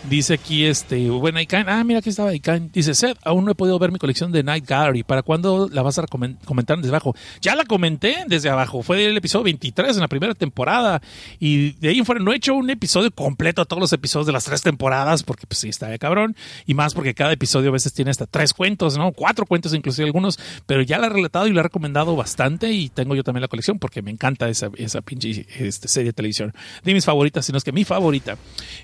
[0.08, 2.72] Dice aquí, este, bueno, Ican, ah, mira, aquí estaba Ican.
[2.72, 5.04] Dice, Seth, aún no he podido ver mi colección de Night Gallery.
[5.04, 7.16] ¿Para cuándo la vas a comentar desde abajo?
[7.42, 8.82] Ya la comenté desde abajo.
[8.82, 11.02] Fue el episodio 23 en la primera temporada.
[11.40, 14.26] Y de ahí en fuera no he hecho un episodio completo a todos los episodios
[14.26, 16.36] de las tres temporadas, porque pues sí, está de cabrón.
[16.66, 19.12] Y más porque cada episodio a veces tiene hasta tres cuentos, ¿no?
[19.12, 20.40] Cuatro cuentos inclusive algunos.
[20.66, 22.72] Pero ya la he relatado y la he recomendado bastante.
[22.72, 26.14] Y tengo yo también la colección porque me encanta esa, esa pinche este, serie de
[26.14, 26.54] televisión.
[26.84, 28.38] De mis favoritas, sino es que mi favorita.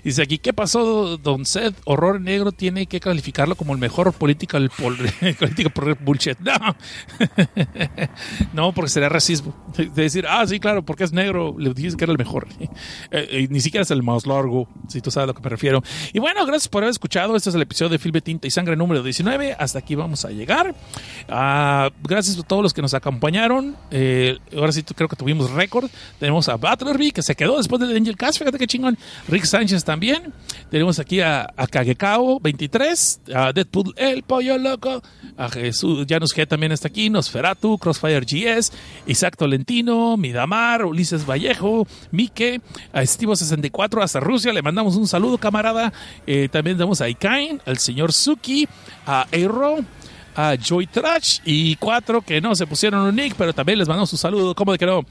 [0.04, 1.05] Dice aquí, ¿qué pasó?
[1.16, 4.70] Don Seth, Horror Negro tiene que calificarlo como el mejor political,
[5.74, 6.38] por bullshit.
[6.40, 6.76] No.
[8.52, 9.54] no, porque sería racismo.
[9.76, 12.46] De decir, ah, sí, claro, porque es negro, le dices que era el mejor.
[13.10, 15.48] Eh, eh, ni siquiera es el más largo, si tú sabes a lo que me
[15.48, 15.82] refiero.
[16.12, 17.36] Y bueno, gracias por haber escuchado.
[17.36, 19.56] Este es el episodio de Filme Tinta y Sangre número 19.
[19.58, 20.74] Hasta aquí vamos a llegar.
[21.28, 23.76] Ah, gracias a todos los que nos acompañaron.
[23.90, 25.88] Eh, ahora sí creo que tuvimos récord.
[26.18, 28.38] Tenemos a Butlerby, que se quedó después de Angel Cast.
[28.38, 28.98] Fíjate qué chingón.
[29.28, 30.32] Rick Sánchez también.
[30.70, 35.02] Tenemos aquí a, a Kagekao 23, a Deadpool El Pollo Loco,
[35.36, 38.72] a Jesús Janus G también está aquí, Nosferatu, Crossfire GS,
[39.06, 42.60] Isaac Tolentino, Midamar, Ulises Vallejo, Mike,
[42.92, 45.92] a Estivo64 hasta Rusia, le mandamos un saludo camarada,
[46.26, 48.68] eh, también damos a Ikain, al señor Suki,
[49.06, 49.78] a Eiro,
[50.34, 54.12] a Joy Trash y cuatro que no se pusieron un nick, pero también les mandamos
[54.12, 55.04] un saludo, como de que no.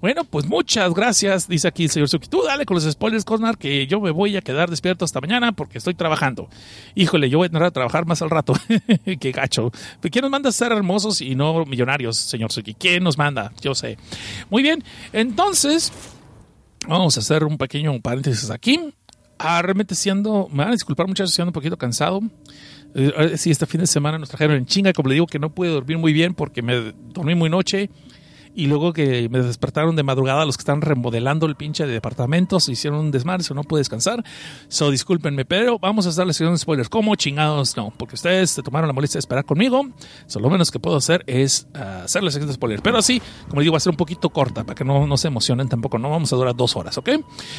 [0.00, 2.28] Bueno, pues muchas gracias, dice aquí el señor Suki.
[2.28, 5.50] Tú dale con los spoilers, Cosnar, que yo me voy a quedar despierto hasta mañana
[5.50, 6.48] porque estoy trabajando.
[6.94, 8.52] Híjole, yo voy a tener que trabajar más al rato.
[9.20, 9.72] Qué gacho.
[10.00, 12.74] ¿Quién nos manda a ser hermosos y no millonarios, señor Suki?
[12.74, 13.52] ¿Quién nos manda?
[13.60, 13.98] Yo sé.
[14.50, 15.92] Muy bien, entonces
[16.86, 18.94] vamos a hacer un pequeño paréntesis aquí.
[19.36, 22.20] Ah, realmente siendo, me van a disculpar muchachos, siendo un poquito cansado.
[22.94, 25.52] Eh, sí, este fin de semana nos trajeron en chinga, como le digo que no
[25.52, 27.90] pude dormir muy bien porque me dormí muy noche
[28.58, 32.68] y luego que me despertaron de madrugada los que están remodelando el pinche de departamentos,
[32.68, 34.24] hicieron un desmadre, no pude descansar.
[34.66, 36.88] So, discúlpenme, pero vamos a estarles haciendo spoilers.
[36.88, 37.76] ¿Cómo chingados?
[37.76, 39.86] No, porque ustedes se tomaron la molestia de esperar conmigo.
[40.26, 42.82] So, lo menos que puedo hacer es uh, hacerles de spoilers.
[42.82, 45.28] Pero así, como digo, va a ser un poquito corta para que no, no se
[45.28, 45.98] emocionen tampoco.
[45.98, 47.10] No vamos a durar dos horas, ¿ok?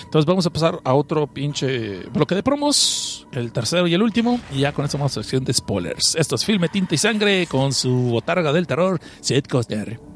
[0.03, 4.37] Entonces vamos a pasar a otro pinche bloque de promos, el tercero y el último.
[4.53, 6.15] Y ya con esto vamos a sección de spoilers.
[6.15, 10.08] Esto es Filme, Tinta y Sangre con su botarga del terror, Seth Costner.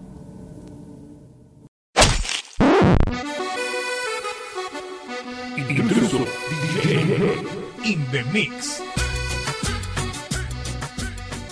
[5.57, 7.43] Intruso DJ
[7.83, 8.81] in the mix.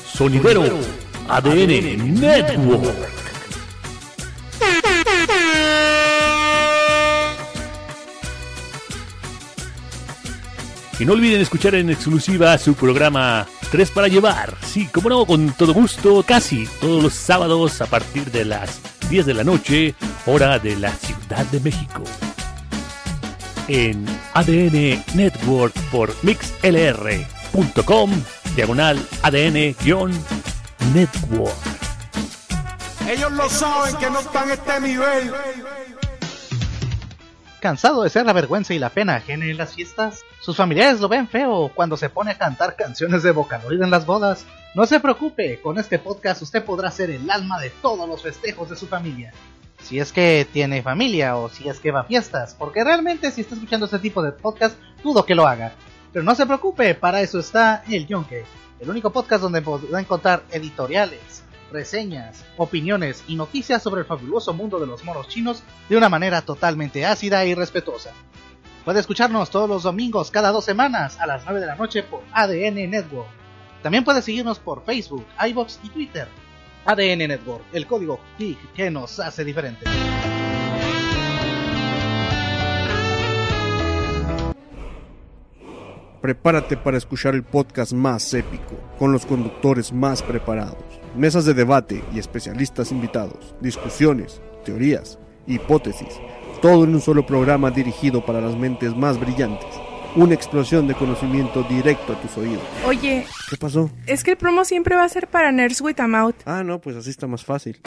[0.05, 0.63] Sonidero
[1.27, 3.21] ADN Network.
[10.99, 14.55] Y no olviden escuchar en exclusiva su programa 3 para llevar.
[14.63, 18.79] Sí, como no, con todo gusto, casi todos los sábados a partir de las
[19.11, 19.93] 10 de la noche,
[20.25, 22.01] hora de la Ciudad de México
[23.67, 28.09] en ADN Network por mixlr.com
[28.55, 31.53] diagonal ADN-network.
[33.09, 35.33] Ellos lo saben que no están a este nivel.
[37.61, 40.25] ¿Cansado de ser la vergüenza y la pena ajena en las fiestas?
[40.41, 44.05] Sus familiares lo ven feo cuando se pone a cantar canciones de Vocaloid en las
[44.05, 44.45] bodas.
[44.75, 48.69] No se preocupe, con este podcast usted podrá ser el alma de todos los festejos
[48.69, 49.31] de su familia
[49.81, 53.41] si es que tiene familia o si es que va a fiestas, porque realmente si
[53.41, 55.73] está escuchando este tipo de podcast, dudo que lo haga.
[56.13, 58.45] Pero no se preocupe, para eso está el Yonke,
[58.79, 61.19] el único podcast donde podrá encontrar editoriales,
[61.71, 66.41] reseñas, opiniones y noticias sobre el fabuloso mundo de los monos chinos de una manera
[66.41, 68.11] totalmente ácida y respetuosa.
[68.85, 72.21] Puede escucharnos todos los domingos cada dos semanas a las 9 de la noche por
[72.33, 73.29] ADN Network.
[73.83, 76.27] También puede seguirnos por Facebook, iBox y Twitter.
[76.85, 79.87] ADN Network, el código geek que nos hace diferentes.
[86.21, 92.03] Prepárate para escuchar el podcast más épico, con los conductores más preparados, mesas de debate
[92.13, 96.09] y especialistas invitados, discusiones, teorías, hipótesis,
[96.61, 99.67] todo en un solo programa dirigido para las mentes más brillantes.
[100.15, 102.61] Una explosión de conocimiento directo a tus oídos.
[102.85, 103.89] Oye, ¿Qué pasó?
[104.07, 106.35] es que el promo siempre va a ser para Nerds with a Mouth.
[106.45, 107.79] Ah, no, pues así está más fácil.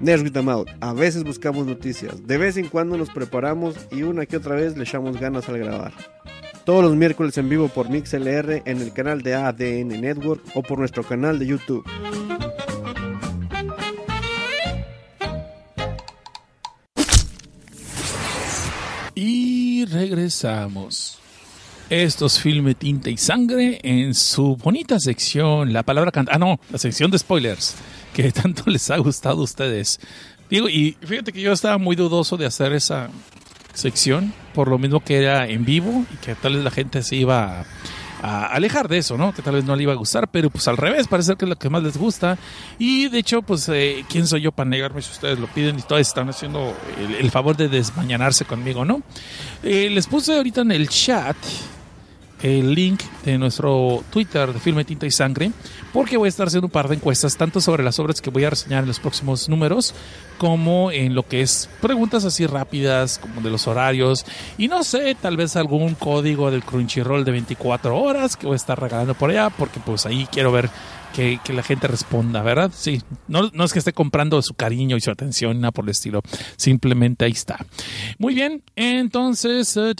[0.00, 0.66] Nerds with a Mouth.
[0.80, 4.76] A veces buscamos noticias, de vez en cuando nos preparamos y una que otra vez
[4.76, 5.92] le echamos ganas al grabar.
[6.64, 10.78] Todos los miércoles en vivo por MixLR en el canal de ADN Network o por
[10.78, 11.84] nuestro canal de YouTube.
[19.14, 21.18] Y regresamos.
[21.90, 26.32] Esto es Filme, Tinta y Sangre en su bonita sección, la palabra canta.
[26.34, 27.74] Ah, no, la sección de spoilers,
[28.14, 30.00] que tanto les ha gustado a ustedes.
[30.48, 33.10] Digo, y fíjate que yo estaba muy dudoso de hacer esa
[33.74, 37.16] sección, por lo mismo que era en vivo y que tal vez la gente se
[37.16, 37.64] iba
[38.22, 39.34] a, alejar de eso, ¿no?
[39.34, 41.48] Que tal vez no le iba a gustar, pero pues al revés, parece que es
[41.48, 42.38] lo que más les gusta.
[42.78, 45.82] Y de hecho, pues, eh, ¿quién soy yo para negarme si ustedes lo piden y
[45.82, 49.02] todos están haciendo el, el favor de desmañanarse conmigo, ¿no?
[49.62, 51.36] Eh, les puse ahorita en el chat
[52.42, 55.52] el link de nuestro Twitter de Filme Tinta y Sangre,
[55.92, 58.44] porque voy a estar haciendo un par de encuestas, tanto sobre las obras que voy
[58.44, 59.94] a reseñar en los próximos números,
[60.38, 64.26] como en lo que es preguntas así rápidas, como de los horarios,
[64.58, 68.56] y no sé, tal vez algún código del Crunchyroll de 24 horas que voy a
[68.56, 70.68] estar regalando por allá, porque pues ahí quiero ver
[71.14, 72.72] que, que la gente responda, ¿verdad?
[72.74, 75.90] Sí, no, no es que esté comprando su cariño y su atención, nada por el
[75.90, 76.22] estilo,
[76.56, 77.64] simplemente ahí está.
[78.18, 79.94] Muy bien, entonces, eh,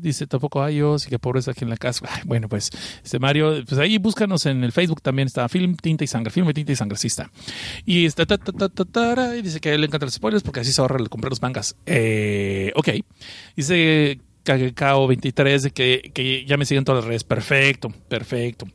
[0.00, 2.06] dice tampoco hay y que pobreza aquí en la casa.
[2.08, 2.70] Ay, Bueno, pues,
[3.04, 6.50] este Mario, pues ahí búscanos en el Facebook también está Film, Tinta y Sangre, Film,
[6.52, 7.30] Tinta y Sangre, sí está.
[7.84, 10.60] Y está, ta, ta, ta, y dice que a él le encantan los spoilers porque
[10.60, 11.76] así se ahorra el comprar los mangas.
[11.84, 12.88] Eh, ok.
[13.56, 17.24] Dice Kagekao23 de que, que ya me siguen todas las redes.
[17.24, 18.66] Perfecto, perfecto.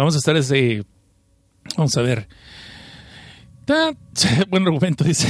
[0.00, 0.82] Vamos a estar ese.
[1.76, 2.26] Vamos a ver.
[4.48, 5.28] Buen argumento, dice.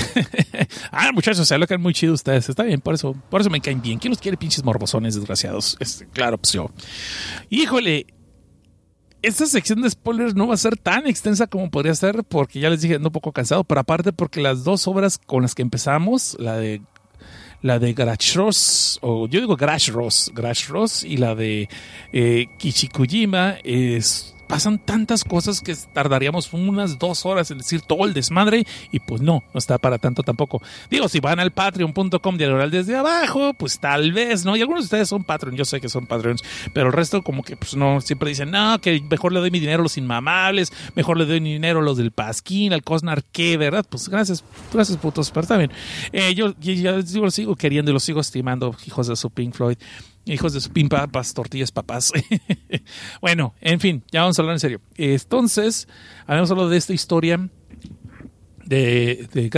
[0.92, 2.48] ah, muchachos, se alocan muy chido ustedes.
[2.48, 3.98] Está bien, por eso, por eso me caen bien.
[3.98, 5.76] ¿Quién los quiere pinches morbosones, desgraciados?
[6.12, 6.70] Claro, pues yo.
[7.48, 8.06] Híjole,
[9.22, 12.70] esta sección de spoilers no va a ser tan extensa como podría ser, porque ya
[12.70, 15.62] les dije, ando un poco cansado, pero aparte porque las dos obras con las que
[15.62, 16.80] empezamos, la de
[17.60, 21.68] la de Garage Ross, o yo digo Garage Ross y la de
[22.12, 28.12] eh, Kichikujima, es, pasan tantas cosas que tardaríamos unas dos horas en decir todo el
[28.12, 30.60] desmadre y pues no, no está para tanto tampoco.
[30.90, 34.56] Digo, si van al patreon.com diagonal desde abajo, pues tal vez, ¿no?
[34.56, 36.42] Y algunos de ustedes son Patreon, yo sé que son Patreons,
[36.74, 39.60] pero el resto como que pues no, siempre dicen, no, que mejor le doy mi
[39.60, 43.22] dinero a los inmamables, mejor le doy mi dinero a los del Pasquín, al Cosnar,
[43.22, 43.86] ¿qué, verdad?
[43.88, 45.70] Pues gracias, gracias putos, pero está bien.
[46.12, 49.54] Eh, yo, yo, yo- lo sigo queriendo y lo sigo estimando, hijos de su Pink
[49.54, 49.76] Floyd.
[50.26, 52.12] Hijos de su pin papas, tortillas papás.
[53.20, 54.80] bueno, en fin, ya vamos a hablar en serio.
[54.96, 55.88] Entonces,
[56.26, 57.48] habíamos hablado de esta historia
[58.64, 59.50] de, de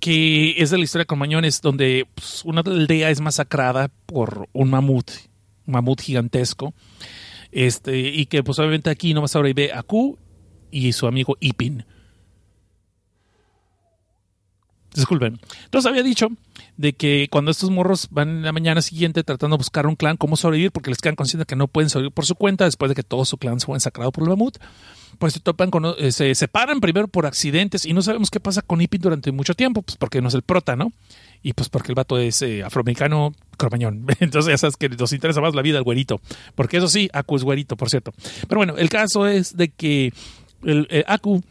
[0.00, 4.68] que es de la historia con Mañones, donde pues, una aldea es masacrada por un
[4.68, 5.10] mamut,
[5.66, 6.74] un mamut gigantesco,
[7.52, 10.18] este, y que pues obviamente aquí nomás sobrevive Aku
[10.72, 11.84] y su amigo Ipin.
[14.94, 15.40] Disculpen.
[15.64, 16.28] Entonces había dicho
[16.76, 20.16] de que cuando estos morros van en la mañana siguiente tratando de buscar un clan,
[20.16, 22.94] cómo sobrevivir, porque les quedan conscientes que no pueden sobrevivir por su cuenta después de
[22.94, 24.58] que todo su clan fue ensacrado por el mamut,
[25.18, 28.62] pues se topan con, eh, se separan primero por accidentes y no sabemos qué pasa
[28.62, 30.92] con Ipin durante mucho tiempo, pues porque no es el prota, ¿no?
[31.42, 34.06] Y pues porque el vato es eh, afroamericano cromañón.
[34.20, 36.20] Entonces ya sabes que nos interesa más la vida del güerito.
[36.54, 38.12] Porque eso sí, Aku es güerito, por cierto.
[38.48, 40.12] Pero bueno, el caso es de que
[40.62, 41.42] el, el Aku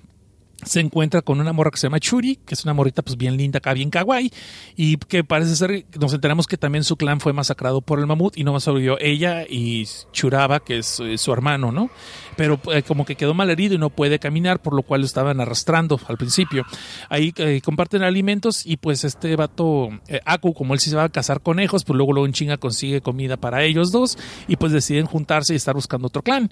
[0.64, 3.38] se encuentra con una morra que se llama Churi, que es una morrita pues bien
[3.38, 4.32] linda acá, bien kawaii,
[4.76, 8.38] y que parece ser, nos enteramos que también su clan fue masacrado por el mamut
[8.38, 11.90] y no más sobrevivió ella y Churaba, que es eh, su hermano, ¿no?
[12.38, 15.06] Pero eh, como que quedó mal herido y no puede caminar, por lo cual lo
[15.06, 16.66] estaban arrastrando al principio.
[17.10, 21.06] Ahí eh, comparten alimentos y pues este vato, eh, Aku, como él sí se va
[21.06, 24.18] a cazar conejos, pues luego luego en chinga consigue comida para ellos dos
[24.48, 26.52] y pues deciden juntarse y estar buscando otro clan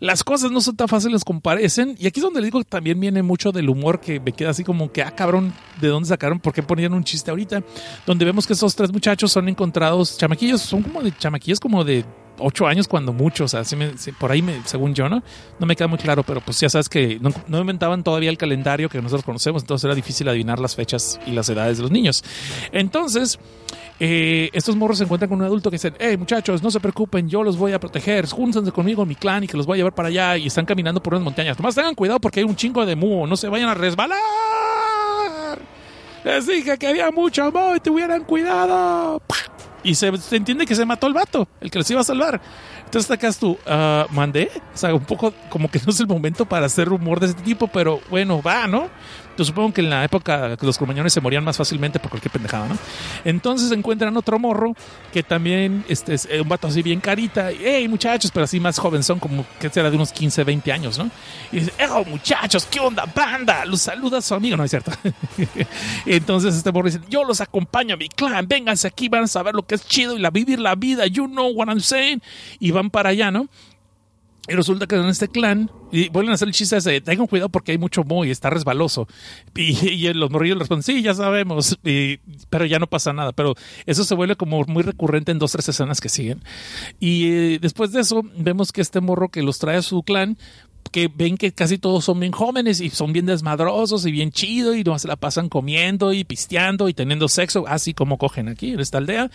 [0.00, 1.96] las cosas no son tan fáciles como parecen.
[1.98, 4.50] Y aquí es donde le digo que también viene mucho del humor que me queda
[4.50, 6.40] así como que, ah, cabrón, ¿de dónde sacaron?
[6.40, 7.62] ¿Por qué ponían un chiste ahorita?
[8.06, 12.04] Donde vemos que esos tres muchachos son encontrados chamaquillos, son como de chamaquillos como de
[12.38, 13.62] ocho años cuando mucho, o sea,
[14.18, 15.22] por ahí, según yo, ¿no?
[15.58, 18.38] No me queda muy claro, pero pues ya sabes que no, no inventaban todavía el
[18.38, 21.90] calendario que nosotros conocemos, entonces era difícil adivinar las fechas y las edades de los
[21.90, 22.24] niños.
[22.72, 23.38] Entonces,
[24.00, 27.28] eh, estos morros se encuentran con un adulto que dicen, hey muchachos, no se preocupen,
[27.28, 29.94] yo los voy a proteger, júntense conmigo mi clan y que los voy a llevar
[29.94, 31.58] para allá y están caminando por unas montañas.
[31.58, 34.18] Nomás tengan cuidado porque hay un chingo de muo, no se vayan a resbalar.
[36.24, 39.20] Les dije que había mucho moho y tuvieran cuidado.
[39.26, 39.53] ¡Pah!
[39.84, 42.40] Y se, entiende que se mató el vato, el que los iba a salvar.
[42.84, 44.50] Entonces acá tú, ah, mandé.
[44.74, 47.42] O sea, un poco como que no es el momento para hacer rumor de este
[47.42, 48.88] tipo, pero bueno, va, ¿no?
[49.36, 52.68] Yo supongo que en la época los cromañones se morían más fácilmente por cualquier pendejada,
[52.68, 52.78] ¿no?
[53.24, 54.74] Entonces encuentran otro morro
[55.12, 57.52] que también este, es un vato así bien carita.
[57.52, 60.72] y, Hey, muchachos, pero así más joven, son como que será de unos 15, 20
[60.72, 61.10] años, ¿no?
[61.50, 63.64] Y dice, oh, muchachos, ¿qué onda, banda?
[63.64, 64.92] Los saluda su amigo, no es cierto.
[66.06, 69.54] Entonces este morro dice, yo los acompaño a mi clan, vénganse aquí, van a saber
[69.54, 72.22] lo que es chido y la vivir la vida, you know what I'm saying.
[72.60, 73.48] Y van para allá, ¿no?
[74.46, 77.48] Y resulta que en este clan, y vuelven a hacer el chiste ese, tengan cuidado
[77.48, 79.08] porque hay mucho mo y está resbaloso.
[79.56, 81.78] Y, y los morrillos responden, sí, ya sabemos,
[82.50, 83.32] pero ya no pasa nada.
[83.32, 83.54] Pero
[83.86, 86.42] eso se vuelve como muy recurrente en dos, tres escenas que siguen.
[87.00, 90.36] Y eh, después de eso, vemos que este morro que los trae a su clan,
[90.90, 94.74] que ven que casi todos son bien jóvenes y son bien desmadrosos y bien chido
[94.74, 98.72] y no se la pasan comiendo y pisteando y teniendo sexo, así como cogen aquí
[98.72, 99.30] en esta aldea.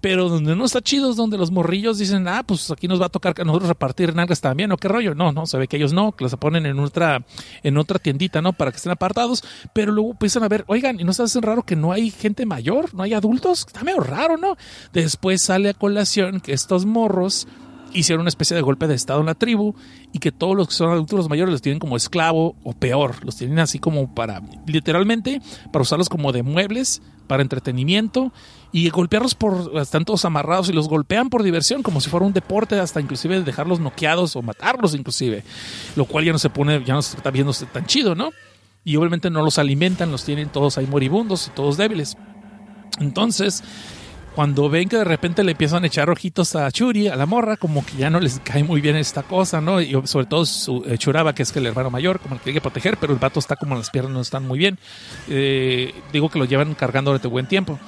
[0.00, 3.06] Pero donde no está chido es donde los morrillos dicen, ah, pues aquí nos va
[3.06, 5.14] a tocar que nosotros repartir nalgas también, ¿o qué rollo?
[5.14, 7.24] No, no, se ve que ellos no, que los ponen en otra,
[7.62, 8.52] en otra tiendita, ¿no?
[8.52, 11.62] Para que estén apartados, pero luego empiezan a ver, oigan, ¿y no se hacen raro
[11.62, 12.94] que no hay gente mayor?
[12.94, 13.64] ¿No hay adultos?
[13.66, 14.56] Está medio raro, ¿no?
[14.92, 17.46] Después sale a colación que estos morros
[17.94, 19.74] hicieron una especie de golpe de estado en la tribu
[20.12, 23.24] y que todos los que son adultos los mayores los tienen como esclavo o peor,
[23.24, 25.40] los tienen así como para, literalmente,
[25.72, 28.32] para usarlos como de muebles, para entretenimiento
[28.72, 32.32] y golpearlos por, están todos amarrados y los golpean por diversión, como si fuera un
[32.32, 35.44] deporte, hasta inclusive dejarlos noqueados o matarlos inclusive,
[35.96, 38.30] lo cual ya no se pone, ya no se está viendo tan chido, ¿no?
[38.84, 42.16] Y obviamente no los alimentan, los tienen todos ahí moribundos y todos débiles.
[43.00, 43.62] Entonces,
[44.34, 47.56] cuando ven que de repente le empiezan a echar ojitos a Churi, a la morra,
[47.56, 49.80] como que ya no les cae muy bien esta cosa, ¿no?
[49.80, 52.56] Y sobre todo su eh, Churaba, que es el hermano mayor, como el que tiene
[52.56, 54.78] que proteger, pero el vato está como las piernas no están muy bien.
[55.28, 57.78] Eh, digo que lo llevan cargando durante buen tiempo.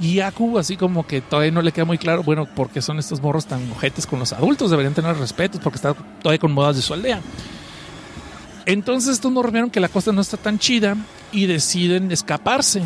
[0.00, 2.98] Y Aku, así como que todavía no le queda muy claro, bueno, ¿por qué son
[2.98, 4.70] estos morros tan ojetes con los adultos?
[4.70, 7.20] Deberían tener respeto porque está todavía con modas de su aldea.
[8.64, 10.96] Entonces estos morros vieron que la costa no está tan chida
[11.32, 12.82] y deciden escaparse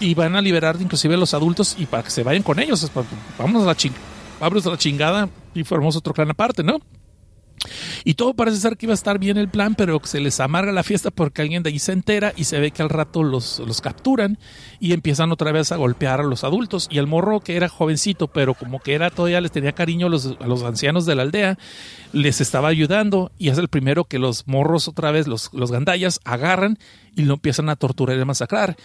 [0.00, 2.90] y van a liberar inclusive a los adultos y para que se vayan con ellos.
[3.38, 3.94] Vamos a la, ching
[4.40, 6.80] vámonos a la chingada y formamos otro clan aparte, ¿no?
[8.04, 10.72] Y todo parece ser que iba a estar bien el plan, pero se les amarga
[10.72, 13.58] la fiesta porque alguien de ahí se entera y se ve que al rato los,
[13.60, 14.38] los capturan
[14.78, 16.86] y empiezan otra vez a golpear a los adultos.
[16.90, 20.10] Y el morro, que era jovencito, pero como que era todavía les tenía cariño a
[20.10, 21.58] los, a los ancianos de la aldea,
[22.12, 26.20] les estaba ayudando y es el primero que los morros otra vez, los, los gandayas,
[26.24, 26.78] agarran
[27.16, 28.76] y lo empiezan a torturar y a masacrar.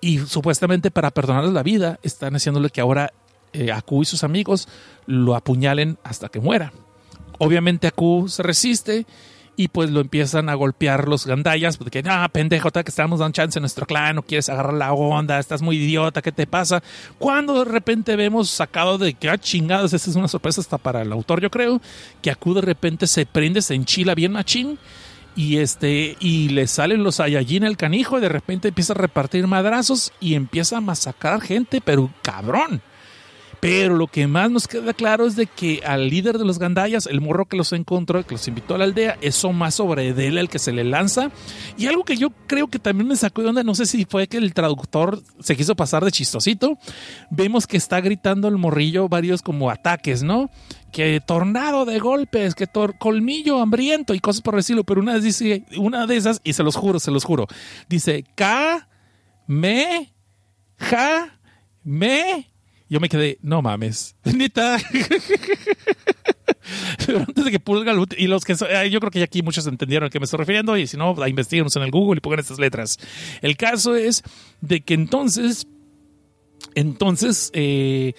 [0.00, 3.12] Y supuestamente para perdonarles la vida, están haciéndole que ahora
[3.52, 4.68] eh, Aku y sus amigos
[5.06, 6.72] lo apuñalen hasta que muera.
[7.38, 9.06] Obviamente Aku se resiste
[9.58, 13.58] y pues lo empiezan a golpear los gandayas porque, ah, pendejo, que estamos dando chance
[13.58, 16.80] en nuestro clan, no quieres agarrar la onda, estás muy idiota, ¿qué te pasa?
[17.18, 21.02] Cuando de repente vemos sacado de que, ah, chingados, esta es una sorpresa hasta para
[21.02, 21.80] el autor, yo creo,
[22.22, 24.78] que Aku de repente se prende, se enchila bien machín
[25.38, 29.46] y este y le salen los Saiyajin el canijo y de repente empieza a repartir
[29.46, 32.82] madrazos y empieza a masacrar gente, pero cabrón.
[33.60, 37.06] Pero lo que más nos queda claro es de que al líder de los gandayas,
[37.06, 40.28] el morro que los encontró, que los invitó a la aldea, eso más sobre de
[40.28, 41.30] él el que se le lanza.
[41.76, 44.28] Y algo que yo creo que también me sacó de onda, no sé si fue
[44.28, 46.78] que el traductor se quiso pasar de chistosito.
[47.30, 50.50] Vemos que está gritando el morrillo varios como ataques, ¿no?
[50.92, 54.84] Que tornado de golpes, que tor colmillo hambriento y cosas por decirlo.
[54.84, 57.46] Pero una dice, una de esas, y se los juro, se los juro,
[57.88, 58.88] dice K,
[59.46, 60.12] me,
[60.78, 61.38] ja,
[61.84, 62.50] me.
[62.90, 64.78] Yo me quedé, no mames, neta.
[67.06, 70.06] Pero antes de que pulga el- y los que yo creo que aquí muchos entendieron
[70.06, 72.40] a qué me estoy refiriendo y si no, la investiguen en el Google y pongan
[72.40, 72.98] estas letras.
[73.40, 74.22] El caso es
[74.60, 75.66] de que entonces,
[76.74, 78.14] entonces, eh,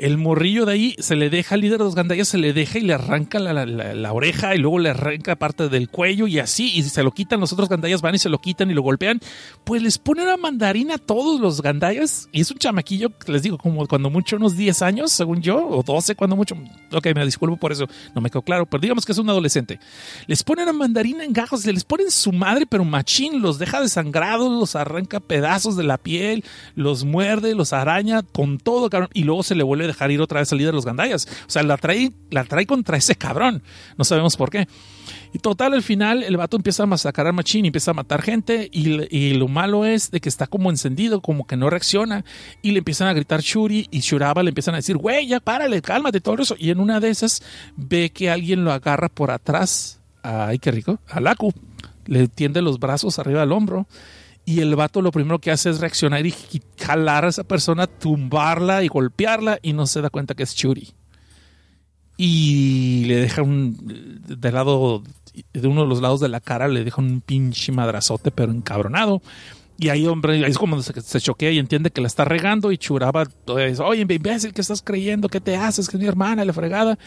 [0.00, 2.78] el morrillo de ahí se le deja al líder de los gandayas, se le deja
[2.78, 6.82] y le arranca la, oreja y luego le arranca parte del cuello y así, y
[6.84, 9.20] se lo quitan, los otros gandayas van y se lo quitan y lo golpean,
[9.62, 13.58] pues les ponen una mandarina a todos los gandayas y es un chamaquillo, les digo,
[13.58, 16.56] como cuando mucho, unos 10 años, según yo, o 12 cuando mucho,
[16.92, 19.80] ok, me disculpo por eso, no me quedó claro, pero digamos que es un adolescente.
[20.26, 23.82] Les ponen una mandarina en gajos, se les ponen su madre, pero machín, los deja
[23.82, 26.42] desangrados, los arranca pedazos de la piel,
[26.74, 30.40] los muerde, los araña con todo, cabrón, y luego se le vuelve dejar ir otra
[30.40, 31.26] vez al líder de los gandayas.
[31.46, 33.62] O sea, la trae, la trae contra ese cabrón.
[33.96, 34.66] No sabemos por qué.
[35.32, 38.68] Y total, al final, el vato empieza a masacrar a Machín empieza a matar gente.
[38.72, 42.24] Y, y, lo malo es de que está como encendido, como que no reacciona.
[42.62, 45.82] Y le empiezan a gritar Shuri y Shuraba le empiezan a decir, güey, ya párale,
[45.82, 46.56] cálmate, todo eso.
[46.58, 47.42] Y en una de esas
[47.76, 50.00] ve que alguien lo agarra por atrás.
[50.22, 50.98] Ay, qué rico.
[51.08, 51.52] A Laku.
[52.06, 53.86] Le tiende los brazos arriba del hombro.
[54.44, 56.34] Y el vato lo primero que hace es reaccionar y
[56.78, 59.58] jalar a esa persona, tumbarla y golpearla.
[59.62, 60.94] Y no se da cuenta que es Shuri
[62.22, 65.02] y le deja un del lado
[65.54, 69.22] de uno de los lados de la cara le deja un pinche madrazote pero encabronado
[69.80, 72.76] y ahí hombre es como se, se choquea y entiende que la está regando y
[72.76, 75.28] churaba oye imbécil ¿qué estás creyendo?
[75.28, 75.88] ¿qué te haces?
[75.88, 76.98] que es mi hermana la fregada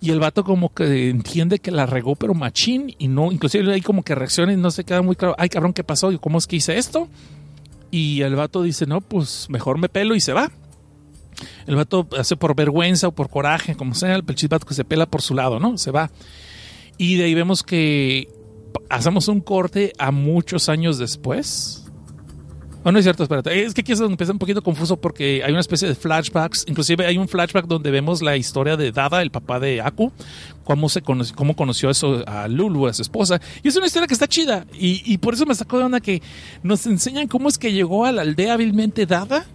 [0.00, 3.80] y el vato como que entiende que la regó pero machín y no inclusive ahí
[3.80, 6.16] como que reacciona y no se queda muy claro ay cabrón ¿qué pasó?
[6.20, 7.08] ¿cómo es que hice esto?
[7.90, 10.50] y el vato dice no pues mejor me pelo y se va
[11.66, 15.06] el vato hace por vergüenza o por coraje, como sea, el vato que se pela
[15.06, 15.78] por su lado, ¿no?
[15.78, 16.10] Se va.
[16.98, 18.28] Y de ahí vemos que
[18.88, 21.81] hacemos un corte a muchos años después.
[22.82, 23.64] Bueno, es cierto, espérate.
[23.64, 26.64] Es que aquí es donde empieza un poquito confuso porque hay una especie de flashbacks.
[26.66, 30.12] Inclusive hay un flashback donde vemos la historia de Dada, el papá de Aku,
[30.64, 33.40] cómo, se conoció, cómo conoció eso a Lulu, a su esposa.
[33.62, 34.66] Y es una historia que está chida.
[34.72, 36.22] Y, y por eso me sacó de onda que
[36.64, 39.46] nos enseñan cómo es que llegó a la aldea hábilmente Dada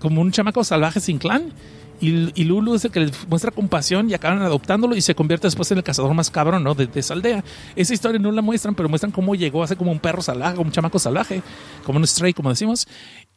[0.00, 1.52] como un chamaco salvaje sin clan.
[2.00, 5.70] Y, Lulu es el que le muestra compasión y acaban adoptándolo y se convierte después
[5.70, 6.74] en el cazador más cabrón, ¿no?
[6.74, 7.44] De, de, esa aldea.
[7.76, 10.58] Esa historia no la muestran, pero muestran cómo llegó a ser como un perro salvaje,
[10.58, 11.42] un chamaco salvaje,
[11.84, 12.88] como un stray, como decimos.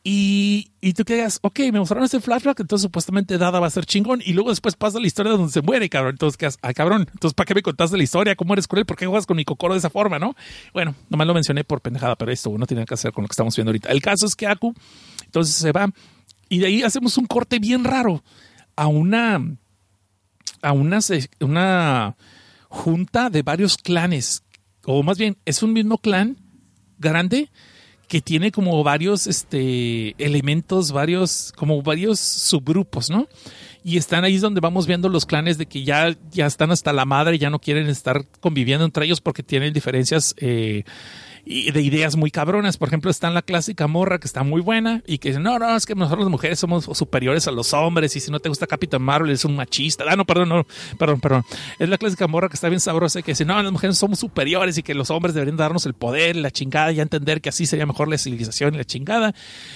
[0.06, 3.86] Y, y tú quedas, ok, me mostraron este flashback, entonces supuestamente Dada va a ser
[3.86, 4.22] chingón.
[4.24, 6.12] Y luego después pasa la historia donde se muere, cabrón.
[6.12, 8.36] Entonces quedas, ay, cabrón, entonces ¿para qué me contaste la historia?
[8.36, 8.86] ¿Cómo eres cruel?
[8.86, 10.36] ¿Por qué juegas con mi cocoro de esa forma, no?
[10.74, 13.34] Bueno, nomás lo mencioné por pendejada, pero esto no tiene que hacer con lo que
[13.34, 13.90] estamos viendo ahorita.
[13.90, 14.74] El caso es que Aku,
[15.26, 15.90] entonces se va
[16.50, 18.24] y de ahí hacemos un corte bien raro
[18.76, 19.58] a una,
[20.62, 22.16] a una,
[22.70, 24.44] junta de varios clanes,
[24.86, 26.38] o más bien es un mismo clan
[26.98, 27.50] grande
[28.08, 33.28] que tiene como varios este, elementos, varios, como varios subgrupos, ¿no?
[33.84, 37.06] Y están ahí donde vamos viendo los clanes de que ya, ya están hasta la
[37.06, 40.84] madre, ya no quieren estar conviviendo entre ellos porque tienen diferencias eh,
[41.46, 42.78] y de ideas muy cabronas.
[42.78, 45.60] Por ejemplo, está en la clásica morra que está muy buena y que dice, no,
[45.60, 48.50] no, es que nosotros las mujeres somos superiores a los hombres y si no te
[48.50, 50.06] gusta Capitán Marvel es un machista.
[50.08, 50.66] Ah, no, perdón, no,
[50.98, 51.44] perdón, perdón.
[51.80, 54.20] Es la clásica morra que está bien sabrosa y que dice, no, las mujeres somos
[54.20, 57.66] superiores y que los hombres deberían darnos el poder, la chingada y entender que así
[57.66, 59.36] sería mejor la civilización y la chingada.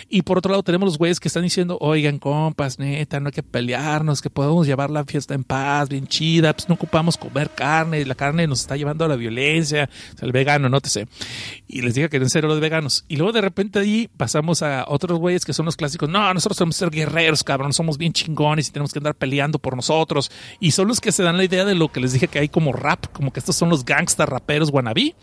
[0.10, 3.34] Y por otro lado tenemos los güeyes que están diciendo, oigan, compas, neta, no hay
[3.34, 7.50] que pelearnos, que podemos llevar la fiesta en paz, bien chida, pues no ocupamos comer
[7.50, 10.90] carne, la carne nos está llevando a la violencia, o sea, el vegano, no te
[10.90, 11.08] sé
[11.68, 13.04] y les diga que deben ser los veganos.
[13.08, 16.10] Y luego de repente ahí pasamos a otros güeyes que son los clásicos.
[16.10, 17.74] No, nosotros tenemos que ser guerreros, cabrón.
[17.74, 20.32] Somos bien chingones y tenemos que andar peleando por nosotros.
[20.60, 22.50] Y son los que se dan la idea de lo que les dije que hay
[22.50, 25.16] como rap, como que estos son los gangsters raperos wannabe.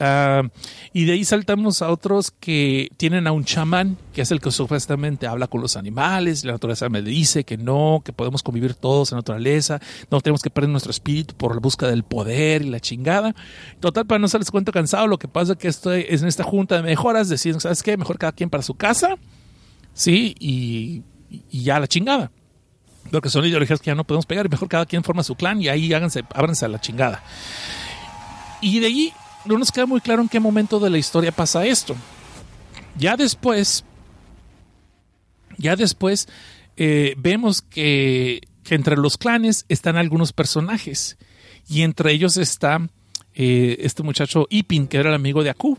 [0.00, 0.48] Uh,
[0.92, 4.52] y de ahí saltamos a otros que tienen a un chamán, que es el que
[4.52, 6.44] supuestamente habla con los animales.
[6.44, 9.80] La naturaleza me dice que no, que podemos convivir todos en la naturaleza,
[10.10, 13.34] no tenemos que perder nuestro espíritu por la búsqueda del poder y la chingada.
[13.80, 16.44] Total, para no les cuento cansado, lo que pasa es que estoy es en esta
[16.44, 17.96] junta de mejoras, deciden, ¿sabes qué?
[17.96, 19.16] Mejor cada quien para su casa,
[19.94, 22.30] sí, y, y ya la chingada.
[23.10, 25.68] Porque son ideologías que ya no podemos pegar, mejor cada quien forma su clan y
[25.68, 27.22] ahí háganse, ábranse a la chingada.
[28.60, 29.12] Y de ahí
[29.44, 31.96] no nos queda muy claro en qué momento de la historia pasa esto.
[32.96, 33.84] Ya después,
[35.56, 36.28] ya después
[36.76, 38.40] eh, vemos que,
[38.70, 41.16] entre los clanes están algunos personajes
[41.68, 42.86] y entre ellos está
[43.34, 45.78] eh, este muchacho Ipin, que era el amigo de Aku,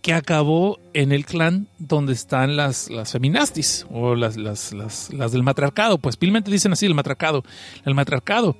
[0.00, 5.32] que acabó en el clan donde están las, las feminastis o las, las, las, las
[5.32, 7.44] del matriarcado, pues vilmente dicen así, el matriarcado,
[7.84, 8.56] el matriarcado.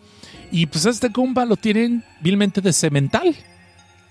[0.51, 3.35] Y pues este compa lo tienen vilmente de cemental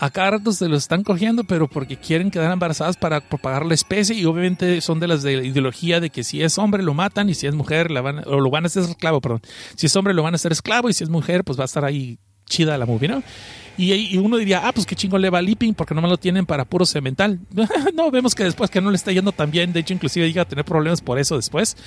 [0.02, 3.76] a cada rato se lo están cogiendo, pero porque quieren quedar embarazadas para propagar la
[3.76, 6.95] especie y obviamente son de las de la ideología de que si es hombre lo
[6.95, 9.41] matan y si es mujer la van, o lo van a hacer esclavo, perdón.
[9.76, 11.65] Si es hombre lo van a hacer esclavo y si es mujer pues va a
[11.65, 12.18] estar ahí
[12.52, 13.22] chida la movie, ¿no?
[13.78, 16.18] Y, uno diría, ah, pues qué chingo le va a Lipping porque no me lo
[16.18, 17.40] tienen para puro cemental.
[17.95, 20.44] no, vemos que después que no le está yendo tan bien, de hecho inclusive llega
[20.44, 21.78] a tener problemas por eso después,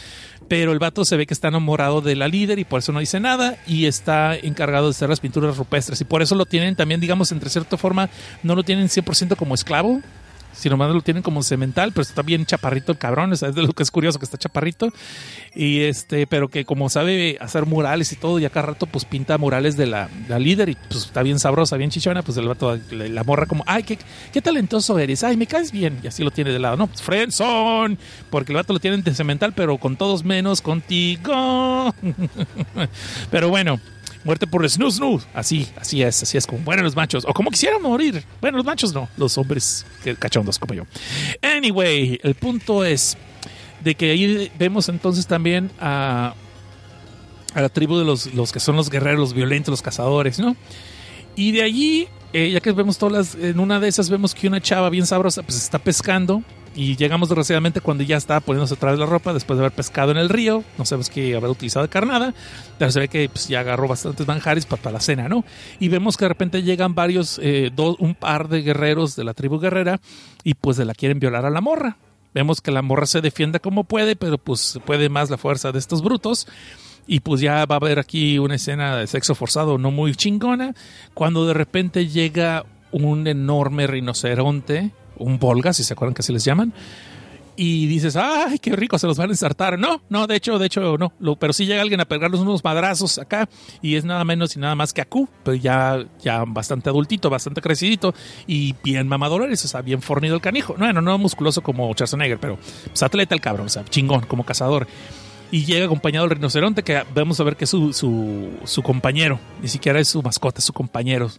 [0.49, 3.01] pero el vato se ve que está enamorado de la líder y por eso no
[3.01, 6.01] dice nada y está encargado de hacer las pinturas rupestres.
[6.01, 8.09] Y por eso lo tienen también, digamos, entre cierta forma,
[8.43, 10.01] no lo tienen 100% como esclavo,
[10.55, 13.55] Si nomás lo tienen como cemental, pero está bien chaparrito el cabrón, o sea, es
[13.55, 14.93] de lo que es curioso que está chaparrito.
[15.55, 19.39] Y este, pero que como sabe hacer murales y todo, y acá rato pues pinta
[19.39, 22.79] murales de la, la líder y pues está bien sabrosa, bien chichona, pues el vato,
[22.91, 23.99] la, la morra como, ay, qué,
[24.33, 25.99] qué talentoso eres, ay, me caes bien.
[26.03, 27.99] Y así lo tiene de lado, no, pues friendzone,
[28.31, 31.95] porque el vato lo tienen de cemental, pero con todos menos contigo.
[33.31, 33.81] pero bueno,
[34.25, 35.21] Muerte por snoo snoo.
[35.35, 37.25] Así, así es, así es como mueren los machos.
[37.27, 38.25] O como quisieran morir.
[38.41, 39.87] Bueno, los machos no, los hombres
[40.19, 40.85] cachondos como yo.
[41.43, 43.17] Anyway, el punto es
[43.83, 46.35] de que ahí vemos entonces también a,
[47.55, 50.57] a la tribu de los, los que son los guerreros, los violentos, los cazadores, ¿no?
[51.37, 54.49] Y de allí, eh, ya que vemos todas las, en una de esas vemos que
[54.49, 56.43] una chava bien sabrosa pues está pescando
[56.75, 60.11] y llegamos desgraciadamente cuando ya está poniéndose otra vez la ropa después de haber pescado
[60.11, 60.65] en el río.
[60.77, 62.35] No sabemos qué habrá utilizado carnada,
[62.79, 65.45] pero se ve que pues, ya agarró bastantes manjares para, la cena, ¿no?
[65.79, 69.35] Y vemos que de repente llegan varios, eh, dos, un par de guerreros de la
[69.35, 70.01] tribu guerrera
[70.43, 71.97] y pues la quieren violar a la morra.
[72.35, 75.79] Vemos que la morra se defiende como puede, pero pues puede más la fuerza de
[75.79, 76.49] estos brutos.
[77.07, 80.75] Y pues ya va a haber aquí una escena de sexo forzado no muy chingona,
[81.13, 86.45] cuando de repente llega un enorme rinoceronte un Volga, si se acuerdan que así les
[86.45, 86.73] llaman.
[87.57, 89.79] Y dices, ay, qué rico, se los van a ensartar.
[89.79, 91.37] No, no, de hecho, de hecho, no.
[91.37, 93.49] Pero sí llega alguien a pegarles unos madrazos acá
[93.81, 97.61] y es nada menos y nada más que Aku, pero ya, ya bastante adultito, bastante
[97.61, 98.13] crecidito
[98.47, 100.75] y bien mamadores, o sea, bien fornido el canijo.
[100.77, 104.89] Bueno, no musculoso como Schwarzenegger, pero pues atleta el cabrón, o sea, chingón, como cazador.
[105.53, 109.39] Y llega acompañado del rinoceronte, que vemos a ver que es su, su, su compañero,
[109.63, 111.31] ni siquiera es su mascota, es su compañero.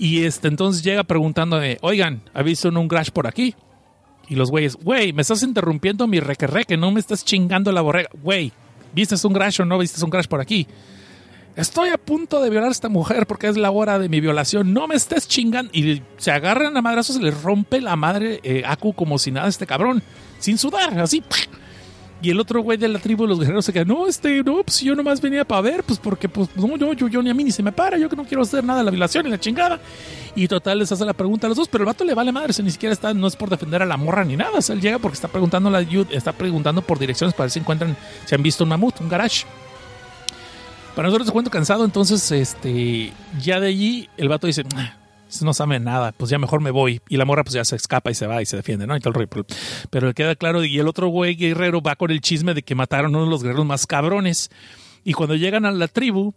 [0.00, 3.54] Y este, entonces llega preguntándome, oigan, ¿ha visto un crash por aquí?
[4.30, 8.08] Y los güeyes, güey, me estás interrumpiendo mi requerreque, no me estás chingando la borrega.
[8.22, 8.50] Güey,
[8.94, 10.66] ¿viste un crash o no viste un crash por aquí?
[11.54, 14.72] Estoy a punto de violar a esta mujer porque es la hora de mi violación.
[14.72, 15.70] No me estés chingando.
[15.74, 19.48] Y se agarran a madrazos y le rompe la madre eh, Aku como si nada
[19.48, 20.02] este cabrón.
[20.38, 21.22] Sin sudar, así.
[22.22, 24.62] Y el otro güey de la tribu de los guerreros se queda, no, este, no,
[24.62, 27.34] pues yo nomás venía para ver, pues porque, pues, no, yo, yo, yo ni a
[27.34, 29.40] mí ni se me para, yo que no quiero hacer nada la violación y la
[29.40, 29.80] chingada.
[30.34, 32.52] Y total les hace la pregunta a los dos, pero el vato le vale madre,
[32.58, 34.74] o ni siquiera está, no es por defender a la morra ni nada, o sea,
[34.74, 38.34] él llega porque está preguntando la está preguntando por direcciones para ver si encuentran, si
[38.34, 39.46] han visto un mamut, un garage.
[40.94, 44.64] Para nosotros se cuento cansado, entonces, este, ya de allí el vato dice,
[45.42, 47.00] no sabe nada, pues ya mejor me voy.
[47.08, 48.96] Y la morra pues ya se escapa y se va y se defiende, ¿no?
[48.96, 49.28] Y todo el.
[49.90, 52.74] Pero le queda claro, y el otro güey guerrero va con el chisme de que
[52.74, 54.50] mataron a uno de los guerreros más cabrones.
[55.04, 56.34] Y cuando llegan a la tribu,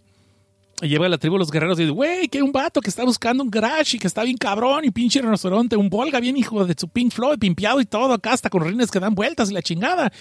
[0.83, 3.43] lleva a la tribu los guerreros y dice, güey, que un vato que está buscando
[3.43, 6.75] un garage y que está bien cabrón y pinche rinoceronte, un Volga bien hijo de
[6.77, 9.61] su Pink Floyd, pimpeado y todo, acá hasta con rines que dan vueltas y la
[9.61, 10.11] chingada.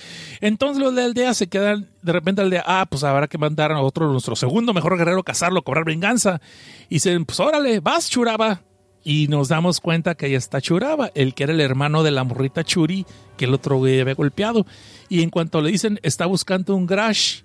[0.40, 3.38] Entonces los de la aldea se quedan, de repente al aldea, ah, pues habrá que
[3.38, 6.40] mandar a otro, nuestro segundo mejor guerrero, cazarlo, cobrar venganza.
[6.88, 8.62] Y dicen, pues órale, vas, Churaba.
[9.04, 12.22] Y nos damos cuenta que ahí está Churaba, el que era el hermano de la
[12.22, 13.04] morrita Churi,
[13.36, 14.64] que el otro güey había golpeado.
[15.08, 17.44] Y en cuanto le dicen, está buscando un garage,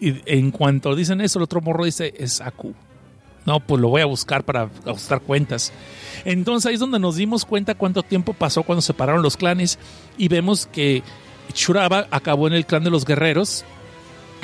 [0.00, 2.74] y en cuanto dicen eso, el otro morro dice, es Aku.
[3.46, 5.72] No, pues lo voy a buscar para ajustar cuentas.
[6.24, 9.78] Entonces ahí es donde nos dimos cuenta cuánto tiempo pasó cuando se separaron los clanes
[10.18, 11.02] y vemos que
[11.52, 13.64] Churaba acabó en el clan de los guerreros,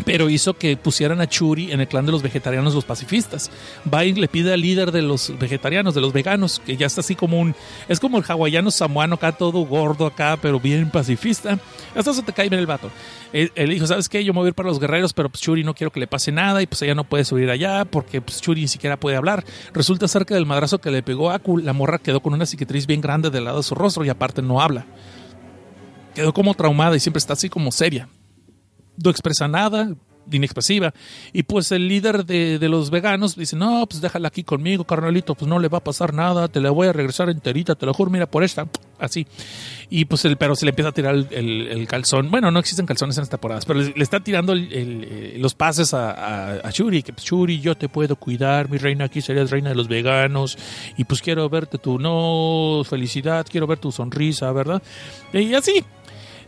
[0.04, 3.50] pero hizo que pusieran a Churi en el clan de los vegetarianos, los pacifistas.
[3.92, 7.00] Va y le pide al líder de los vegetarianos, de los veganos, que ya está
[7.00, 7.54] así como un.
[7.88, 11.58] Es como el hawaiano samuano acá, todo gordo acá, pero bien pacifista.
[11.94, 12.90] Hasta se te cae bien el vato.
[13.32, 14.24] Él, dijo: ¿Sabes qué?
[14.24, 16.06] Yo me voy a ir para los guerreros, pero pues Churi no quiero que le
[16.06, 19.16] pase nada y pues ella no puede subir allá porque pues Churi ni siquiera puede
[19.16, 19.44] hablar.
[19.72, 22.86] Resulta cerca del madrazo que le pegó a Aku, la morra quedó con una cicatriz
[22.86, 24.86] bien grande del lado de su rostro y aparte no habla.
[26.14, 28.08] Quedó como traumada y siempre está así como seria
[29.02, 29.94] no expresa nada,
[30.30, 30.92] inexpresiva.
[31.32, 35.34] Y pues el líder de, de, los veganos dice, no, pues déjala aquí conmigo, carnalito,
[35.34, 37.94] pues no le va a pasar nada, te la voy a regresar enterita, te lo
[37.94, 38.66] juro, mira por esta,
[38.98, 39.26] así.
[39.88, 42.30] Y pues el perro se le empieza a tirar el, calzón.
[42.30, 46.54] Bueno, no existen calzones en estas temporadas, pero le, está tirando los pases a, a,
[46.56, 49.76] a, Shuri, que pues, Shuri, yo te puedo cuidar, mi reina aquí serías reina de
[49.76, 50.58] los veganos,
[50.96, 54.82] y pues quiero verte tu no felicidad, quiero ver tu sonrisa, ¿verdad?
[55.32, 55.84] Y así,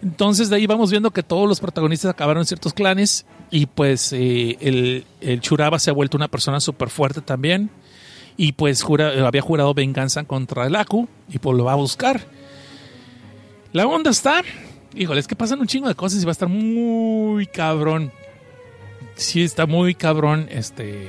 [0.02, 4.12] entonces de ahí vamos viendo que todos los protagonistas acabaron en ciertos clanes y pues
[4.12, 4.56] eh,
[5.20, 7.70] el, Churaba se ha vuelto una persona súper fuerte también
[8.36, 12.20] y pues jura, había jurado venganza contra el Aku y pues lo va a buscar.
[13.72, 14.42] La onda está,
[14.94, 18.12] híjole, es que pasan un chingo de cosas y va a estar muy cabrón.
[19.16, 21.08] Sí, está muy cabrón este,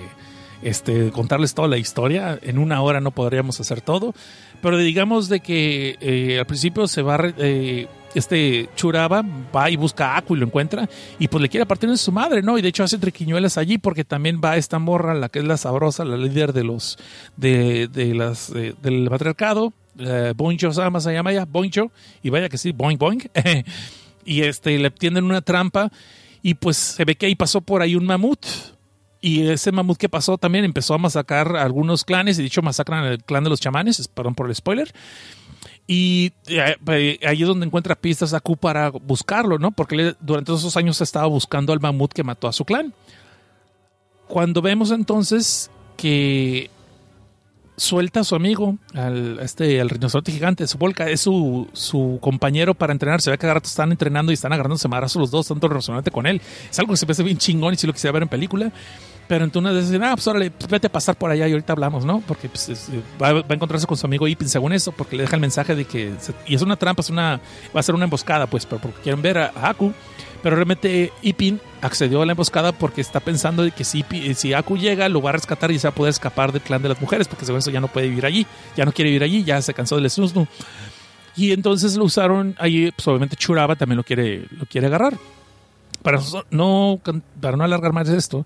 [0.64, 2.40] este, contarles toda la historia.
[2.42, 4.16] En una hora no podríamos hacer todo,
[4.64, 7.20] pero digamos de que eh, al principio se va...
[7.38, 9.24] Eh, este Churaba
[9.56, 12.12] va y busca a Aku y lo encuentra y pues le quiere partir de su
[12.12, 12.58] madre, ¿no?
[12.58, 15.58] Y de hecho hace triquiñuelas allí porque también va esta morra, la que es la
[15.58, 16.98] sabrosa, la líder de los
[17.38, 21.92] de, de las de, del patriarcado, eh, Boincho Sama se llama ella, Boincho,
[22.24, 23.30] y vaya que sí, boing boing,
[24.26, 25.92] y este, le tienden una trampa,
[26.42, 28.46] y pues se ve que ahí pasó por ahí un mamut,
[29.22, 33.04] y ese mamut que pasó también empezó a masacrar a algunos clanes, y dicho masacran
[33.04, 34.92] al clan de los chamanes, perdón por el spoiler,
[35.92, 39.72] y eh, ahí es donde encuentra pistas a Q para buscarlo, ¿no?
[39.72, 42.94] Porque durante esos años estaba buscando al mamut que mató a su clan.
[44.28, 46.70] Cuando vemos entonces que
[47.76, 52.76] suelta a su amigo, al, este, al rinoceronte gigante, su volca, es su, su compañero
[52.76, 53.20] para entrenar.
[53.20, 56.12] Se ve que cada rato están entrenando y están agarrándose marazos los dos, tanto el
[56.12, 56.40] con él.
[56.70, 58.72] Es algo que se ve bien chingón y si lo quisiera ver en película.
[59.30, 62.04] Pero entonces dicen, ah, pues órale, pues vete a pasar por allá y ahorita hablamos,
[62.04, 62.24] ¿no?
[62.28, 62.90] Porque pues,
[63.22, 65.86] va, a encontrarse con su amigo Ipin según eso, porque le deja el mensaje de
[65.86, 66.12] que.
[66.48, 67.40] y es una trampa, es una.
[67.74, 69.94] Va a ser una emboscada, pues, pero porque quieren ver a, Aku.
[70.42, 74.04] Pero realmente Ipin accedió a la emboscada porque está pensando de que si,
[74.34, 76.82] si Aku llega, lo va a rescatar y se va a poder escapar del clan
[76.82, 79.22] de las mujeres, porque según eso ya no puede vivir allí, ya no quiere vivir
[79.22, 80.48] allí, ya se cansó del Snusnu.
[81.36, 85.14] Y entonces lo usaron ahí, pues obviamente Churaba también lo quiere, lo quiere agarrar.
[86.02, 86.20] Para
[86.50, 87.00] no,
[87.40, 88.46] para no alargar más esto,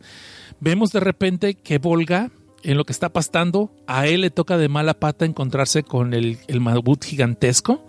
[0.64, 2.32] vemos de repente que Volga,
[2.64, 6.40] en lo que está pasando, a él le toca de mala pata encontrarse con el,
[6.48, 7.86] el mamut gigantesco.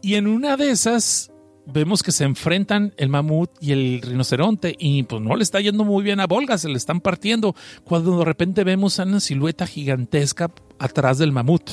[0.00, 1.30] Y en una de esas
[1.66, 5.84] vemos que se enfrentan el mamut y el rinoceronte y pues no le está yendo
[5.84, 7.54] muy bien a Volga, se le están partiendo,
[7.84, 11.70] cuando de repente vemos a una silueta gigantesca atrás del mamut.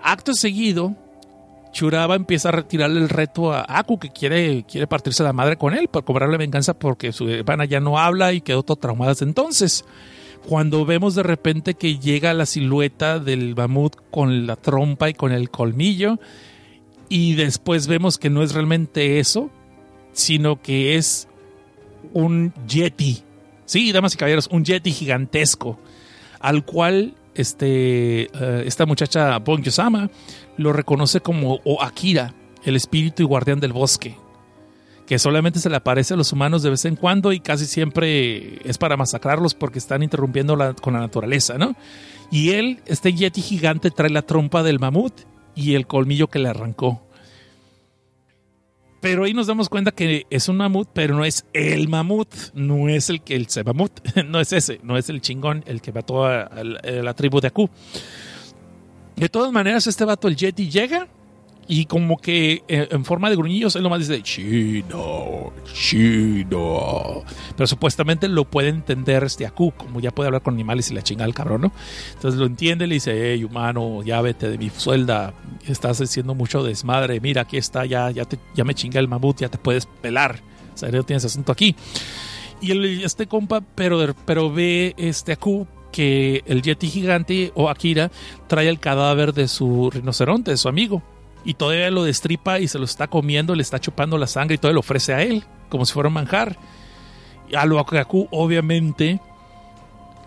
[0.00, 0.96] Acto seguido,
[1.72, 5.74] Churaba empieza a retirarle el reto a Aku, que quiere, quiere partirse la madre con
[5.74, 9.24] él para cobrarle venganza porque su hermana ya no habla y quedó todo traumada desde
[9.24, 9.84] entonces.
[10.46, 15.32] Cuando vemos de repente que llega la silueta del mamut con la trompa y con
[15.32, 16.18] el colmillo,
[17.08, 19.50] y después vemos que no es realmente eso,
[20.12, 21.28] sino que es
[22.12, 23.22] un yeti.
[23.66, 25.78] Sí, damas y caballeros, un yeti gigantesco,
[26.40, 30.10] al cual este, eh, esta muchacha Bon Yosama
[30.56, 32.34] lo reconoce como o Akira,
[32.64, 34.16] el espíritu y guardián del bosque,
[35.06, 38.60] que solamente se le aparece a los humanos de vez en cuando y casi siempre
[38.68, 41.74] es para masacrarlos porque están interrumpiendo con la naturaleza, ¿no?
[42.30, 45.12] Y él, este yeti gigante, trae la trompa del mamut
[45.54, 47.02] y el colmillo que le arrancó.
[49.02, 52.88] Pero ahí nos damos cuenta que es un mamut, pero no es el mamut, no
[52.88, 53.90] es el que el se mamut,
[54.26, 57.48] no es ese, no es el chingón, el que mató a, a la tribu de
[57.48, 57.68] Aku.
[59.16, 61.08] De todas maneras, este vato, el Yeti, llega
[61.68, 67.22] y como que eh, en forma de gruñillos, él nomás dice, chino, chino.
[67.56, 71.02] Pero supuestamente lo puede entender este Aku, como ya puede hablar con animales y la
[71.02, 71.72] chinga al cabrón, ¿no?
[72.14, 75.34] Entonces lo entiende, le dice, hey, humano, ya vete de mi suelda,
[75.66, 79.40] estás haciendo mucho desmadre, mira, aquí está, ya, ya, te, ya me chinga el mamut,
[79.40, 80.40] ya te puedes pelar.
[80.74, 81.76] O sea, no tienes asunto aquí.
[82.60, 88.10] Y el, este compa, pero, pero ve este Aku que el Yeti gigante o Akira
[88.48, 91.02] trae el cadáver de su rinoceronte, de su amigo,
[91.44, 94.58] y todavía lo destripa y se lo está comiendo, le está chupando la sangre y
[94.58, 96.56] todo le ofrece a él, como si fuera un manjar.
[97.56, 99.20] A lo Akaku, obviamente,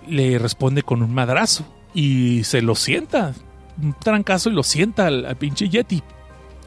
[0.08, 3.34] le responde con un madrazo y se lo sienta,
[3.82, 6.04] un trancazo y lo sienta al, pinche Yeti.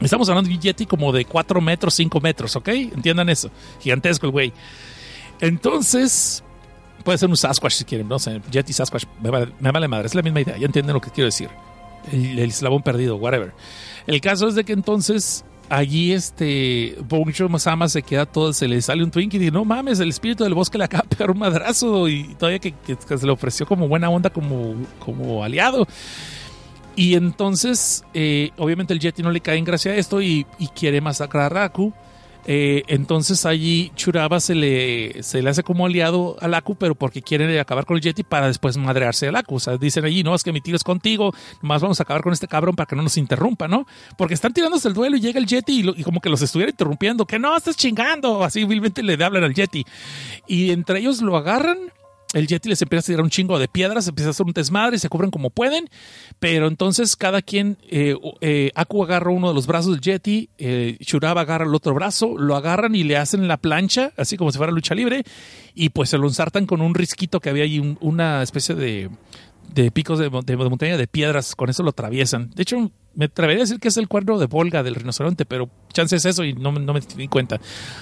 [0.01, 2.67] Estamos hablando de un Yeti como de 4 metros, 5 metros, ¿ok?
[2.69, 3.51] Entiendan eso.
[3.81, 4.53] Gigantesco el güey.
[5.41, 6.43] Entonces,
[7.03, 9.29] Puede ser un Sasquatch si quieren, no sé, Yeti Sasquatch, me
[9.71, 11.49] vale, madre, es la misma idea, ya entienden lo que quiero decir.
[12.11, 13.53] El, eslabón perdido, whatever.
[14.09, 18.81] El caso es de que entonces allí este Boncho Masama se queda todo, se le
[18.81, 21.29] sale un twink y dice, no mames, el espíritu del bosque le acaba de pegar
[21.29, 25.87] un madrazo y todavía que, se le ofreció como buena onda, como, como aliado.
[26.95, 30.69] Y entonces, eh, obviamente el Yeti no le cae en gracia a esto y, y
[30.69, 31.93] quiere masacrar a Raku.
[32.51, 37.21] Eh, entonces allí Churaba se le, se le hace como aliado al Aku, pero porque
[37.21, 39.57] quieren acabar con el Yeti para después madrearse al Aku.
[39.57, 41.31] O sea, dicen allí, no, es que mi tiro es contigo,
[41.61, 43.85] más vamos a acabar con este cabrón para que no nos interrumpa, ¿no?
[44.17, 46.71] Porque están tirándose el duelo y llega el Yeti y, y como que los estuviera
[46.71, 48.43] interrumpiendo, que no, estás chingando.
[48.43, 49.85] Así vilmente le hablan al Yeti.
[50.47, 51.77] Y entre ellos lo agarran
[52.33, 54.97] el Yeti les empieza a tirar un chingo de piedras, empieza a hacer un desmadre
[54.97, 55.89] y se cubren como pueden,
[56.39, 60.97] pero entonces cada quien, eh, eh, Aku agarra uno de los brazos del Yeti, eh,
[60.99, 64.57] Shuraba agarra el otro brazo, lo agarran y le hacen la plancha, así como si
[64.57, 65.23] fuera lucha libre,
[65.73, 69.09] y pues se lo ensartan con un risquito que había ahí, una especie de,
[69.91, 72.51] picos de, montaña de piedras, con eso lo atraviesan.
[72.51, 75.69] De hecho, me atrevería a decir que es el cuerno de Volga del rinoceronte, pero
[75.91, 77.59] chance es eso y no, no me di cuenta.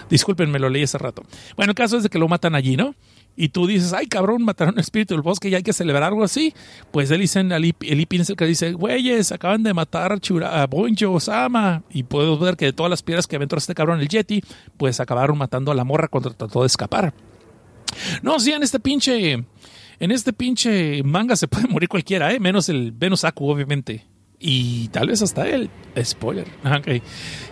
[0.09, 1.23] Disculpen, me lo leí hace rato.
[1.55, 2.93] Bueno, el caso es de que lo matan allí, ¿no?
[3.37, 6.23] Y tú dices, ay cabrón, mataron un espíritu del bosque y hay que celebrar algo
[6.23, 6.53] así,
[6.91, 7.65] pues él dice, el
[8.01, 12.37] Ipin es el que dice, güeyes, acaban de matar a, Chura, Bonjo Osama y puedo
[12.39, 14.43] ver que de todas las piedras que aventó este cabrón el Yeti,
[14.75, 17.13] pues acabaron matando a la morra cuando trató de escapar.
[18.23, 22.39] No, sí, en este pinche, en este pinche manga se puede morir cualquiera, ¿eh?
[22.39, 24.05] menos el Venus Aku, obviamente.
[24.39, 25.69] Y tal vez hasta él.
[26.03, 26.47] Spoiler.
[26.63, 27.01] Ok.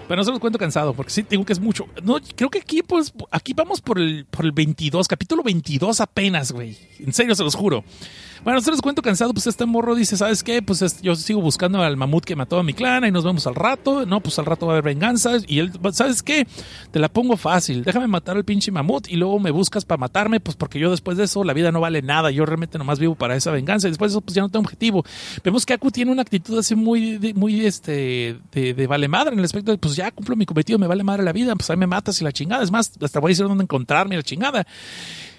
[0.08, 1.88] Pero no se los cuento cansado, porque sí digo que es mucho.
[2.04, 6.52] No, creo que aquí, pues, aquí vamos por el, por el 22, capítulo 22 apenas,
[6.52, 6.78] güey.
[7.00, 7.84] En serio, se los juro.
[8.46, 10.62] Bueno, los cuento cansado, pues este morro dice, ¿sabes qué?
[10.62, 13.48] Pues es- yo sigo buscando al mamut que mató a mi clan y nos vemos
[13.48, 14.06] al rato.
[14.06, 15.44] No, pues al rato va a haber venganzas.
[15.48, 16.48] Y él, ¿sabes qué?
[16.92, 17.84] Te la pongo fácil.
[17.84, 21.18] Déjame matar al pinche mamut y luego me buscas para matarme, pues porque yo después
[21.18, 22.30] de eso la vida no vale nada.
[22.30, 24.62] Yo realmente nomás vivo para esa venganza y después de eso pues ya no tengo
[24.64, 25.04] objetivo.
[25.44, 29.34] Vemos que Aku tiene una actitud así muy, de- muy este, de, de vale madre
[29.34, 31.68] en el aspecto de, pues ya cumplo mi cometido, me vale madre la vida, pues
[31.72, 32.64] ahí me matas y la chingada.
[32.64, 34.68] Es más, hasta voy a decir dónde encontrarme la chingada.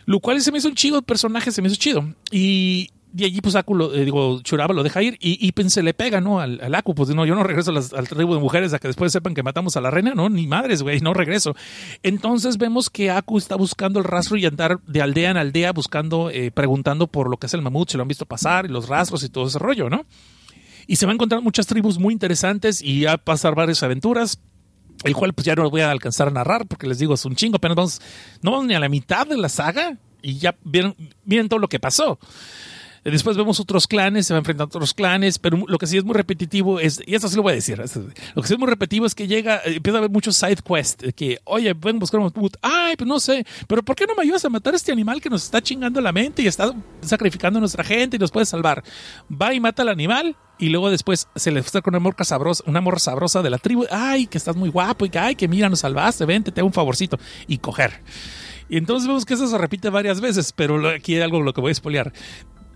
[0.07, 2.05] Lo cual se me hizo un chido personaje, se me hizo chido.
[2.31, 5.73] Y de allí, pues, Aku, lo, eh, digo, Churaba lo deja ir y, y pues,
[5.73, 6.41] se le pega, ¿no?
[6.41, 8.79] Al, al Aku, pues, no, yo no regreso a las- al tribu de mujeres a
[8.79, 11.55] que después sepan que matamos a la reina, no, ni madres, güey, no regreso.
[12.03, 16.31] Entonces vemos que Aku está buscando el rastro y andar de aldea en aldea buscando,
[16.31, 18.89] eh, preguntando por lo que es el mamut, si lo han visto pasar y los
[18.89, 20.05] rastros y todo ese rollo, ¿no?
[20.87, 24.39] Y se va a encontrar muchas tribus muy interesantes y va a pasar varias aventuras.
[25.05, 27.25] El cual pues ya no lo voy a alcanzar a narrar porque les digo es
[27.27, 28.01] un chingo, apenas vamos,
[28.41, 31.69] no vamos ni a la mitad de la saga y ya vieron, miren todo lo
[31.69, 32.19] que pasó.
[33.07, 35.97] Eh, Después vemos otros clanes, se va enfrentando a otros clanes, pero lo que sí
[35.97, 38.59] es muy repetitivo es, y esto sí lo voy a decir, lo que sí es
[38.59, 41.73] muy repetitivo es que llega, eh, empieza a haber muchos side quests, de que, oye,
[41.73, 44.45] ven a buscar un mamut, ay, pues no sé, pero ¿por qué no me ayudas
[44.45, 47.61] a matar a este animal que nos está chingando la mente y está sacrificando a
[47.61, 48.83] nuestra gente y nos puede salvar?
[49.31, 52.65] Va y mata al animal y luego después se le está con una morra sabrosa,
[52.67, 55.49] una morra sabrosa de la tribu, ay, que estás muy guapo y que, ay, que
[55.49, 58.03] mira, nos salvaste, vente, te hago un favorcito y coger.
[58.69, 61.61] Y entonces vemos que eso se repite varias veces, pero aquí hay algo lo que
[61.61, 62.13] voy a espolear.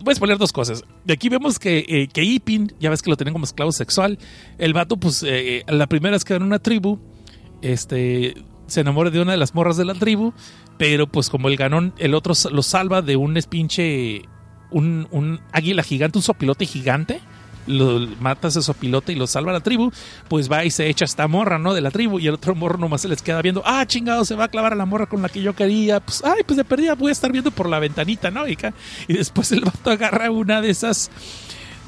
[0.03, 0.83] Voy a spoiler dos cosas.
[1.05, 4.19] De aquí vemos que, eh, que Ipin, ya ves que lo tienen como esclavo sexual.
[4.59, 6.99] El vato, pues, eh, la primera vez que en una tribu,
[7.61, 8.35] este,
[8.67, 10.33] se enamora de una de las morras de la tribu,
[10.79, 14.23] pero pues como el ganón, el otro lo salva de un espinche,
[14.71, 17.21] un, un águila gigante, un sopilote gigante.
[17.71, 19.91] Lo mata a ese sopilote y lo salva a la tribu,
[20.29, 21.73] pues va y se echa esta morra, ¿no?
[21.75, 24.35] De la tribu, y el otro morro nomás se les queda viendo, ah, chingado, se
[24.35, 26.65] va a clavar a la morra con la que yo quería, pues, ay, pues de
[26.65, 28.47] perdida voy a estar viendo por la ventanita, ¿no?
[28.49, 28.59] Y,
[29.09, 31.11] y después el vato agarra una de esas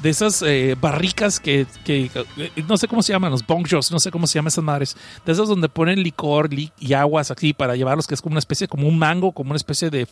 [0.01, 3.99] de esas eh, barricas que, que, eh, no sé cómo se llaman, los bonjos, no
[4.01, 7.53] sé cómo se llaman esas madres, de esas donde ponen licor li- y aguas aquí
[7.53, 10.05] para llevarlos, que es como una especie, como un mango, como una especie de...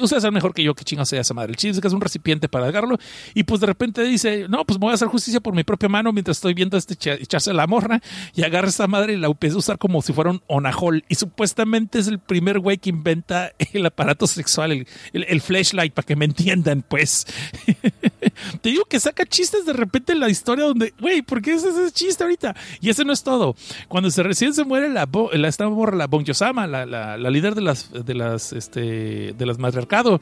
[0.00, 1.50] Ustedes saben mejor que yo qué chingas sea esa madre.
[1.52, 2.98] El chiste es que es un recipiente para agarrarlo
[3.34, 5.88] y pues de repente dice, no, pues me voy a hacer justicia por mi propia
[5.88, 8.00] mano mientras estoy viendo a este echa- echarse la morra
[8.34, 11.14] y agarra esta madre y la empieza a usar como si fuera un onajol y
[11.14, 16.16] supuestamente es el primer güey que inventa el aparato sexual, el, el, flashlight, para que
[16.16, 17.26] me entiendan, pues.
[18.60, 21.64] Te digo que saca chistes de repente en la historia donde, güey, ¿por qué es
[21.64, 22.54] ese chiste ahorita?
[22.80, 23.54] Y ese no es todo.
[23.88, 27.54] Cuando se recién se muere la, la esta morra, la Bonjosama, la, la, la líder
[27.54, 30.20] de las, de las, este, de las matriarcado,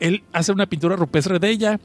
[0.00, 1.80] él hace una pintura rupestre de ella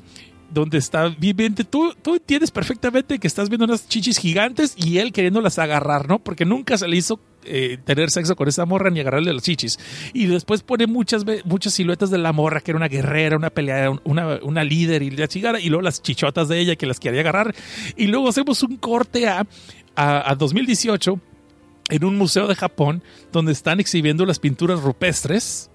[0.49, 1.63] donde está viviente.
[1.63, 6.19] Tú, tú entiendes perfectamente que estás viendo unas chichis gigantes y él queriéndolas agarrar, ¿no?
[6.19, 9.77] Porque nunca se le hizo eh, tener sexo con esa morra ni agarrarle las chichis.
[10.13, 14.01] Y después pone muchas, muchas siluetas de la morra, que era una guerrera, una peleadora,
[14.03, 17.21] una, una líder y la chingada, y luego las chichotas de ella que las quería
[17.21, 17.53] agarrar.
[17.95, 19.45] Y luego hacemos un corte a,
[19.95, 21.19] a, a 2018
[21.89, 23.01] en un museo de Japón
[23.31, 25.69] donde están exhibiendo las pinturas rupestres.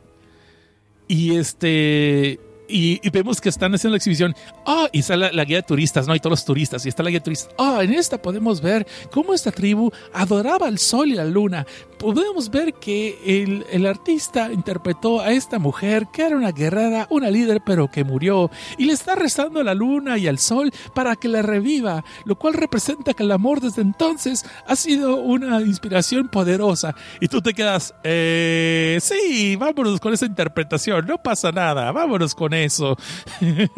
[1.13, 2.41] Y este.
[2.69, 4.35] Y, vemos que están haciendo la exhibición.
[4.65, 6.15] Ah, y está la, guía de turistas, ¿no?
[6.15, 6.87] Y todos los turistas.
[6.87, 7.55] Y está la guía de turistas.
[7.59, 11.67] Ah, en esta podemos ver cómo esta tribu adoraba al sol y la luna.
[12.03, 17.31] Podemos ver que el, el artista interpretó a esta mujer que era una guerrera, una
[17.31, 18.51] líder, pero que murió.
[18.77, 22.05] Y le está rezando a la luna y al sol para que la reviva.
[22.25, 26.97] Lo cual representa que el amor desde entonces ha sido una inspiración poderosa.
[27.21, 31.07] Y tú te quedas, eh, sí, vámonos con esa interpretación.
[31.07, 31.93] No pasa nada.
[31.93, 32.97] Vámonos con eso.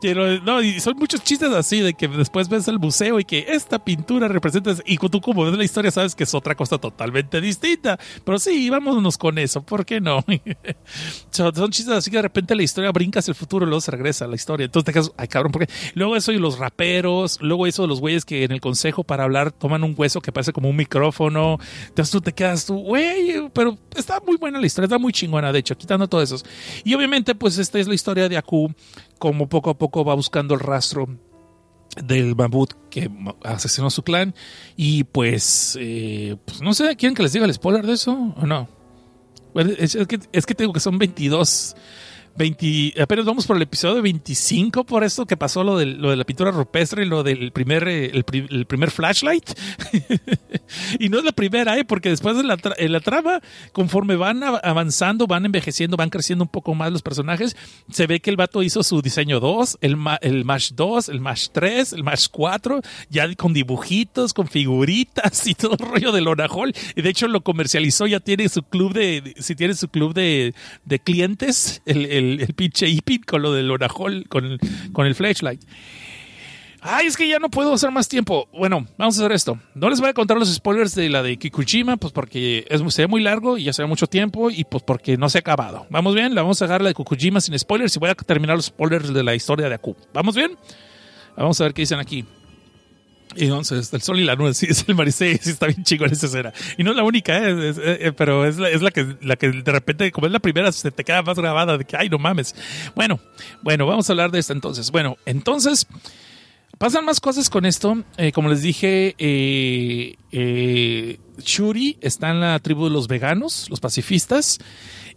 [0.00, 3.46] Pero, no, y son muchos chistes así de que después ves el museo y que
[3.48, 7.40] esta pintura representa y tú como ves la historia sabes que es otra cosa totalmente
[7.40, 7.98] distinta.
[8.24, 10.24] Pero sí, vámonos con eso, ¿por qué no?
[11.30, 13.90] son, chistes así que de repente la historia brinca hacia el futuro y luego se
[13.90, 14.64] regresa a la historia.
[14.64, 15.72] Entonces te quedas, ay cabrón, ¿por qué?
[15.94, 19.24] Luego eso y los raperos, luego eso de los güeyes que en el consejo para
[19.24, 21.58] hablar toman un hueso que parece como un micrófono.
[21.88, 25.52] Entonces tú te quedas tú, güey, pero está muy buena la historia, está muy chingona,
[25.52, 26.36] de hecho, quitando todo eso.
[26.84, 28.72] Y obviamente, pues esta es la historia de Aku,
[29.18, 31.08] como poco a poco va buscando el rastro
[32.02, 33.10] del mamut que
[33.42, 34.34] asesinó a su clan.
[34.76, 38.46] Y pues, eh, pues no sé, ¿quieren que les diga el spoiler de eso o
[38.46, 38.68] no?
[39.54, 41.76] Es, que, es que tengo que son 22.
[42.38, 46.16] 20, apenas vamos por el episodio 25 por esto que pasó lo, del, lo de
[46.16, 49.50] la pintura rupestre y lo del primer, eh, el primer flashlight.
[50.98, 51.84] Y no es la primera, ¿eh?
[51.84, 53.40] Porque después de la, tra- en la trama,
[53.72, 57.56] conforme van av- avanzando, van envejeciendo, van creciendo un poco más los personajes,
[57.90, 61.20] se ve que el vato hizo su diseño 2, el, ma- el Mash 2, el
[61.20, 62.80] Mash 3, el Mash 4,
[63.10, 66.72] ya con dibujitos, con figuritas y todo el rollo de Lonajol.
[66.94, 70.54] Y de hecho lo comercializó, ya tiene su club de, si tiene su club de,
[70.84, 74.58] de clientes, el, el, pinche Ipin con lo de Lonajol, con,
[74.92, 75.60] con el flashlight.
[76.88, 78.48] Ay, es que ya no puedo hacer más tiempo.
[78.52, 79.58] Bueno, vamos a hacer esto.
[79.74, 83.02] No les voy a contar los spoilers de la de Kikuchima, pues porque es, se
[83.02, 85.40] ve muy largo y ya se ve mucho tiempo y pues porque no se ha
[85.40, 85.86] acabado.
[85.90, 86.34] ¿Vamos bien?
[86.34, 89.12] La vamos a dejar la de Kikuchima sin spoilers y voy a terminar los spoilers
[89.12, 89.96] de la historia de Aku.
[90.14, 90.56] ¿Vamos bien?
[91.36, 92.24] Vamos a ver qué dicen aquí.
[93.34, 96.10] Y entonces, el sol y la nube, sí, es el Maricé, sí está bien chingón
[96.10, 96.52] esa escena.
[96.78, 97.74] Y no es la única, ¿eh?
[97.76, 100.90] Eh, pero es, es la, que, la que de repente, como es la primera, se
[100.90, 102.54] te queda más grabada de que, ay, no mames.
[102.94, 103.20] Bueno,
[103.62, 104.90] bueno, vamos a hablar de esta entonces.
[104.90, 105.86] Bueno, entonces,
[106.78, 108.02] pasan más cosas con esto.
[108.16, 113.80] Eh, como les dije, eh, eh, Shuri está en la tribu de los veganos, los
[113.80, 114.58] pacifistas.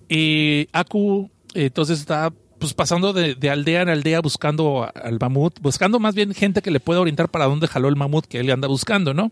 [0.09, 5.59] Eh, Aku, eh, entonces está pues pasando de, de aldea en aldea buscando al mamut,
[5.61, 8.51] buscando más bien gente que le pueda orientar para dónde jaló el mamut que él
[8.51, 9.31] anda buscando, ¿no?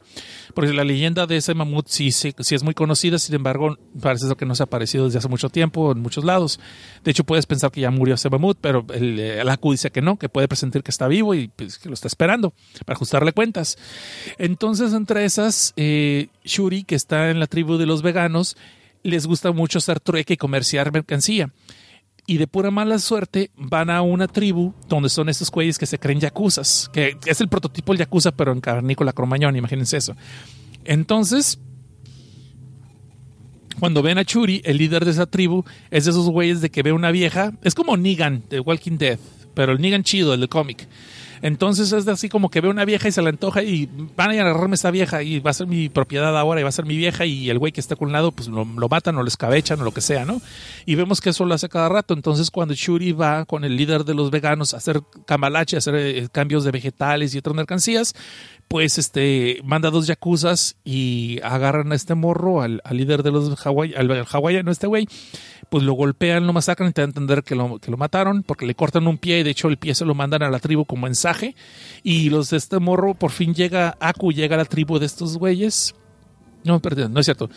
[0.53, 4.33] Porque la leyenda de ese mamut sí, sí, sí es muy conocida, sin embargo, parece
[4.35, 6.59] que no se ha aparecido desde hace mucho tiempo en muchos lados.
[7.03, 9.91] De hecho, puedes pensar que ya murió ese mamut, pero el, eh, el Aku dice
[9.91, 12.53] que no, que puede presentir que está vivo y pues, que lo está esperando
[12.85, 13.77] para ajustarle cuentas.
[14.37, 18.55] Entonces, entre esas, eh, Shuri, que está en la tribu de los veganos,
[19.03, 21.51] les gusta mucho hacer trueque y comerciar mercancía
[22.27, 25.97] y de pura mala suerte van a una tribu donde son estos güeyes que se
[25.97, 30.13] creen yakuzas, que es el prototipo del yakuza, pero en carnícola cromañón, imagínense eso.
[30.83, 31.57] Entonces,
[33.79, 36.83] cuando ven a Churi, el líder de esa tribu, es de esos güeyes de que
[36.83, 39.19] ve una vieja, es como Negan de Walking Dead,
[39.53, 40.85] pero el Negan chido, el cómic.
[41.41, 44.33] Entonces es así como que ve una vieja y se la antoja y van a
[44.33, 46.97] agarrarme esa vieja y va a ser mi propiedad ahora y va a ser mi
[46.97, 49.27] vieja y el güey que está con un lado pues lo, lo matan o lo
[49.27, 50.41] escabechan o lo que sea, ¿no?
[50.85, 52.13] Y vemos que eso lo hace cada rato.
[52.13, 55.95] Entonces cuando Shuri va con el líder de los veganos a hacer cambalache, a hacer
[55.95, 58.13] eh, cambios de vegetales y otras mercancías,
[58.67, 63.93] pues este manda dos yakuzas y agarran a este morro, al, líder de los Hawái,
[63.95, 65.07] al, al hawaiano, este güey,
[65.69, 68.43] pues lo golpean, lo masacran y te dan a entender que lo, que lo mataron
[68.43, 70.59] porque le cortan un pie y de hecho el pie se lo mandan a la
[70.59, 71.55] tribu como mensaje
[72.03, 75.37] y los de este morro por fin llega, Aku llega a la tribu de estos
[75.37, 75.95] güeyes.
[76.63, 77.49] No, perdón, no es cierto.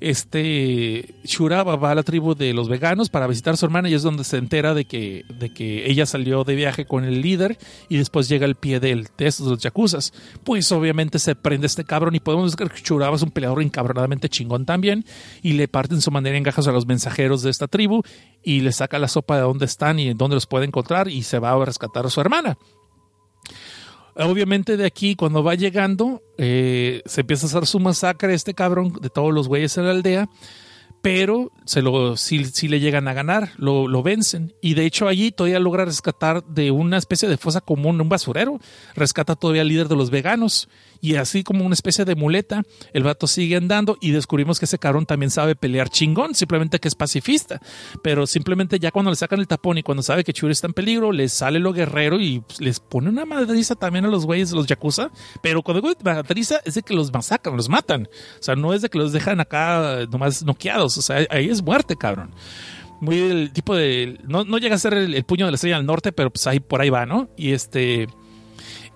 [0.00, 3.94] Este Shuraba va a la tribu de los veganos para visitar a su hermana y
[3.94, 7.58] es donde se entera de que, de que ella salió de viaje con el líder
[7.88, 10.12] y después llega el pie de, él, de estos los yakuzas.
[10.44, 14.28] Pues obviamente se prende este cabrón y podemos ver que Shuraba es un peleador encabronadamente
[14.28, 15.04] chingón también
[15.42, 18.02] y le parten su manera en gajos a los mensajeros de esta tribu
[18.42, 21.22] y le saca la sopa de dónde están y en dónde los puede encontrar y
[21.22, 22.56] se va a rescatar a su hermana.
[24.18, 28.92] Obviamente de aquí, cuando va llegando, eh, se empieza a hacer su masacre este cabrón
[29.00, 30.28] de todos los güeyes en la aldea,
[31.02, 34.54] pero se lo, sí, sí le llegan a ganar, lo, lo vencen.
[34.60, 38.58] Y de hecho allí todavía logra rescatar de una especie de fosa común, un basurero,
[38.96, 40.68] rescata todavía al líder de los veganos.
[41.00, 42.62] Y así como una especie de muleta,
[42.92, 46.88] el vato sigue andando y descubrimos que ese cabrón también sabe pelear chingón, simplemente que
[46.88, 47.60] es pacifista.
[48.02, 50.72] Pero simplemente ya cuando le sacan el tapón y cuando sabe que Churi está en
[50.72, 54.52] peligro, les sale lo guerrero y pues, les pone una madriza también a los güeyes
[54.52, 55.10] los Yakuza.
[55.42, 58.08] Pero cuando digo madriza es de que los masacran, los matan.
[58.38, 60.98] O sea, no es de que los dejan acá nomás noqueados.
[60.98, 62.32] O sea, ahí es muerte, cabrón
[63.00, 64.18] muy el tipo de.
[64.26, 66.46] No, no llega a ser el, el, puño de la estrella del norte, pero pues
[66.46, 67.28] ahí por ahí va, ¿no?
[67.36, 68.08] Y este.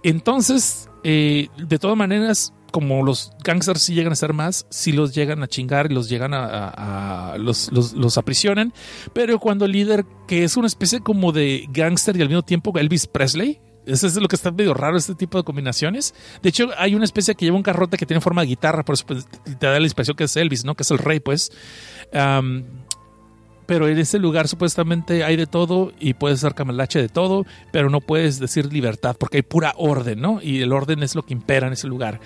[0.02, 5.14] Entonces, eh, de todas maneras, como los gangsters sí llegan a ser más, sí los
[5.14, 7.36] llegan a chingar y los llegan a.
[7.38, 8.72] los, los, aprisionan.
[9.12, 12.76] Pero cuando el líder, que es una especie como de gangster y al mismo tiempo
[12.78, 13.60] Elvis Presley.
[13.84, 16.14] Eso es lo que está medio raro, este tipo de combinaciones.
[16.40, 18.94] De hecho, hay una especie que lleva un carrote que tiene forma de guitarra, por
[18.94, 19.26] eso pues,
[19.58, 20.76] te da la impresión que es Elvis, ¿no?
[20.76, 21.50] Que es el rey, pues.
[23.72, 27.88] Pero en ese lugar supuestamente hay de todo y puedes ser camalache de todo, pero
[27.88, 30.40] no puedes decir libertad porque hay pura orden, ¿no?
[30.42, 32.20] Y el orden es lo que impera en ese lugar.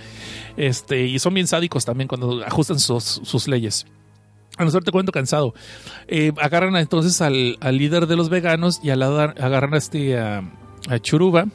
[0.56, 3.86] Este, y son bien sádicos también cuando ajustan sus, sus leyes.
[4.56, 5.54] A no ser te cuento cansado.
[6.08, 10.42] Eh, agarran entonces al, al, líder de los veganos y al, agarran a este a,
[10.88, 11.46] a Churuba,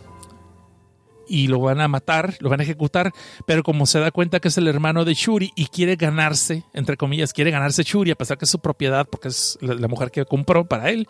[1.31, 3.13] y lo van a matar, lo van a ejecutar,
[3.45, 6.97] pero como se da cuenta que es el hermano de Shuri y quiere ganarse, entre
[6.97, 10.25] comillas, quiere ganarse Shuri a pesar que es su propiedad porque es la, mujer que
[10.25, 11.07] compró para él,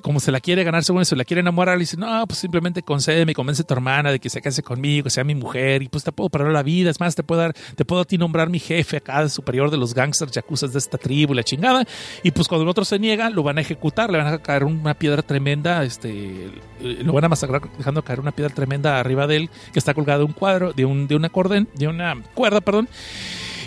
[0.00, 2.82] como se la quiere ganar según eso, la quiere enamorar, le dice, no, pues simplemente
[2.82, 5.88] concédeme, convence a tu hermana de que se case conmigo, que sea mi mujer y
[5.88, 8.16] pues te puedo parar la vida, es más, te puedo dar, te puedo a ti
[8.16, 11.84] nombrar mi jefe acá, superior de los gangsters yacuzas de esta tribu, la chingada,
[12.22, 14.64] y pues cuando el otro se niega, lo van a ejecutar, le van a caer
[14.64, 16.50] una piedra tremenda, este,
[16.80, 20.20] lo van a masacrar dejando caer una piedra tremenda arriba de él que está colgado
[20.20, 22.88] de un cuadro, de, un, de una de cuerda, perdón.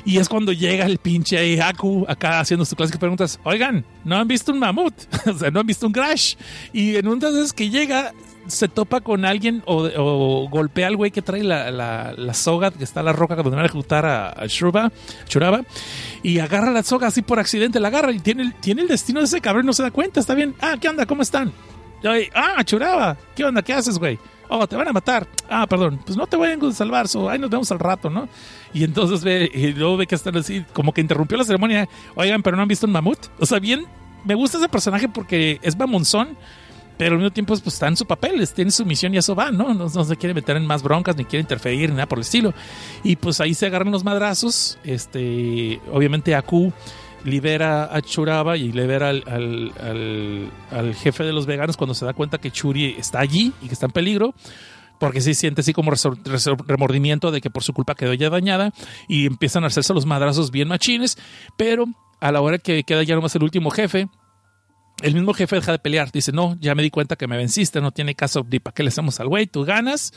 [0.06, 3.40] Y es cuando llega el pinche Aku acá haciendo sus clásicas preguntas.
[3.44, 4.94] Oigan, ¿no han visto un mamut?
[5.28, 6.36] o sea, ¿no han visto un crash?
[6.74, 8.12] Y en una vez que llega,
[8.48, 12.84] se topa con alguien o, golpea al güey que trae la, la, la, soga, que
[12.84, 14.92] está la roca donde van a ejecutar a, a Shuraba,
[15.30, 15.64] Shuraba,
[16.22, 19.28] y agarra la soga así por accidente, la agarra y tiene, tiene el destino de
[19.28, 20.20] ese cabrón no se da cuenta.
[20.20, 20.54] Está bien.
[20.60, 21.06] Ah, ¿qué onda?
[21.06, 21.54] ¿Cómo están?
[22.34, 23.62] Ah, Churaba, ¿qué onda?
[23.62, 24.20] ¿Qué haces, güey?
[24.56, 25.28] Oh, te van a matar.
[25.50, 26.00] Ah, perdón.
[26.06, 28.30] Pues no te voy a salvar, so, ahí nos vemos al rato, ¿no?
[28.72, 31.90] Y entonces ve, y luego ve que están así, como que interrumpió la ceremonia.
[32.14, 33.18] Oigan, pero no han visto un mamut.
[33.40, 33.88] O sea, bien,
[34.24, 36.38] me gusta ese personaje porque es mamonzón,
[37.00, 39.50] pero al mismo tiempo pues, está en su papel, tiene su misión y eso va,
[39.50, 39.74] ¿no?
[39.74, 39.90] ¿no?
[39.90, 42.54] no se quiere meter en más broncas, ni quiere interferir, ni nada por el estilo.
[43.04, 44.78] Y pues ahí se agarran los madrazos.
[44.84, 46.72] Este, obviamente Aku
[47.24, 49.24] libera a Churaba y libera al,
[50.72, 53.74] al- jefe de los veganos cuando se da cuenta que Churi está allí y que
[53.74, 54.34] está en peligro.
[55.00, 55.92] Porque sí siente así como
[56.68, 58.72] remordimiento de que por su culpa quedó ya dañada
[59.10, 61.18] y empiezan a hacerse los madrazos bien machines,
[61.58, 61.86] pero
[62.22, 64.08] a la hora que queda ya nomás el último jefe,
[65.02, 66.12] el mismo jefe deja de pelear.
[66.12, 68.90] Dice, no, ya me di cuenta que me venciste, no tiene caso para qué le
[68.90, 70.14] hacemos al güey, tú ganas,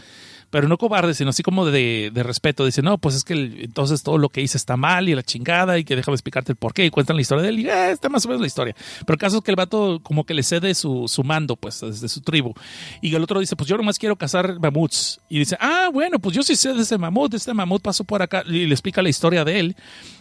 [0.50, 2.64] pero no cobarde, sino así como de, de respeto.
[2.64, 5.78] Dice, no, pues es que entonces todo lo que hice está mal y la chingada
[5.78, 8.08] y que déjame explicarte el porqué y cuentan la historia de él y eh, está
[8.08, 8.74] más o menos la historia.
[9.00, 11.80] Pero el caso es que el vato como que le cede su, su mando, pues,
[11.80, 12.54] desde su tribu.
[13.00, 15.20] Y el otro dice, pues yo nomás quiero cazar mamuts.
[15.28, 18.22] Y dice, ah, bueno, pues yo sí sé de ese mamut, este mamut pasó por
[18.22, 19.76] acá y le explica la historia de él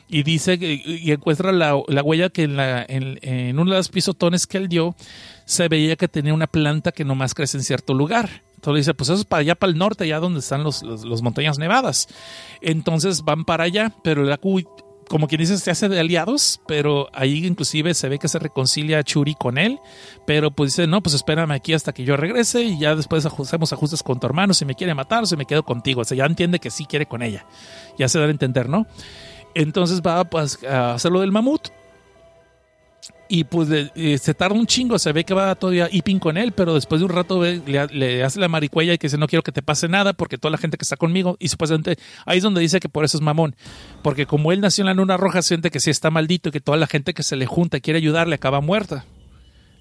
[0.07, 3.89] y dice y encuentra la, la huella que en, la, en, en uno de los
[3.89, 4.95] pisotones que él dio
[5.45, 8.43] se veía que tenía una planta que nomás crece en cierto lugar.
[8.65, 11.05] Entonces dice, pues eso es para allá, para el norte, allá donde están los, los,
[11.05, 12.07] los montañas nevadas.
[12.61, 14.63] Entonces van para allá, pero el Aku,
[15.07, 19.03] como quien dice, se hace de aliados, pero ahí inclusive se ve que se reconcilia
[19.03, 19.77] Churi con él,
[20.25, 23.71] pero pues dice, no, pues espérame aquí hasta que yo regrese y ya después hacemos
[23.71, 26.01] ajustes con tu hermano, si me quiere matar o si me quedo contigo.
[26.01, 27.45] O sea, ya entiende que sí quiere con ella.
[27.99, 28.87] Ya se da a entender, ¿no?
[29.53, 31.69] Entonces va pues, a hacer lo del mamut.
[33.27, 36.51] Y pues eh, se tarda un chingo, se ve que va todavía Ipin con él,
[36.51, 37.61] pero después de un rato ve-
[37.91, 40.51] le, hace la maricuella y que dice no quiero que te pase nada porque toda
[40.51, 43.21] la gente que está conmigo, y supuestamente ahí es donde dice que por eso es
[43.21, 43.55] mamón,
[44.03, 46.61] porque como él nació en la luna roja, siente que sí está maldito y que
[46.61, 49.05] toda la gente que se le junta quiere ayudarle acaba muerta.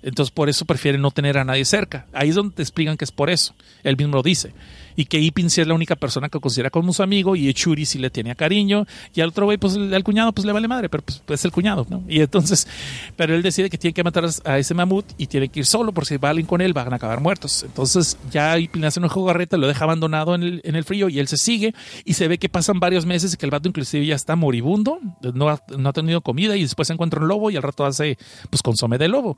[0.04, 2.06] Entonces por eso prefiere no tener a nadie cerca.
[2.12, 3.54] Ahí es donde te explican que es por eso.
[3.82, 4.52] Él mismo lo dice.
[4.96, 7.86] Y que Ipin sí es la única persona que considera como su amigo y Churi
[7.86, 8.86] sí le tenía cariño.
[9.14, 11.52] Y al otro güey, pues al cuñado, pues le vale madre, pero pues, es el
[11.52, 12.04] cuñado, ¿no?
[12.06, 12.68] Y entonces,
[13.16, 15.90] pero él decide que tiene que matar a ese mamut y tiene que ir solo
[15.92, 17.62] porque si va alguien con él van a acabar muertos.
[17.62, 21.18] Entonces ya Ipin hace una jugarreta, lo deja abandonado en el, en el frío y
[21.18, 21.74] él se sigue
[22.04, 24.98] y se ve que pasan varios meses y que el vato inclusive ya está moribundo,
[25.32, 28.18] no ha, no ha tenido comida y después encuentra un lobo y al rato hace
[28.50, 29.36] pues consome de lobo.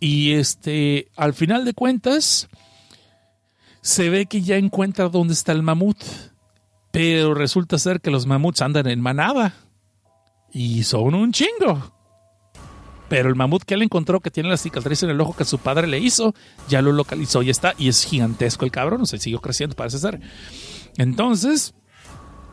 [0.00, 2.48] Y este, al final de cuentas,
[3.80, 5.98] se ve que ya encuentra dónde está el mamut,
[6.90, 9.54] pero resulta ser que los mamuts andan en manada
[10.52, 11.94] y son un chingo.
[13.08, 15.58] Pero el mamut que él encontró que tiene la cicatriz en el ojo que su
[15.58, 16.34] padre le hizo,
[16.68, 19.98] ya lo localizó y está, y es gigantesco el cabrón, o sea, siguió creciendo, parece
[19.98, 20.20] ser.
[20.98, 21.74] Entonces,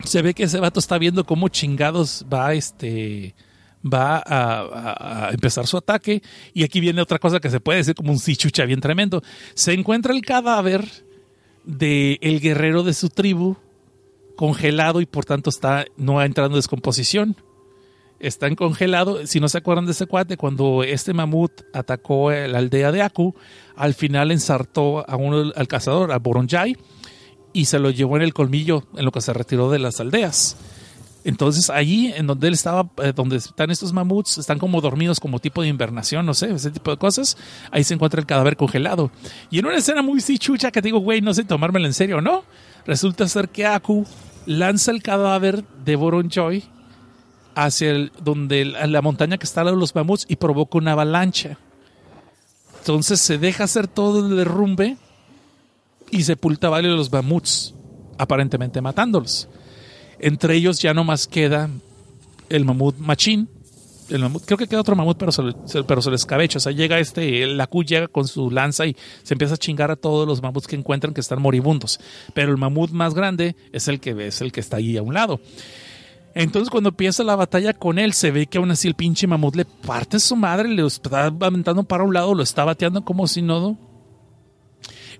[0.04, 3.34] se ve que ese vato está viendo cómo chingados va este
[3.92, 6.22] va a, empezar su ataque.
[6.54, 9.22] Y aquí viene otra cosa que se puede decir como un sichucha bien tremendo.
[9.54, 10.86] Se encuentra el cadáver
[11.64, 13.56] de el guerrero de su tribu
[14.36, 17.36] congelado y por tanto está no ha entrado en descomposición.
[18.18, 19.26] Está en congelado.
[19.26, 23.34] Si no se acuerdan de ese cuate cuando este mamut atacó la aldea de Aku
[23.74, 26.76] al final ensartó a uno al cazador a Boronjai
[27.52, 30.56] y se lo llevó en el colmillo en lo que se retiró de las aldeas.
[31.26, 35.40] Entonces allí en donde él estaba, eh, donde están estos mamuts, están como dormidos como
[35.40, 37.36] tipo de invernación, no sé, ese tipo de cosas,
[37.72, 39.10] ahí se encuentra el cadáver congelado.
[39.50, 42.44] Y en una escena muy sí que digo, güey, no sé tomármela en serio no,
[42.86, 44.06] resulta ser que Aku
[44.46, 46.62] lanza el cadáver de Boronjoy
[47.56, 50.78] hacia el, donde la, la montaña que está al lado de los mamuts y provoca
[50.78, 51.58] una avalancha.
[52.78, 54.96] Entonces se deja hacer todo el derrumbe
[56.08, 57.74] y sepulta a varios de los mamuts,
[58.16, 59.48] aparentemente matándolos.
[60.18, 61.68] Entre ellos ya no más queda
[62.48, 63.48] el mamut machín.
[64.08, 65.42] El creo que queda otro mamut, pero se,
[65.84, 66.58] pero se le escabecha.
[66.58, 69.90] O sea, llega este, el Aku llega con su lanza y se empieza a chingar
[69.90, 71.98] a todos los mamuts que encuentran que están moribundos.
[72.32, 75.14] Pero el mamut más grande es el que es el que está ahí a un
[75.14, 75.40] lado.
[76.34, 79.56] Entonces, cuando empieza la batalla con él, se ve que aún así el pinche mamut
[79.56, 83.40] le parte su madre, le está aventando para un lado, lo está bateando como si
[83.40, 83.78] no.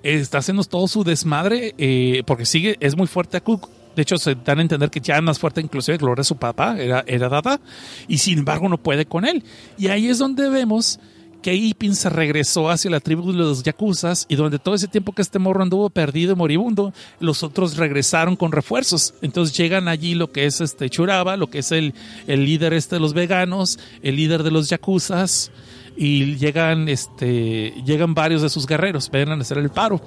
[0.02, 3.70] Está haciendo todo su desmadre eh, porque sigue, es muy fuerte a Cook.
[3.96, 6.36] De hecho, se dan a entender que ya más fuerte inclusive que lo era su
[6.36, 7.60] papá, era, era Dada,
[8.06, 9.42] y sin embargo no puede con él.
[9.78, 11.00] Y ahí es donde vemos
[11.42, 15.12] que Ipin se regresó hacia la tribu de los Yakuzas y durante todo ese tiempo
[15.12, 19.14] que este morro anduvo perdido y moribundo, los otros regresaron con refuerzos.
[19.22, 21.94] Entonces llegan allí lo que es este Churaba, lo que es el,
[22.26, 25.52] el líder este de los veganos, el líder de los Yakuzas
[25.96, 30.00] y llegan este llegan varios de sus guerreros, ven a hacer el paro.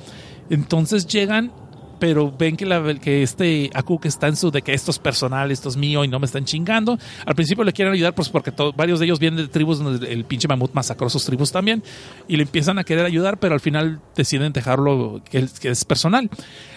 [0.49, 1.51] Entonces llegan
[1.99, 5.69] pero ven que, que este Akuk está en su de que esto es personal, esto
[5.69, 6.97] es mío y no me están chingando.
[7.25, 10.25] Al principio le quieren ayudar pues porque varios de ellos vienen de tribus donde el
[10.25, 11.83] pinche mamut masacró sus tribus también
[12.27, 16.29] y le empiezan a querer ayudar, pero al final deciden dejarlo que, que es personal.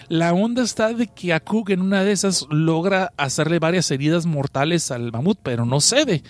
[0.09, 4.91] La onda está de que Akuk en una de esas logra hacerle varias heridas mortales
[4.91, 6.23] al mamut, pero no cede.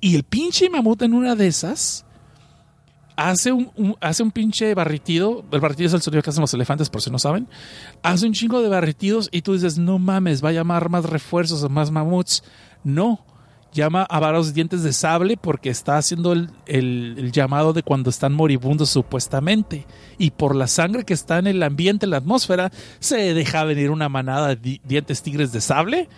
[0.00, 2.06] Y el pinche mamut en una de esas
[3.18, 5.44] hace un, hace un pinche barritido.
[5.50, 7.48] El barritido es el sonido que hacen los elefantes, por si no saben.
[8.02, 11.68] Hace un chingo de barritidos y tú dices, no mames, va a llamar más refuerzos,
[11.68, 12.44] más mamuts.
[12.84, 13.24] No,
[13.72, 18.34] llama a varios dientes de sable porque está haciendo el, el, llamado de cuando están
[18.34, 19.84] moribundos supuestamente.
[20.16, 22.70] Y por la sangre que está en el ambiente, en la atmósfera,
[23.00, 26.08] se deja venir una manada de dientes tigres de sable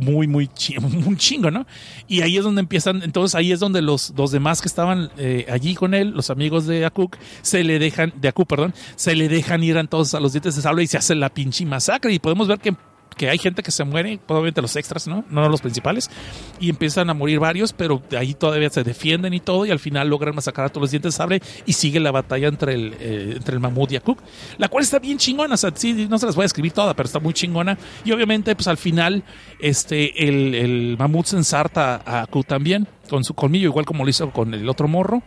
[0.00, 1.66] muy, muy chingo, un chingo, ¿no?
[2.06, 5.46] Y ahí es donde empiezan, entonces ahí es donde los, los demás que estaban eh,
[5.50, 9.28] allí con él, los amigos de Akuk, se le dejan, de Akuk, perdón, se le
[9.28, 12.12] dejan ir todos a los dientes de sable y se hace la pinche masacre.
[12.12, 12.74] Y podemos ver que
[13.20, 15.26] que hay gente que se muere, probablemente los extras, ¿no?
[15.28, 16.10] No los principales,
[16.58, 20.08] y empiezan a morir varios, pero ahí todavía se defienden y todo, y al final
[20.08, 23.34] logran masacrar a todos los dientes de sable y sigue la batalla entre el, eh,
[23.36, 24.22] entre el mamut y Akuk,
[24.56, 26.96] la cual está bien chingona, o sea, sí, no se las voy a escribir toda,
[26.96, 27.76] pero está muy chingona,
[28.06, 29.22] y obviamente, pues al final,
[29.58, 34.08] este, el, el mamut se ensarta a Akuk también, con su colmillo, igual como lo
[34.08, 35.22] hizo con el otro morro,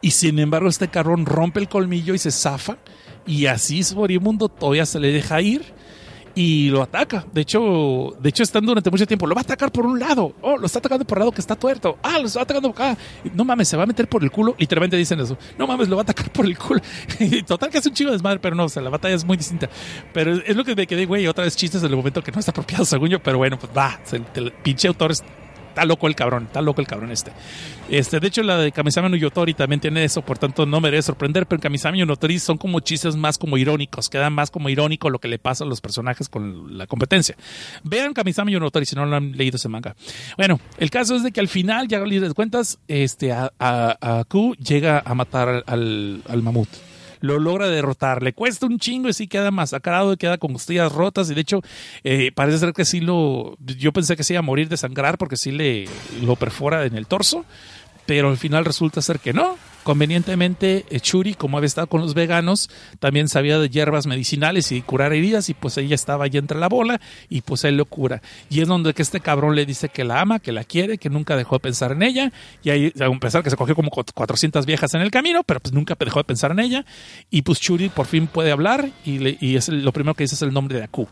[0.00, 2.76] y sin embargo este carrón rompe el colmillo y se zafa,
[3.26, 5.74] y así es moribundo, todavía se le deja ir,
[6.36, 7.24] y lo ataca.
[7.32, 9.26] De hecho, de hecho están durante mucho tiempo.
[9.26, 10.34] Lo va a atacar por un lado.
[10.42, 11.98] Oh, lo está atacando por el lado que está tuerto.
[12.02, 12.96] Ah, lo está atacando acá.
[13.32, 14.54] No mames, se va a meter por el culo.
[14.58, 15.38] Literalmente dicen eso.
[15.58, 16.80] No mames, lo va a atacar por el culo.
[17.46, 19.38] Total que hace un chico de desmadre, pero no, o sea, la batalla es muy
[19.38, 19.70] distinta.
[20.12, 22.50] Pero es lo que me quedé, güey, otra vez chistes del momento que no está
[22.50, 23.22] apropiado, según yo.
[23.22, 23.98] Pero bueno, pues va.
[24.12, 25.24] El, pinche autor es
[25.76, 27.32] está loco el cabrón, está loco el cabrón este.
[27.90, 30.90] Este, de hecho, la de Kamisama no Yotori también tiene eso, por tanto no me
[30.90, 34.70] debe sorprender, pero en Kamisama no son como chistes más como irónicos, queda más como
[34.70, 37.36] irónico lo que le pasa a los personajes con la competencia.
[37.84, 39.94] Vean Kamisama no Yotori si no lo han leído ese manga.
[40.38, 44.54] Bueno, el caso es de que al final, ya les cuentas, este, a, a, Ku
[44.54, 46.68] llega a matar al, al mamut
[47.20, 48.22] lo logra derrotar.
[48.22, 51.30] Le cuesta un chingo y sí queda masacrado y queda con costillas rotas.
[51.30, 51.60] Y de hecho,
[52.04, 53.56] eh, parece ser que sí lo.
[53.60, 55.86] Yo pensé que se iba a morir de sangrar porque sí le
[56.22, 57.44] lo perfora en el torso.
[58.06, 59.56] Pero al final resulta ser que no.
[59.86, 62.68] Convenientemente, eh, Churi, como había estado con los veganos,
[62.98, 66.68] también sabía de hierbas medicinales y curar heridas, y pues ella estaba allí entre la
[66.68, 68.20] bola, y pues él lo cura.
[68.50, 71.08] Y es donde que este cabrón le dice que la ama, que la quiere, que
[71.08, 72.32] nunca dejó de pensar en ella,
[72.64, 75.72] y ahí, a pesar que se cogió como 400 viejas en el camino, pero pues
[75.72, 76.84] nunca dejó de pensar en ella,
[77.30, 80.42] y pues Churi por fin puede hablar, y, y es lo primero que dice es
[80.42, 81.06] el nombre de Aku.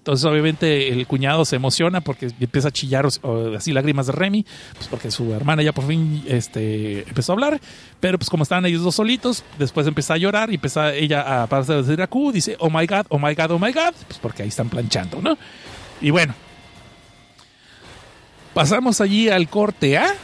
[0.00, 3.06] Entonces, obviamente, el cuñado se emociona porque empieza a chillar
[3.54, 7.60] así lágrimas de Remy, pues porque su hermana ya por fin este, empezó a hablar.
[8.00, 11.46] Pero, pues, como estaban ellos dos solitos, después empieza a llorar y empieza ella a
[11.48, 13.92] pasar a decir a Q, dice, oh my god, oh my god, oh my god,
[14.06, 15.36] pues porque ahí están planchando, ¿no?
[16.00, 16.34] Y bueno,
[18.54, 20.14] pasamos allí al corte A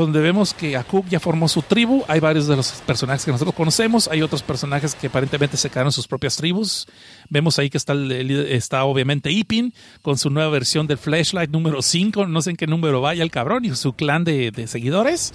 [0.00, 2.04] donde vemos que Akuk ya formó su tribu.
[2.08, 4.08] Hay varios de los personajes que nosotros conocemos.
[4.08, 6.86] Hay otros personajes que aparentemente se quedaron en sus propias tribus.
[7.28, 9.72] Vemos ahí que está, obviamente Ipin
[10.02, 12.26] con su nueva versión del Flashlight número 5.
[12.26, 15.34] No sé en qué número vaya el cabrón y su clan de, seguidores.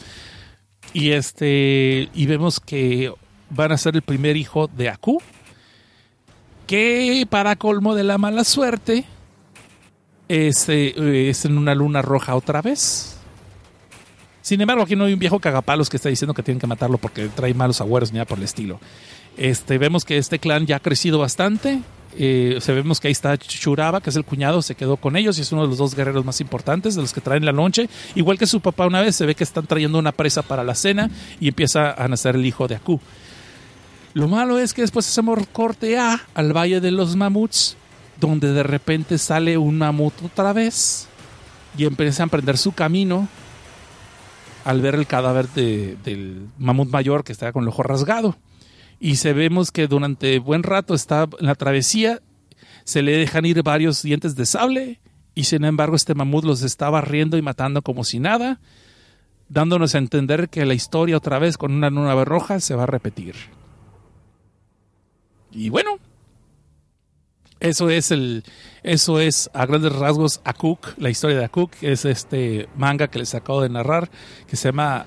[0.94, 3.14] Y este y vemos que
[3.49, 5.22] van a ser el primer hijo de Aku.
[6.68, 9.06] Que para colmo de la mala suerte
[10.27, 13.19] es, eh, es en una luna roja otra vez
[14.49, 16.97] sin embargo, aquí no hay un viejo cagapalos que está diciendo que tienen que matarlo
[16.97, 18.80] porque trae malos agüeros ni nada por el estilo.
[19.38, 21.81] Este, vemos que este clan ya ha crecido bastante.
[22.17, 25.41] Eh, vemos que ahí está Churaba, que es el cuñado, se quedó con ellos y
[25.41, 27.91] es uno de los dos guerreros más importantes de los que traen la noche.
[28.15, 30.73] Igual que su papá una vez, se ve que están trayendo una presa para la
[30.73, 32.99] cena y empieza a nacer el hijo de Aku.
[34.15, 37.77] Lo malo es que después hacemos corte A al Valle de los Mamuts,
[38.19, 41.07] donde de repente sale un mamut otra vez
[41.77, 43.27] y empieza a emprender su camino
[44.64, 48.38] al ver el cadáver del mamut mayor que está con el ojo rasgado.
[48.99, 52.22] Y se vemos que durante buen rato está en la travesía,
[52.84, 54.99] se le dejan ir varios dientes de sable
[55.36, 58.60] y sin embargo este mamut los está barriendo y matando como si nada,
[59.48, 62.88] dándonos a entender que la historia otra vez con una nueva roja se va a
[62.88, 63.36] repetir.
[65.52, 65.99] Y bueno,
[67.60, 68.44] eso es el,
[68.84, 73.36] eso es a grandes rasgos Akuk, la historia de Akuk, es este manga que les
[73.36, 74.10] acabo de narrar,
[74.48, 75.06] que se llama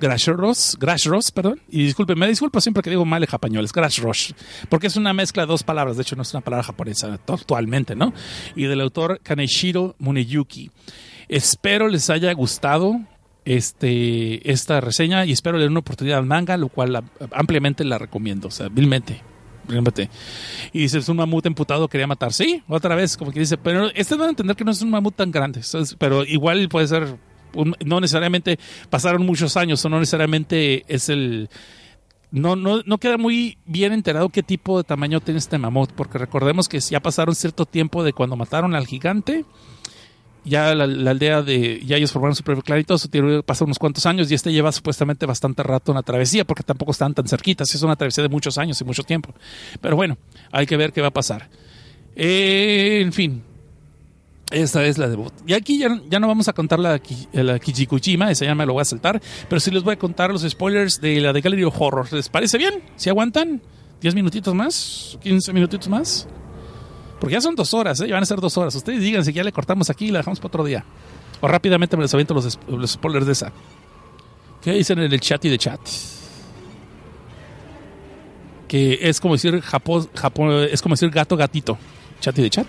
[0.00, 1.60] Grash Ross, Grash Ross, perdón.
[1.68, 4.34] Y disculpen, me disculpo siempre que digo mal en español, es Grash Ross,
[4.68, 7.94] porque es una mezcla de dos palabras, de hecho no es una palabra japonesa actualmente,
[7.96, 8.12] ¿no?
[8.54, 10.70] Y del autor Kaneshiro Muneyuki.
[11.28, 13.00] Espero les haya gustado
[13.44, 17.02] este, esta reseña y espero leer una oportunidad al manga, lo cual
[17.32, 19.22] ampliamente la recomiendo, o sea, vilmente.
[20.72, 22.32] Y dice, es un mamut emputado, quería matar.
[22.32, 24.90] Sí, otra vez, como que dice, pero este van a entender que no es un
[24.90, 25.60] mamut tan grande,
[25.98, 27.16] pero igual puede ser,
[27.54, 28.58] un- no necesariamente
[28.90, 31.48] pasaron muchos años, o no necesariamente es el...
[32.30, 36.18] No, no, no queda muy bien enterado qué tipo de tamaño tiene este mamut, porque
[36.18, 39.46] recordemos que ya pasaron cierto tiempo de cuando mataron al gigante,
[40.48, 43.78] ya la, la aldea de, ya ellos formaron su propio todo eso, tiene- pasan unos
[43.78, 47.26] cuantos años y este lleva supuestamente bastante rato en la travesía, porque tampoco están tan
[47.28, 49.34] cerquitas, es una travesía de muchos años y mucho tiempo.
[49.80, 50.16] Pero bueno,
[50.50, 51.48] hay que ver qué va a pasar.
[52.16, 53.42] Eh, en fin,
[54.50, 55.32] esta es la debut.
[55.46, 57.00] Y aquí ya, ya no vamos a contar la,
[57.32, 60.30] la Kichikuchima, esa ya me lo voy a saltar, pero sí les voy a contar
[60.30, 62.12] los spoilers de la de Gallery of Horror.
[62.12, 62.82] ¿Les parece bien?
[62.96, 63.60] ¿Si aguantan?
[64.02, 65.18] ¿10 minutitos más?
[65.22, 66.26] ¿15 minutitos más?
[67.20, 68.08] Porque ya son dos horas, ¿eh?
[68.08, 68.74] ya van a ser dos horas.
[68.74, 70.84] Ustedes digan si ya le cortamos aquí y la dejamos para otro día.
[71.40, 73.52] O rápidamente me les aviento los, los spoilers de esa.
[74.62, 75.80] ¿Qué dicen en el chat y de chat?
[78.66, 81.78] Que es como decir Japón, Japón, es como decir gato, gatito.
[82.20, 82.66] Chat y de chat.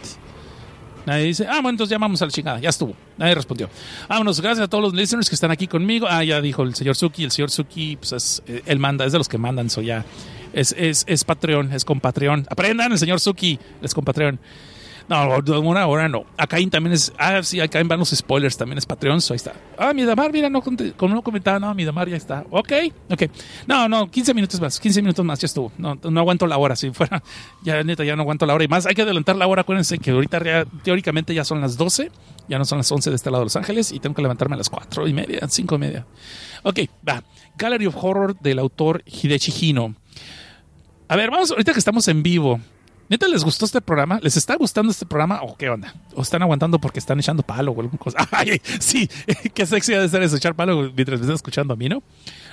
[1.06, 2.94] Nadie dice, ah, bueno, entonces ya vamos a la chingada, ya estuvo.
[3.18, 3.70] Nadie respondió.
[4.08, 6.08] Vámonos, gracias a todos los listeners que están aquí conmigo.
[6.10, 9.12] Ah, ya dijo el señor Suki, el señor Suki, pues es, eh, él manda, es
[9.12, 10.06] de los que mandan, eso ya.
[10.54, 12.02] Es, es, es Patreon, es con.
[12.50, 14.40] Aprendan, el señor Suki, es con Patreon.
[15.10, 16.26] No, una hora no.
[16.38, 17.12] Acaín también es.
[17.18, 19.54] Ah, sí, Acaín van los spoilers, también es Patreon, so ahí está.
[19.76, 22.46] Ah, mi Damar, mira, no, como no comentaba, no, mi Damar ya está.
[22.52, 22.72] Ok,
[23.10, 23.24] ok.
[23.66, 25.72] No, no, 15 minutos más, 15 minutos más, ya estuvo.
[25.80, 27.24] No, no aguanto la hora, si fuera.
[27.64, 28.64] Ya, neta, ya no aguanto la hora.
[28.64, 32.12] Y más, hay que adelantar la hora, acuérdense que ahorita teóricamente ya son las 12,
[32.48, 34.54] ya no son las 11 de este lado de Los Ángeles, y tengo que levantarme
[34.54, 36.06] a las 4 y media, 5 y media.
[36.64, 37.24] Ok, va.
[37.58, 39.96] Gallery of Horror del autor Hidechi Hino.
[41.10, 42.60] A ver, vamos, ahorita que estamos en vivo.
[43.10, 44.20] ¿Neta les gustó este programa?
[44.22, 45.96] ¿Les está gustando este programa o qué onda?
[46.14, 48.20] ¿O están aguantando porque están echando palo o alguna cosa?
[48.32, 49.10] Ay, sí,
[49.56, 52.04] qué sexy ha de ser eso, echar palo mientras me están escuchando a mí, ¿no?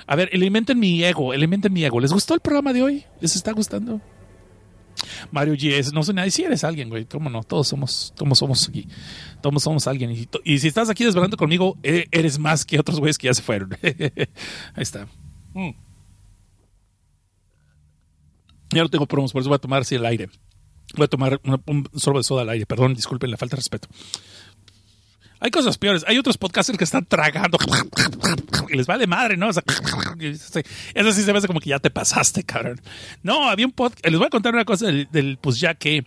[0.07, 1.99] A ver, alimenten mi ego, alimenten mi ego.
[1.99, 3.05] ¿Les gustó el programa de hoy?
[3.21, 4.01] ¿Les está gustando?
[5.29, 8.67] Mario G, no soy nadie, si eres alguien, güey, cómo no, todos somos, todos somos
[8.67, 8.87] aquí,
[9.39, 10.27] todos somos alguien.
[10.43, 13.43] Y si estás aquí desvelando conmigo, eh, eres más que otros güeyes que ya se
[13.43, 13.77] fueron.
[13.83, 14.25] Ahí
[14.77, 15.05] está.
[15.53, 15.86] Mm.
[18.71, 20.29] Ya no tengo promos, por eso voy a tomar así el aire.
[20.95, 22.65] Voy a tomar una- un sorbo de soda al aire.
[22.65, 23.87] Perdón, disculpen la falta de respeto.
[25.39, 26.03] Hay cosas peores.
[26.07, 27.57] Hay otros podcasters que están tragando
[28.69, 29.47] y les vale madre, ¿no?
[29.47, 29.61] O eso
[31.11, 32.81] sí se me hace como que ya te pasaste, cabrón.
[33.21, 34.03] No, había un podcast.
[34.05, 36.05] Les voy a contar una cosa del pues ya que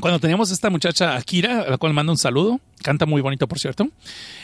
[0.00, 3.60] cuando teníamos esta muchacha Akira, a la cual mando un saludo, canta muy bonito, por
[3.60, 3.88] cierto.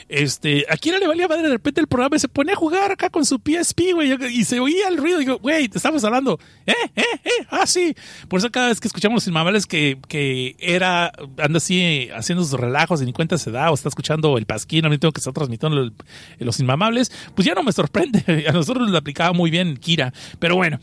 [0.08, 3.10] Este, Akira le valía madre de repente el programa y se pone a jugar acá
[3.10, 5.20] con su PSP, güey, y se oía el ruido.
[5.20, 6.38] Y digo, güey, te estamos hablando.
[6.66, 6.74] ¿Eh?
[6.94, 7.02] ¿Eh?
[7.24, 7.46] ¿Eh?
[7.50, 7.94] Ah, sí.
[8.28, 12.44] Por eso cada vez que escuchamos los inmamables que, que era, anda así eh, haciendo
[12.44, 15.12] sus relajos y ni cuenta se da, o está escuchando el pasquín, a mí tengo
[15.12, 15.90] que estar transmitiendo
[16.38, 18.46] los inmamables, pues ya no me sorprende.
[18.48, 20.12] A nosotros lo aplicaba muy bien Kira.
[20.38, 20.78] Pero bueno.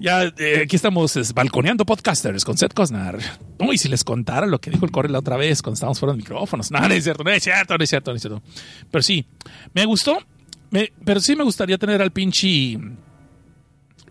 [0.00, 3.18] Ya eh, aquí estamos es, balconeando podcasters con Seth Cosnar.
[3.58, 6.14] Uy, si les contara lo que dijo el Corre la otra vez cuando estábamos fuera
[6.14, 6.70] de micrófonos.
[6.70, 8.42] No, no es cierto, no es cierto, no es cierto, no es cierto.
[8.90, 9.26] Pero sí,
[9.74, 10.18] me gustó.
[11.04, 12.78] Pero sí me gustaría tener al pinche.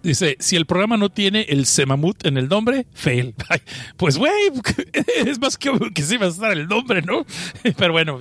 [0.04, 3.34] Dice, si el programa no tiene el semamut en el nombre, fail.
[3.98, 4.32] Pues, güey,
[5.26, 7.26] es más que, que sí va a estar el nombre, ¿no?
[7.78, 8.20] Pero bueno,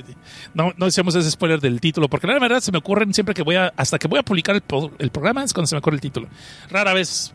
[0.55, 3.57] no, no ese spoiler del título, porque la verdad se me ocurren siempre que voy
[3.57, 4.63] a, hasta que voy a publicar el,
[4.99, 6.29] el programa es cuando se me ocurre el título.
[6.71, 7.35] Rara vez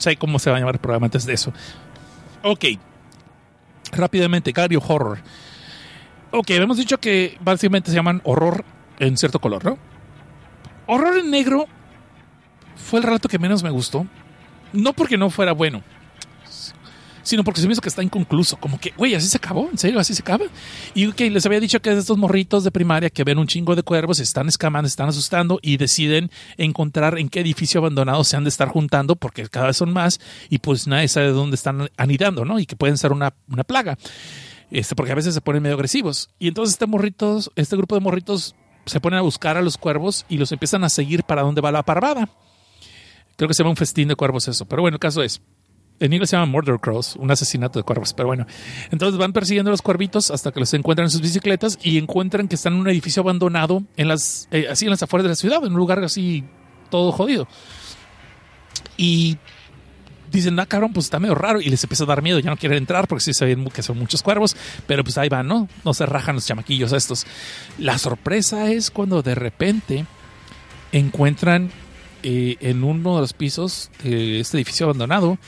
[0.00, 1.52] sé cómo se va a llamar el programa antes de eso.
[2.42, 2.64] Ok.
[3.92, 5.18] Rápidamente, Gario Horror.
[6.30, 8.64] Ok, hemos dicho que básicamente se llaman horror
[8.98, 9.78] en cierto color, ¿no?
[10.86, 11.66] Horror en negro
[12.76, 14.06] fue el relato que menos me gustó.
[14.72, 15.82] No porque no fuera bueno,
[17.30, 18.56] sino porque se me hizo que está inconcluso.
[18.56, 20.46] Como que, güey, así se acabó, en serio, así se acaba.
[20.94, 23.46] Y que les había dicho que es de estos morritos de primaria que ven un
[23.46, 28.36] chingo de cuervos, están escamando, están asustando y deciden encontrar en qué edificio abandonado se
[28.36, 31.88] han de estar juntando porque cada vez son más y pues nadie sabe dónde están
[31.96, 32.58] anidando, ¿no?
[32.58, 33.96] Y que pueden ser una, una plaga.
[34.72, 36.30] Este, porque a veces se ponen medio agresivos.
[36.40, 40.26] Y entonces este morritos, este grupo de morritos se ponen a buscar a los cuervos
[40.28, 42.28] y los empiezan a seguir para dónde va la parvada.
[43.36, 44.64] Creo que se llama un festín de cuervos eso.
[44.64, 45.40] Pero bueno, el caso es,
[46.00, 48.14] en inglés se llama Murder Crows, un asesinato de cuervos.
[48.14, 48.46] Pero bueno,
[48.90, 52.48] entonces van persiguiendo a los cuervitos hasta que los encuentran en sus bicicletas y encuentran
[52.48, 55.36] que están en un edificio abandonado en las, eh, así en las afueras de la
[55.36, 56.44] ciudad, en un lugar así
[56.88, 57.46] todo jodido.
[58.96, 59.36] Y
[60.32, 61.60] dicen, ah, cabrón, pues está medio raro.
[61.60, 63.82] Y les empieza a dar miedo, ya no quieren entrar porque sí se ven que
[63.82, 64.56] son muchos cuervos.
[64.86, 65.68] Pero pues ahí van, ¿no?
[65.84, 67.26] No se rajan los chamaquillos estos.
[67.78, 70.06] La sorpresa es cuando de repente
[70.92, 71.70] encuentran
[72.22, 75.38] eh, en uno de los pisos de este edificio abandonado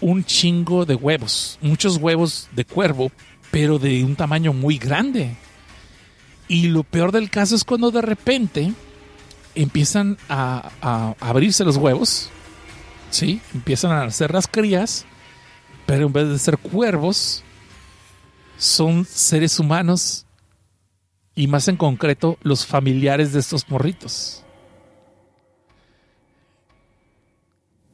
[0.00, 3.10] un chingo de huevos, muchos huevos de cuervo,
[3.50, 5.36] pero de un tamaño muy grande.
[6.48, 8.72] Y lo peor del caso es cuando de repente
[9.54, 12.30] empiezan a, abrirse los huevos,
[13.10, 13.40] ¿sí?
[13.54, 15.04] Empiezan a nacer las crías,
[15.86, 17.42] pero en vez de ser cuervos,
[18.56, 20.26] son seres humanos
[21.34, 24.44] y más en concreto los familiares de estos morritos.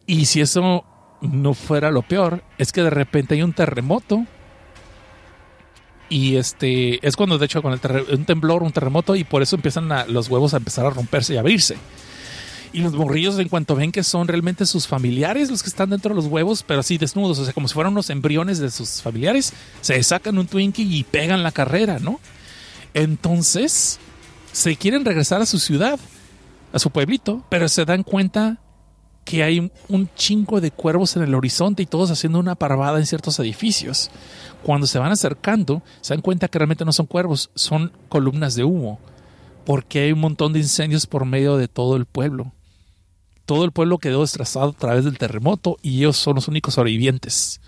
[0.06, 0.84] Y si eso
[1.20, 4.24] no fuera lo peor, es que de repente hay un terremoto.
[6.08, 7.80] Y este es cuando, de hecho, con el
[8.12, 11.36] un temblor, un terremoto, y por eso empiezan los huevos a empezar a romperse y
[11.36, 11.76] abrirse.
[12.72, 16.10] Y los morrillos, en cuanto ven que son realmente sus familiares los que están dentro
[16.10, 19.02] de los huevos, pero así desnudos, o sea, como si fueran unos embriones de sus
[19.02, 22.20] familiares, se sacan un Twinkie y pegan la carrera, ¿no?
[22.92, 23.98] Entonces,
[24.52, 25.98] se quieren regresar a su ciudad,
[26.72, 28.58] a su pueblito, pero se dan cuenta
[29.26, 33.06] que hay un chingo de cuervos en el horizonte y todos haciendo una parvada en
[33.06, 34.08] ciertos edificios.
[34.62, 38.62] Cuando se van acercando, se dan cuenta que realmente no son cuervos, son columnas de
[38.62, 39.00] humo,
[39.64, 42.52] porque hay un montón de incendios por medio de todo el pueblo.
[43.46, 47.60] Todo el pueblo quedó destrozado a través del terremoto y ellos son los únicos sobrevivientes.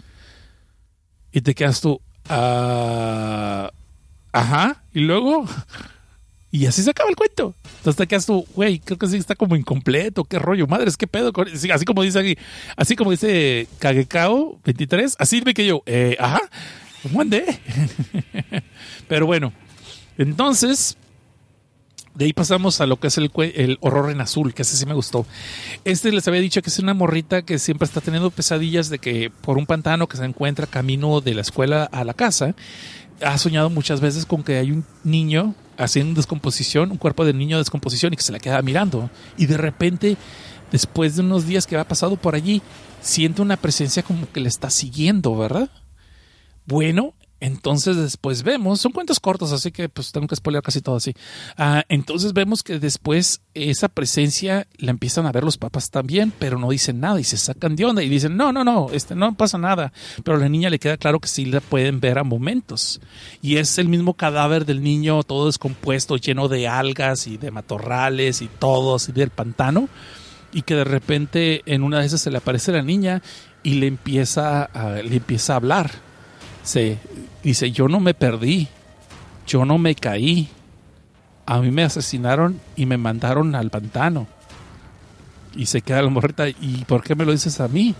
[1.32, 3.72] Y te quedas tú, ah,
[4.30, 5.44] ajá, y luego
[6.51, 7.55] y así se acaba el cuento.
[7.79, 11.07] Entonces te quedas tú, güey, creo que sí está como incompleto, qué rollo, madres, qué
[11.07, 11.33] pedo.
[11.73, 12.39] Así como dice aquí,
[12.77, 16.41] así como dice Kagekao 23, así me que yo, eh, ajá,
[17.12, 17.45] one
[19.09, 19.53] Pero bueno,
[20.16, 20.97] entonces,
[22.15, 24.87] de ahí pasamos a lo que es el, el, horror en azul, que ese sí
[24.87, 25.27] me gustó.
[25.85, 29.31] Este les había dicho que es una morrita que siempre está teniendo pesadillas de que
[29.43, 32.55] por un pantano que se encuentra camino de la escuela a la casa,
[33.20, 37.56] ha soñado muchas veces con que hay un niño haciendo descomposición, un cuerpo de niño
[37.56, 39.10] de descomposición y que se la queda mirando.
[39.36, 40.16] Y de repente,
[40.70, 42.60] después de unos días que ha pasado por allí,
[43.00, 45.70] siente una presencia como que le está siguiendo, ¿verdad?
[46.66, 50.97] Bueno, entonces después vemos, son cuentos cortos, así que pues tengo que spoiler casi todo
[50.97, 51.15] así.
[51.56, 56.59] Ah, entonces vemos que después esa presencia la empiezan a ver los papás también, pero
[56.59, 59.36] no dicen nada y se sacan de onda y dicen, no, no, no, este no
[59.36, 59.93] pasa nada.
[60.24, 63.01] Pero a la niña le queda claro que sí la pueden ver a momentos.
[63.40, 68.43] Y es el mismo cadáver del niño todo descompuesto, lleno de algas y de matorrales
[68.43, 69.89] y todo así del pantano.
[70.52, 73.23] Y que de repente en una de esas se le aparece la niña
[73.62, 76.07] y le empieza a, le empieza a hablar
[77.43, 78.69] dice, yo no me perdí,
[79.47, 80.49] yo no me caí,
[81.47, 84.27] a mí me asesinaron y me mandaron al pantano.
[85.57, 87.95] Y se queda la morrita, ¿y por qué me lo dices a mí?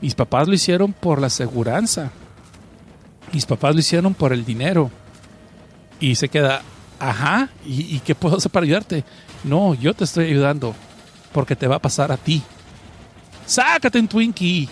[0.00, 2.10] Mis papás lo hicieron por la aseguranza.
[3.32, 4.90] Mis papás lo hicieron por el dinero.
[6.00, 6.62] Y se queda,
[7.00, 9.04] ajá, ¿y, ¿y, qué puedo hacer para ayudarte?
[9.42, 10.74] No, yo te estoy ayudando
[11.32, 12.42] porque te va a pasar a ti.
[13.44, 14.68] Sácate un Twinkie.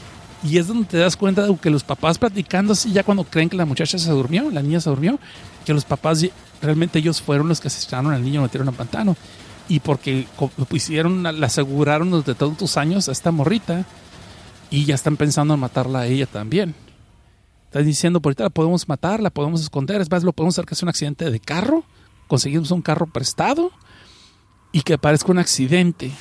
[0.46, 3.48] Y es donde te das cuenta de que los papás platicando así, ya cuando creen
[3.48, 5.18] que la muchacha se durmió, la niña se durmió,
[5.64, 6.24] que los papás
[6.62, 9.16] realmente ellos fueron los que asesinaron al niño, lo metieron al pantano.
[9.68, 10.26] Y porque
[10.70, 13.84] hicieron, la aseguraron desde todos tus años a esta morrita
[14.70, 16.76] y ya están pensando en matarla a ella también.
[17.64, 20.66] Están diciendo, por ahorita la podemos matar, la podemos esconder, es más, lo podemos hacer
[20.66, 21.82] que sea un accidente de carro,
[22.28, 23.72] conseguimos un carro prestado
[24.70, 26.12] y que parezca un accidente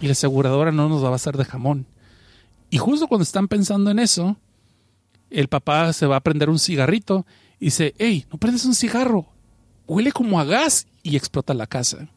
[0.00, 1.86] y la aseguradora no nos va a hacer de jamón.
[2.74, 4.36] Y justo cuando están pensando en eso,
[5.30, 7.24] el papá se va a prender un cigarrito
[7.60, 9.28] y dice, hey, no prendes un cigarro,
[9.86, 12.08] huele como a gas y explota la casa.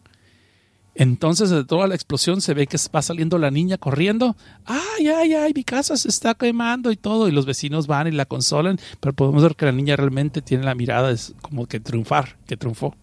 [0.96, 4.36] Entonces de toda la explosión se ve que va saliendo la niña corriendo.
[4.66, 7.28] Ay, ay, ay, mi casa se está quemando y todo.
[7.28, 10.64] Y los vecinos van y la consolan, pero podemos ver que la niña realmente tiene
[10.64, 12.96] la mirada de como que triunfar, que triunfó.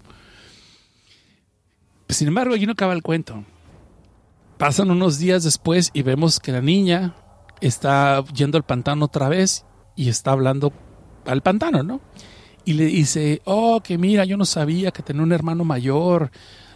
[2.09, 3.45] Sin embargo, allí no acaba el cuento.
[4.59, 7.15] Pasan unos días después y vemos que la niña
[7.67, 9.65] está yendo al pantano otra vez
[9.97, 10.73] y está hablando
[11.27, 12.01] al pantano, ¿no?
[12.65, 16.31] Y le dice, oh, que mira, yo no sabía que tenía un hermano mayor.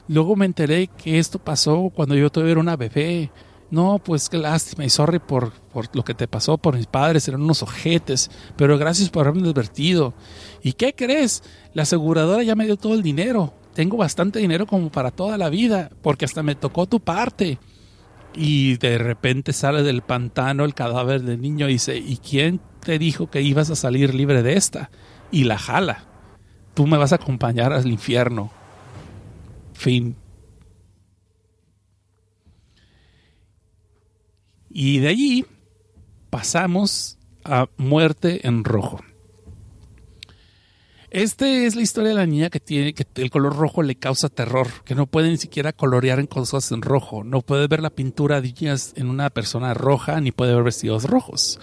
[0.07, 3.31] Luego me enteré que esto pasó cuando yo todavía era una bebé.
[3.71, 7.29] No, pues qué lástima y sorry por, por lo que te pasó por mis padres,
[7.29, 10.15] eran unos ojetes, pero gracias por haberme advertido.
[10.63, 11.43] ¿Y qué crees?
[11.75, 13.53] La aseguradora ya me dio todo el dinero.
[13.75, 17.59] Tengo bastante dinero como para toda la vida, porque hasta me tocó tu parte
[18.39, 22.97] y de repente sale del pantano el cadáver del niño y dice, ¿y quién te
[22.99, 24.91] dijo que ibas a salir libre de esta?
[25.33, 26.07] Y la jala.
[26.75, 28.53] Tú me vas a acompañar al infierno.
[29.73, 30.15] Fin.
[34.71, 35.47] Y de allí
[36.31, 39.01] pasamos a muerte en rojo.
[41.11, 44.29] Este es la historia de la niña que tiene que el color rojo le causa
[44.29, 47.89] terror, que no puede ni siquiera colorear en cosas en rojo, no puede ver la
[47.89, 51.61] pintura de niñas en una persona roja, ni puede ver vestidos rojos.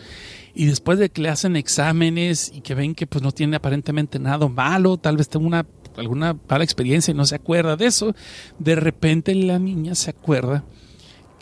[0.55, 4.17] Y después de que le hacen exámenes y que ven que pues no tiene aparentemente
[4.17, 5.65] nada malo, tal vez tenga una
[5.95, 8.15] alguna mala experiencia y no se acuerda de eso,
[8.59, 10.63] de repente la niña se acuerda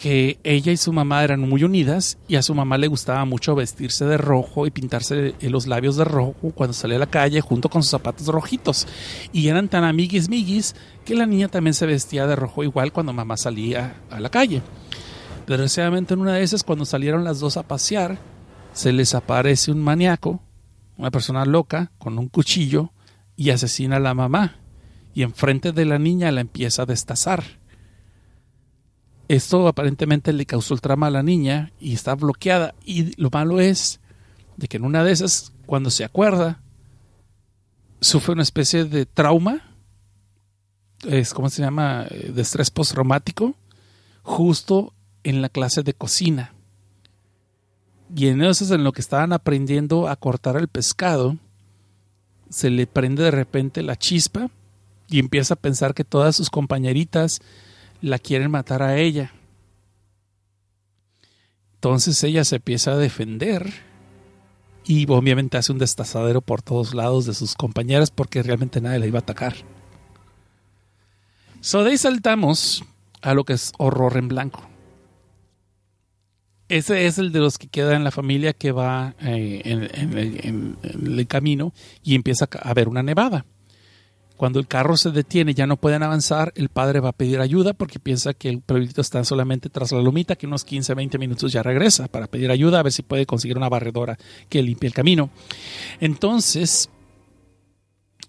[0.03, 3.55] que ella y su mamá eran muy unidas y a su mamá le gustaba mucho
[3.55, 7.69] vestirse de rojo y pintarse los labios de rojo cuando salía a la calle junto
[7.69, 8.85] con sus zapatos rojitos.
[9.31, 10.75] Y eran tan amiguis miguis
[11.05, 14.61] que la niña también se vestía de rojo igual cuando mamá salía a la calle.
[15.47, 18.19] Desgraciadamente en una de esas cuando salieron las dos a pasear,
[18.73, 20.43] se les aparece un maníaco,
[20.97, 22.91] una persona loca con un cuchillo
[23.37, 24.57] y asesina a la mamá.
[25.13, 27.62] Y enfrente de la niña la empieza a destazar
[29.27, 32.75] esto aparentemente le causó el trama a la niña y está bloqueada.
[32.85, 33.99] Y lo malo es
[34.57, 36.61] de que en una de esas, cuando se acuerda,
[38.01, 39.61] sufre una especie de trauma,
[41.07, 43.55] es como se llama, eh, de estrés postraumático,
[44.21, 44.93] justo
[45.23, 46.53] en la clase de cocina.
[48.15, 51.37] Y en eso es en lo que estaban aprendiendo a cortar el pescado,
[52.49, 54.49] se le prende de repente la chispa
[55.07, 57.41] y empieza a pensar que todas sus compañeritas
[58.03, 59.31] la quieren matar a ella.
[61.75, 63.73] Entonces ella se empieza a defender
[64.85, 69.07] y obviamente hace un destazadero por todos lados de sus compañeras porque realmente nadie la
[69.07, 69.55] iba a atacar.
[71.61, 72.83] So de ahí saltamos
[73.21, 74.67] a lo que es horror en blanco.
[76.67, 81.27] Ese es el de los que queda en la familia que va eh, en, el
[81.27, 81.73] camino
[82.03, 83.45] y empieza a haber una nevada.
[84.37, 87.73] Cuando el carro se detiene, ya no pueden avanzar, el padre va a pedir ayuda
[87.73, 91.51] porque piensa que el pueblito está solamente tras la lomita, que unos 15, 20 minutos
[91.51, 94.17] ya regresa para pedir ayuda, a ver si puede conseguir una barredora
[94.49, 95.29] que limpie el camino.
[95.99, 96.89] Entonces,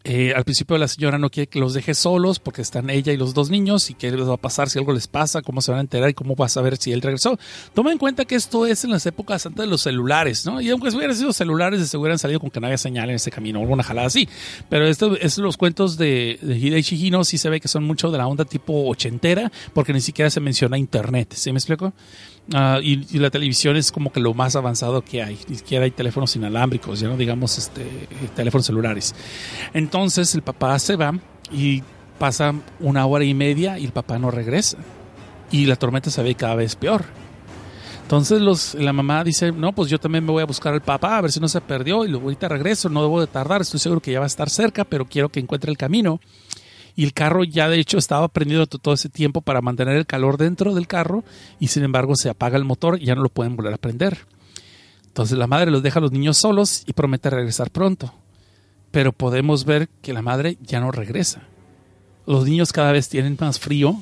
[0.07, 3.17] eh, al principio la señora no quiere que los deje solos porque están ella y
[3.17, 5.71] los dos niños y qué les va a pasar si algo les pasa, cómo se
[5.71, 7.39] van a enterar y cómo va a saber si él regresó.
[7.73, 10.61] Toma en cuenta que esto es en las épocas antes de los celulares, ¿no?
[10.61, 13.17] Y aunque hubieran sido celulares, de seguro hubieran salido con que no había señal en
[13.17, 14.29] ese camino alguna jalada así.
[14.69, 18.11] Pero esto, es los cuentos de, de Hideichi Hino sí se ve que son mucho
[18.11, 21.95] de la onda tipo ochentera porque ni siquiera se menciona internet, ¿sí me explico?
[22.53, 25.39] Ah, y, la televisión es como que lo más avanzado que hay.
[25.49, 27.87] Ni siquiera hay teléfonos inalámbricos, ya no digamos este,
[28.35, 29.15] teléfonos celulares.
[29.73, 31.15] Entonces el papá se va
[31.51, 31.83] y
[32.19, 34.79] pasa una hora y media y el papá no regresa.
[35.51, 37.05] Y la tormenta se ve cada vez peor.
[38.03, 41.17] Entonces los, la mamá dice, no, pues yo también me voy a buscar al papá
[41.17, 43.81] a ver si no se perdió y luego ahorita regreso, no debo de tardar, estoy
[43.81, 46.21] seguro que ya va a estar cerca, pero quiero que encuentre el camino
[46.97, 50.37] y el carro ya de hecho estaba prendido todo ese tiempo para mantener el calor
[50.37, 51.25] dentro del carro
[51.59, 54.27] y sin embargo se apaga el motor y ya no lo pueden volver a prender.
[55.07, 58.13] Entonces la madre los deja a los niños solos y promete regresar pronto.
[58.91, 61.43] Pero podemos ver que la madre ya no regresa.
[62.27, 64.01] Los niños cada vez tienen más frío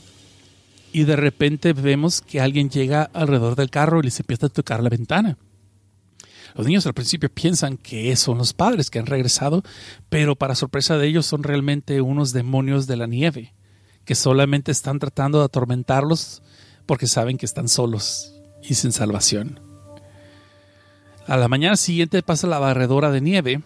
[0.92, 4.82] y de repente vemos que alguien llega alrededor del carro y les empieza a tocar
[4.82, 5.38] la ventana.
[6.54, 9.62] Los niños al principio piensan que son los padres que han regresado,
[10.08, 13.54] pero para sorpresa de ellos son realmente unos demonios de la nieve,
[14.04, 16.42] que solamente están tratando de atormentarlos
[16.86, 19.60] porque saben que están solos y sin salvación.
[21.26, 23.62] A la mañana siguiente pasa la barredora de nieve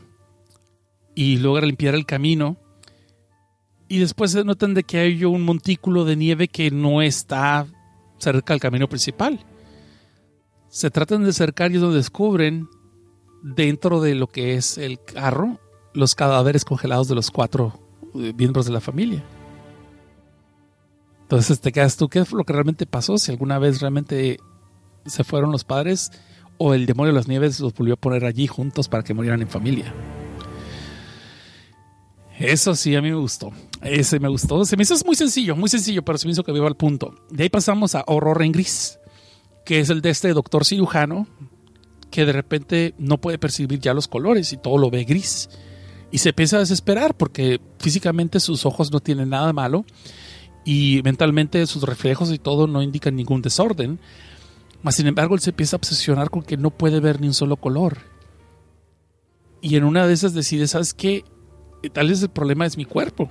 [1.14, 2.56] y logra limpiar el camino.
[3.88, 7.66] Y después se notan de que hay un montículo de nieve que no está
[8.18, 9.44] cerca del camino principal.
[10.68, 12.68] Se tratan de acercar y donde descubren
[13.42, 15.58] dentro de lo que es el carro
[15.96, 17.80] los cadáveres congelados de los cuatro
[18.14, 19.24] eh, miembros de la familia.
[21.22, 23.18] Entonces te quedas tú, ¿qué es lo que realmente pasó?
[23.18, 24.38] Si alguna vez realmente
[25.06, 26.12] se fueron los padres
[26.58, 29.42] o el demonio de las nieves los volvió a poner allí juntos para que murieran
[29.42, 29.92] en familia.
[32.38, 33.50] Eso sí, a mí me gustó.
[33.82, 34.64] Ese me gustó.
[34.64, 37.14] Se me hizo muy sencillo, muy sencillo, pero se me hizo que viva al punto.
[37.30, 38.98] De ahí pasamos a Horror en Gris,
[39.64, 41.26] que es el de este doctor cirujano
[42.16, 45.50] que de repente no puede percibir ya los colores y todo lo ve gris.
[46.10, 49.84] Y se empieza a desesperar porque físicamente sus ojos no tienen nada malo
[50.64, 54.00] y mentalmente sus reflejos y todo no indican ningún desorden.
[54.82, 57.34] Mas sin embargo él se empieza a obsesionar con que no puede ver ni un
[57.34, 57.98] solo color.
[59.60, 61.22] Y en una de esas decide, ¿sabes qué?
[61.92, 63.30] Tal vez el problema es mi cuerpo.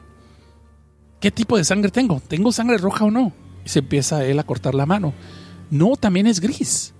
[1.20, 2.22] ¿Qué tipo de sangre tengo?
[2.28, 3.34] ¿Tengo sangre roja o no?
[3.66, 5.16] Y se empieza él a cortar la mano.
[5.72, 6.95] No, también es gris.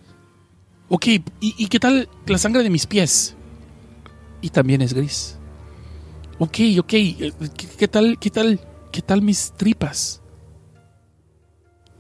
[0.88, 1.08] Ok,
[1.40, 3.36] ¿y, qué tal la sangre de mis pies?
[4.42, 5.38] Y también es gris.
[6.38, 7.34] Ok, ok, eh,
[7.78, 8.60] ¿qué, tal, qué tal,
[8.92, 10.22] qué tal mis tripas?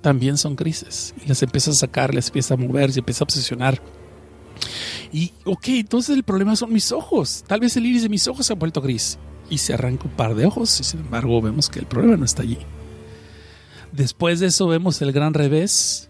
[0.02, 1.16] También son grises.
[1.24, 3.82] Y las empieza a sacar, las empieza a mover, se empieza a obsesionar.
[5.12, 7.44] Y, ok, entonces el problema son mis ojos.
[7.48, 9.18] Tal vez el iris de mis ojos se ha vuelto gris.
[9.48, 12.26] y se arranca un par de ojos y sin embargo vemos que el problema no
[12.26, 12.58] está allí.
[13.92, 16.10] Después de eso vemos el gran revés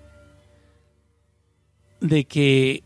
[2.07, 2.83] de que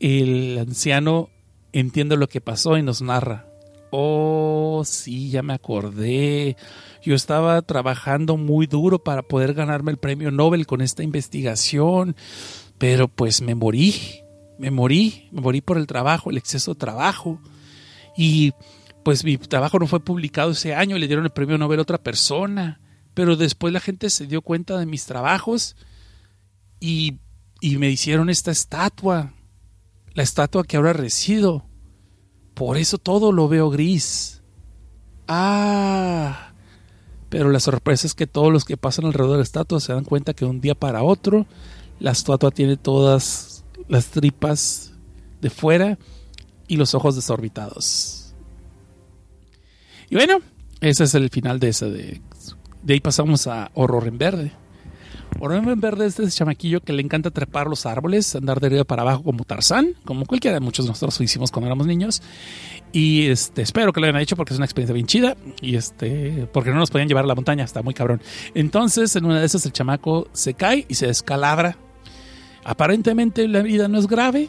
[0.00, 1.30] el anciano
[1.72, 3.46] entiende lo que pasó y nos narra.
[3.90, 6.56] Oh, sí, ya me acordé.
[7.02, 12.16] Yo estaba trabajando muy duro para poder ganarme el premio Nobel con esta investigación,
[12.78, 14.22] pero pues me morí,
[14.58, 17.38] me morí, me morí por el trabajo, el exceso de trabajo.
[18.16, 18.52] Y
[19.02, 21.98] pues mi trabajo no fue publicado ese año, le dieron el premio Nobel a otra
[21.98, 22.80] persona,
[23.14, 25.76] pero después la gente se dio cuenta de mis trabajos
[26.80, 27.18] y,
[27.62, 29.34] y me hicieron esta estatua,
[30.14, 31.64] la estatua que ahora resido.
[32.54, 34.42] Por eso todo lo veo gris.
[35.28, 36.54] Ah,
[37.28, 40.02] pero la sorpresa es que todos los que pasan alrededor de la estatua se dan
[40.02, 41.46] cuenta que de un día para otro
[42.00, 44.94] la estatua tiene todas las tripas
[45.40, 45.98] de fuera
[46.66, 48.34] y los ojos desorbitados.
[50.10, 50.40] Y bueno,
[50.80, 51.86] ese es el final de esa.
[51.86, 52.20] De,
[52.82, 54.61] de ahí pasamos a Horror en Verde.
[55.44, 58.84] Horror en Verde es ese chamaquillo que le encanta trepar los árboles, andar de arriba
[58.84, 62.22] para abajo como Tarzán, como cualquiera de muchos de nosotros lo hicimos cuando éramos niños.
[62.92, 65.36] Y este, espero que lo hayan hecho porque es una experiencia bien chida.
[65.60, 68.22] Y este, porque no nos podían llevar a la montaña, está muy cabrón.
[68.54, 71.76] Entonces, en una de esas, el chamaco se cae y se descalabra.
[72.62, 74.48] Aparentemente la vida no es grave,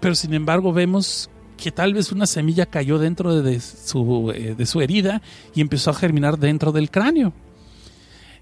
[0.00, 4.66] pero sin embargo vemos que tal vez una semilla cayó dentro de su, eh, de
[4.66, 5.22] su herida
[5.54, 7.32] y empezó a germinar dentro del cráneo.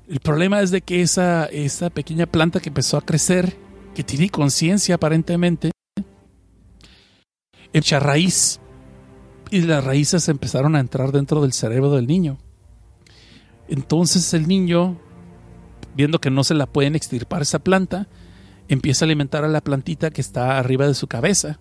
[0.08, 3.56] El problema es de que esa, esa pequeña planta que empezó a crecer,
[3.94, 5.70] que tiene conciencia aparentemente,
[7.72, 8.60] echa raíz
[9.50, 12.38] y las raíces empezaron a entrar dentro del cerebro del niño.
[13.68, 14.98] Entonces el niño,
[15.94, 18.08] viendo que no se la pueden extirpar esa planta,
[18.68, 21.60] empieza a alimentar a la plantita que está arriba de su cabeza,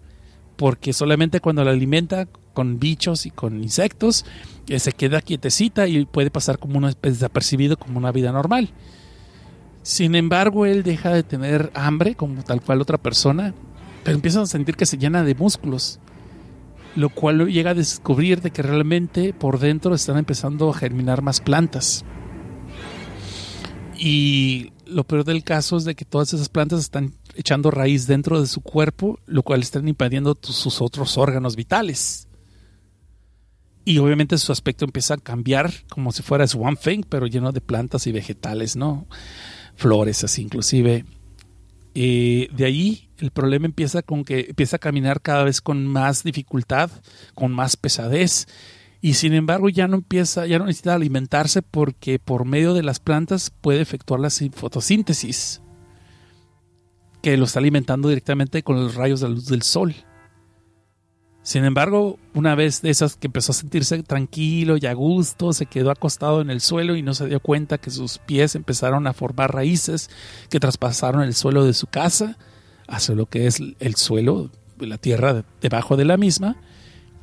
[0.56, 4.26] porque solamente cuando la alimenta con bichos y con insectos,
[4.68, 8.70] eh, se queda quietecita y puede pasar como una desapercibido como una vida normal.
[9.84, 13.54] Sin embargo, él deja de tener hambre como tal cual otra persona,
[14.04, 16.00] pero empieza a sentir que se llena de músculos
[16.96, 21.40] lo cual llega a descubrir de que realmente por dentro están empezando a germinar más
[21.40, 22.04] plantas.
[23.98, 28.42] Y lo peor del caso es de que todas esas plantas están echando raíz dentro
[28.42, 32.28] de su cuerpo, lo cual están impidiendo sus otros órganos vitales.
[33.84, 37.62] Y obviamente su aspecto empieza a cambiar como si fuera Swamp Thing, pero lleno de
[37.62, 39.08] plantas y vegetales, ¿no?
[39.76, 41.06] Flores así inclusive.
[41.94, 46.24] Eh, de ahí el problema empieza con que empieza a caminar cada vez con más
[46.24, 46.92] dificultad,
[47.34, 48.48] con más pesadez.
[49.02, 53.00] Y sin embargo ya no empieza, ya no necesita alimentarse porque por medio de las
[53.00, 55.62] plantas puede efectuar la fotosíntesis,
[57.24, 59.96] que lo está alimentando directamente con los rayos de luz del sol.
[61.44, 65.66] Sin embargo, una vez de esas que empezó a sentirse tranquilo y a gusto, se
[65.66, 69.14] quedó acostado en el suelo y no se dio cuenta que sus pies empezaron a
[69.14, 70.12] formar raíces
[70.50, 72.38] que traspasaron el suelo de su casa
[72.88, 76.58] hacia lo que es el suelo, la tierra debajo de la misma,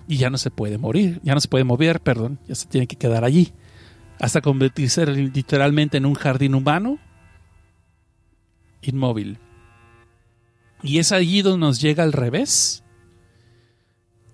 [0.09, 2.87] y ya no se puede morir, ya no se puede mover, perdón, ya se tiene
[2.87, 3.53] que quedar allí,
[4.19, 6.99] hasta convertirse literalmente en un jardín humano
[8.83, 9.39] inmóvil.
[10.83, 12.83] Y es allí donde nos llega al revés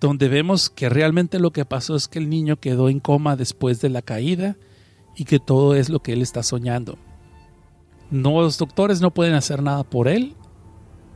[0.05, 3.81] donde vemos que realmente lo que pasó es que el niño quedó en coma después
[3.81, 4.55] de la caída
[5.17, 6.99] y que todo es lo que él está soñando.
[8.11, 10.35] Los doctores no pueden hacer nada por él,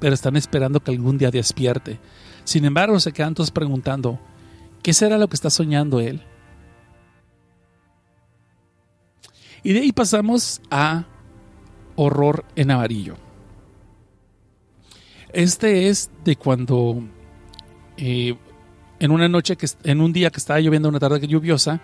[0.00, 2.00] pero están esperando que algún día despierte.
[2.44, 4.18] Sin embargo, se quedan todos preguntando,
[4.82, 6.22] ¿qué será lo que está soñando él?
[9.62, 11.04] Y de ahí pasamos a
[11.94, 13.16] horror en amarillo.
[15.34, 17.02] Este es de cuando
[17.98, 18.34] eh,
[19.00, 21.80] en una noche que en un día que estaba lloviendo, una tarde lluviosa,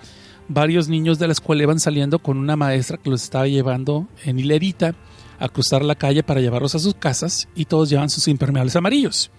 [0.48, 4.38] varios niños de la escuela iban saliendo con una maestra que los estaba llevando en
[4.38, 4.94] hilerita
[5.38, 9.30] a cruzar la calle para llevarlos a sus casas y todos llevan sus impermeables amarillos.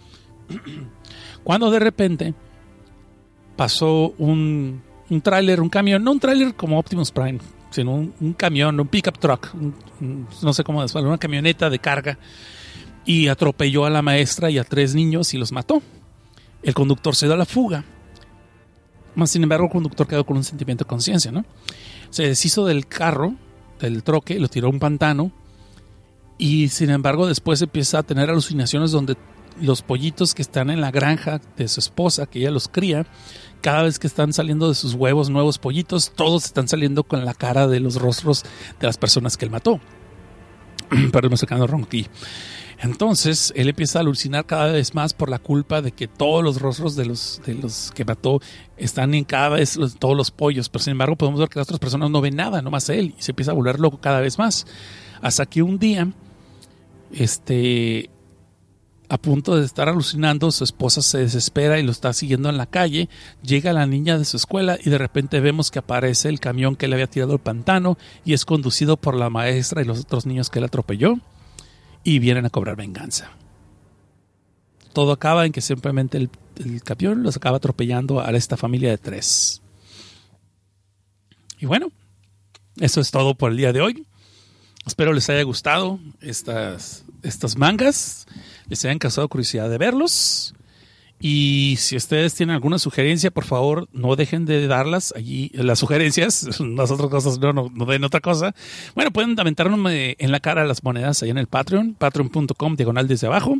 [1.43, 2.33] Cuando de repente
[3.55, 7.39] pasó un, un tráiler, un camión, no un tráiler como Optimus Prime,
[7.69, 9.53] sino un, camión, un pickup truck,
[9.99, 12.17] no sé cómo decirlo, una camioneta de carga
[13.05, 15.81] y atropelló a la maestra y a tres niños y los mató.
[16.65, 17.85] El conductor se da la fuga.
[19.13, 21.45] Más sin embargo, el conductor quedó con un sentimiento de conciencia, ¿no?
[22.09, 23.35] Se deshizo del carro,
[23.79, 25.31] del troque, lo tiró a un pantano.
[26.39, 29.15] Y sin embargo, después empieza a tener alucinaciones donde
[29.61, 33.05] los pollitos que están en la granja de su esposa, que ella los cría,
[33.61, 37.35] cada vez que están saliendo de sus huevos nuevos pollitos, todos están saliendo con la
[37.35, 38.43] cara de los rostros
[38.79, 39.79] de las personas que él mató.
[41.11, 41.87] Perdón, me estoy quedando.
[42.79, 46.61] Entonces, él empieza a alucinar cada vez más por la culpa de que todos los
[46.61, 48.41] rostros de los, de los que mató
[48.77, 50.69] están en cada vez todos los pollos.
[50.69, 53.15] Pero sin embargo, podemos ver que las otras personas no ven nada, nomás él.
[53.17, 54.65] Y se empieza a volver loco cada vez más.
[55.21, 56.11] Hasta que un día,
[57.11, 58.09] este,
[59.07, 62.65] a punto de estar alucinando, su esposa se desespera y lo está siguiendo en la
[62.65, 63.07] calle.
[63.41, 66.89] Llega la niña de su escuela y de repente vemos que aparece el camión que
[66.89, 70.49] le había tirado al pantano y es conducido por la maestra y los otros niños
[70.49, 71.19] que él atropelló
[72.05, 73.31] y vienen a cobrar venganza.
[74.93, 78.97] Todo acaba en que simplemente el, el camión los acaba atropellando a esta familia de
[78.97, 79.61] tres.
[81.59, 81.91] Y bueno,
[82.79, 84.05] eso es todo por el día de hoy.
[84.85, 88.27] Espero les haya gustado estas, estas mangas,
[88.67, 90.53] les hayan causado curiosidad de verlos.
[91.27, 96.59] Y si ustedes tienen alguna sugerencia, por favor, no dejen de darlas allí, las sugerencias,
[96.59, 98.53] las otras cosas, no, no, den otra cosa.
[98.93, 103.25] Bueno, pueden aventarme en la cara las monedas ahí en el Patreon, patreon.com, diagonal desde
[103.25, 103.57] abajo.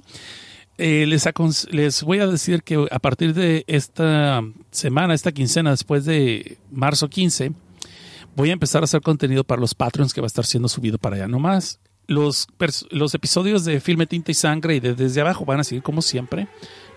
[0.77, 1.27] Eh, les,
[1.72, 7.10] les voy a decir que a partir de esta semana, esta quincena, después de marzo
[7.10, 7.52] 15,
[8.35, 11.00] voy a empezar a hacer contenido para los Patreons que va a estar siendo subido
[11.00, 11.80] para allá nomás.
[12.08, 12.48] Los,
[12.92, 16.01] los episodios de Filme, Tinta y Sangre y de Desde Abajo van a seguir como
[16.01, 16.48] siempre.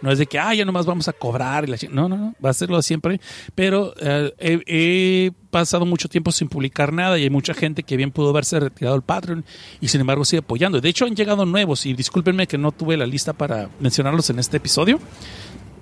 [0.00, 1.64] No es de que, ah, ya nomás vamos a cobrar.
[1.64, 1.88] Y la chi-".
[1.88, 3.20] no, no, no, va a ser lo de siempre.
[3.54, 8.10] Pero eh, he, pasado mucho tiempo sin publicar nada y hay mucha gente que bien
[8.10, 9.46] pudo haberse retirado del Patreon
[9.80, 10.80] y sin embargo sigue apoyando.
[10.80, 14.38] De hecho, han llegado nuevos y discúlpenme que no tuve la lista para mencionarlos en
[14.38, 15.00] este episodio.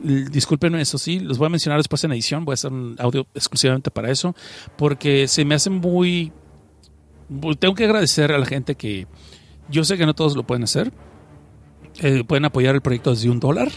[0.00, 2.44] Discúlpenme, eso sí, los voy a mencionar después en edición.
[2.44, 4.36] Voy a hacer un audio exclusivamente para eso,
[4.76, 6.32] porque se me hace muy.
[7.58, 9.06] Tengo que agradecer a la gente que.
[9.68, 10.92] Yo sé que no todos lo pueden hacer.
[12.00, 13.68] Eh, pueden apoyar el proyecto desde un dólar.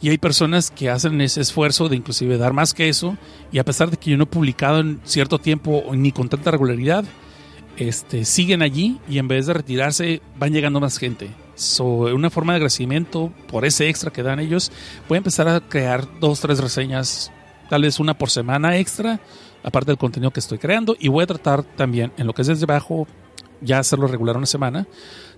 [0.00, 3.16] Y hay personas que hacen ese esfuerzo de inclusive dar más que eso.
[3.52, 6.50] Y a pesar de que yo no he publicado en cierto tiempo ni con tanta
[6.50, 7.04] regularidad,
[7.76, 11.30] este, siguen allí y en vez de retirarse van llegando más gente.
[11.54, 14.70] So, una forma de agradecimiento por ese extra que dan ellos,
[15.08, 17.32] voy a empezar a crear dos, tres reseñas,
[17.70, 19.20] tal vez una por semana extra,
[19.62, 20.96] aparte del contenido que estoy creando.
[20.98, 23.06] Y voy a tratar también, en lo que es desde abajo,
[23.60, 24.86] ya hacerlo regular una semana.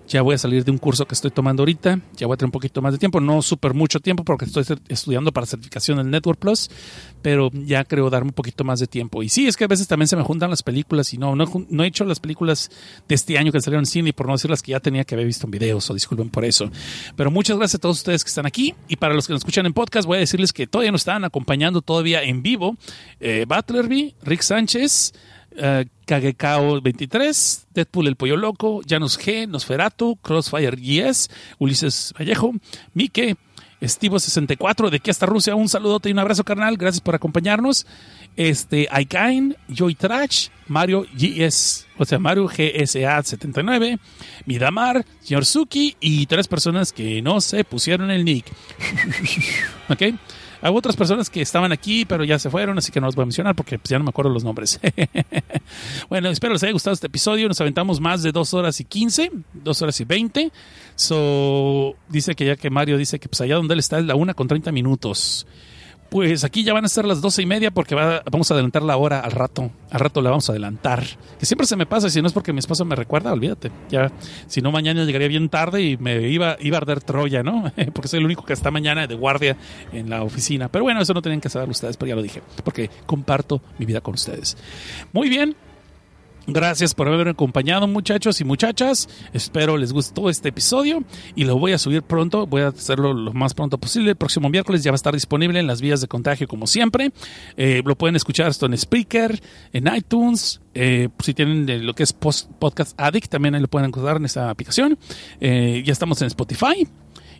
[0.08, 2.00] Ya voy a salir de un curso que estoy tomando ahorita.
[2.16, 3.20] Ya voy a tener un poquito más de tiempo.
[3.20, 6.70] No súper mucho tiempo porque estoy estudiando para certificación del Network Plus.
[7.20, 9.22] Pero ya creo darme un poquito más de tiempo.
[9.22, 11.12] Y sí, es que a veces también se me juntan las películas.
[11.12, 12.70] Y no, no, he hecho las películas
[13.06, 14.12] de este año que salieron en cine.
[14.14, 15.90] Por no decir las que ya tenía que haber visto en videos.
[15.90, 16.70] O disculpen por eso.
[17.14, 18.74] Pero muchas gracias a todos ustedes que están aquí.
[18.88, 21.24] Y para los que nos escuchan en podcast, voy a decirles que todavía nos están
[21.24, 22.78] acompañando todavía en vivo.
[23.20, 25.12] Eh, Butlerby, Rick Sánchez.
[25.58, 31.28] Uh, Kagekao 23, Deadpool el Pollo Loco, Janus G, Nosferatu, Crossfire GS,
[31.58, 32.52] Ulises Vallejo,
[32.94, 33.36] Mike,
[33.80, 37.86] Estivo 64, de aquí hasta Rusia, un saludote y un abrazo carnal, gracias por acompañarnos.
[38.36, 43.98] Este, Aikain, Joy Trash, Mario GS, o sea, Mario GSA 79,
[44.46, 48.46] Midamar, Señor Suki y tres personas que no se pusieron el nick.
[49.88, 50.02] ¿Ok?
[50.60, 53.22] Hay otras personas que estaban aquí, pero ya se fueron, así que no los voy
[53.22, 54.80] a mencionar porque pues, ya no me acuerdo los nombres.
[56.08, 57.48] bueno, espero les haya gustado este episodio.
[57.48, 60.52] Nos aventamos más de dos horas y quince, dos horas y veinte.
[60.96, 64.16] So, dice que ya que Mario dice que pues allá donde él está es la
[64.16, 65.46] una con 30 minutos.
[66.10, 68.82] Pues aquí ya van a ser las doce y media porque va- vamos a adelantar
[68.82, 69.70] la hora al rato.
[69.90, 71.04] Al rato la vamos a adelantar.
[71.38, 73.70] Que siempre se me pasa y si no es porque mi esposo me recuerda, olvídate.
[73.90, 74.10] Ya,
[74.46, 77.70] si no mañana llegaría bien tarde y me iba, iba a arder Troya, ¿no?
[77.92, 79.58] porque soy el único que está mañana de guardia
[79.92, 80.68] en la oficina.
[80.68, 82.42] Pero bueno, eso no tenían que saber ustedes, pero ya lo dije.
[82.64, 84.56] Porque comparto mi vida con ustedes.
[85.12, 85.56] Muy bien.
[86.50, 89.06] Gracias por haberme acompañado, muchachos y muchachas.
[89.34, 91.04] Espero les gustó este episodio
[91.34, 92.46] y lo voy a subir pronto.
[92.46, 94.12] Voy a hacerlo lo más pronto posible.
[94.12, 97.12] El próximo miércoles ya va a estar disponible en las vías de contagio, como siempre.
[97.58, 99.42] Eh, lo pueden escuchar esto en Spreaker,
[99.74, 100.62] en iTunes.
[100.72, 104.98] Eh, si tienen lo que es Podcast Addict, también lo pueden encontrar en esa aplicación.
[105.42, 106.88] Eh, ya estamos en Spotify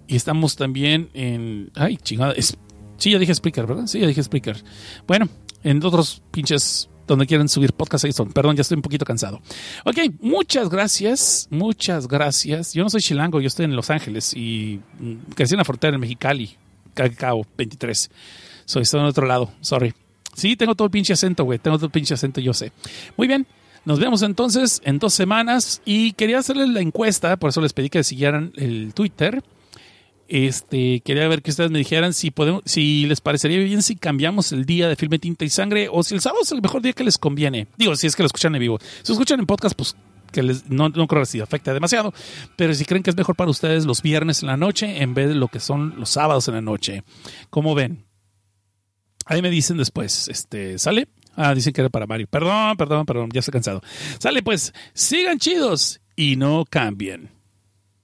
[0.07, 1.71] y estamos también en.
[1.77, 2.35] Ay, chingada.
[2.99, 3.87] sí, ya dije Spreaker, ¿verdad?
[3.87, 4.63] Sí, ya dije Spreaker.
[5.07, 5.31] Bueno,
[5.63, 8.33] en otros pinches donde quieren subir podcast ahí son.
[8.33, 9.41] Perdón, ya estoy un poquito cansado.
[9.85, 12.75] Ok, muchas gracias, muchas gracias.
[12.75, 15.95] Yo no soy chilango, yo estoy en Los Ángeles y mm, crecí en la frontera
[15.95, 16.57] en Mexicali,
[16.95, 18.11] Cacao 23.
[18.65, 19.95] Soy estoy en otro lado, sorry.
[20.35, 22.73] Sí, tengo todo el pinche acento, güey, tengo todo el pinche acento, yo sé.
[23.17, 23.47] Muy bien.
[23.85, 27.89] Nos vemos entonces en dos semanas y quería hacerles la encuesta, por eso les pedí
[27.89, 29.43] que siguieran el Twitter.
[30.29, 34.53] Este, quería ver que ustedes me dijeran si podemos, si les parecería bien si cambiamos
[34.53, 36.93] el día de filme Tinta y Sangre o si el sábado es el mejor día
[36.93, 37.67] que les conviene.
[37.79, 38.79] Digo, si es que lo escuchan en vivo.
[39.03, 39.97] Si lo escuchan en podcast, pues
[40.31, 42.13] que no, creo que si afecte demasiado.
[42.57, 45.29] Pero si creen que es mejor para ustedes los viernes en la noche en vez
[45.29, 47.05] de lo que son los sábados en la noche.
[47.49, 48.05] ¿Cómo ven?
[49.25, 51.09] Ahí me dicen después, este, ¿sale?
[51.37, 52.27] Ah, dicen que era para Mario.
[52.31, 53.83] Perdón, perdón, perdón, ya estoy cansado.
[54.19, 57.38] Sale pues, sigan chidos y no cambien.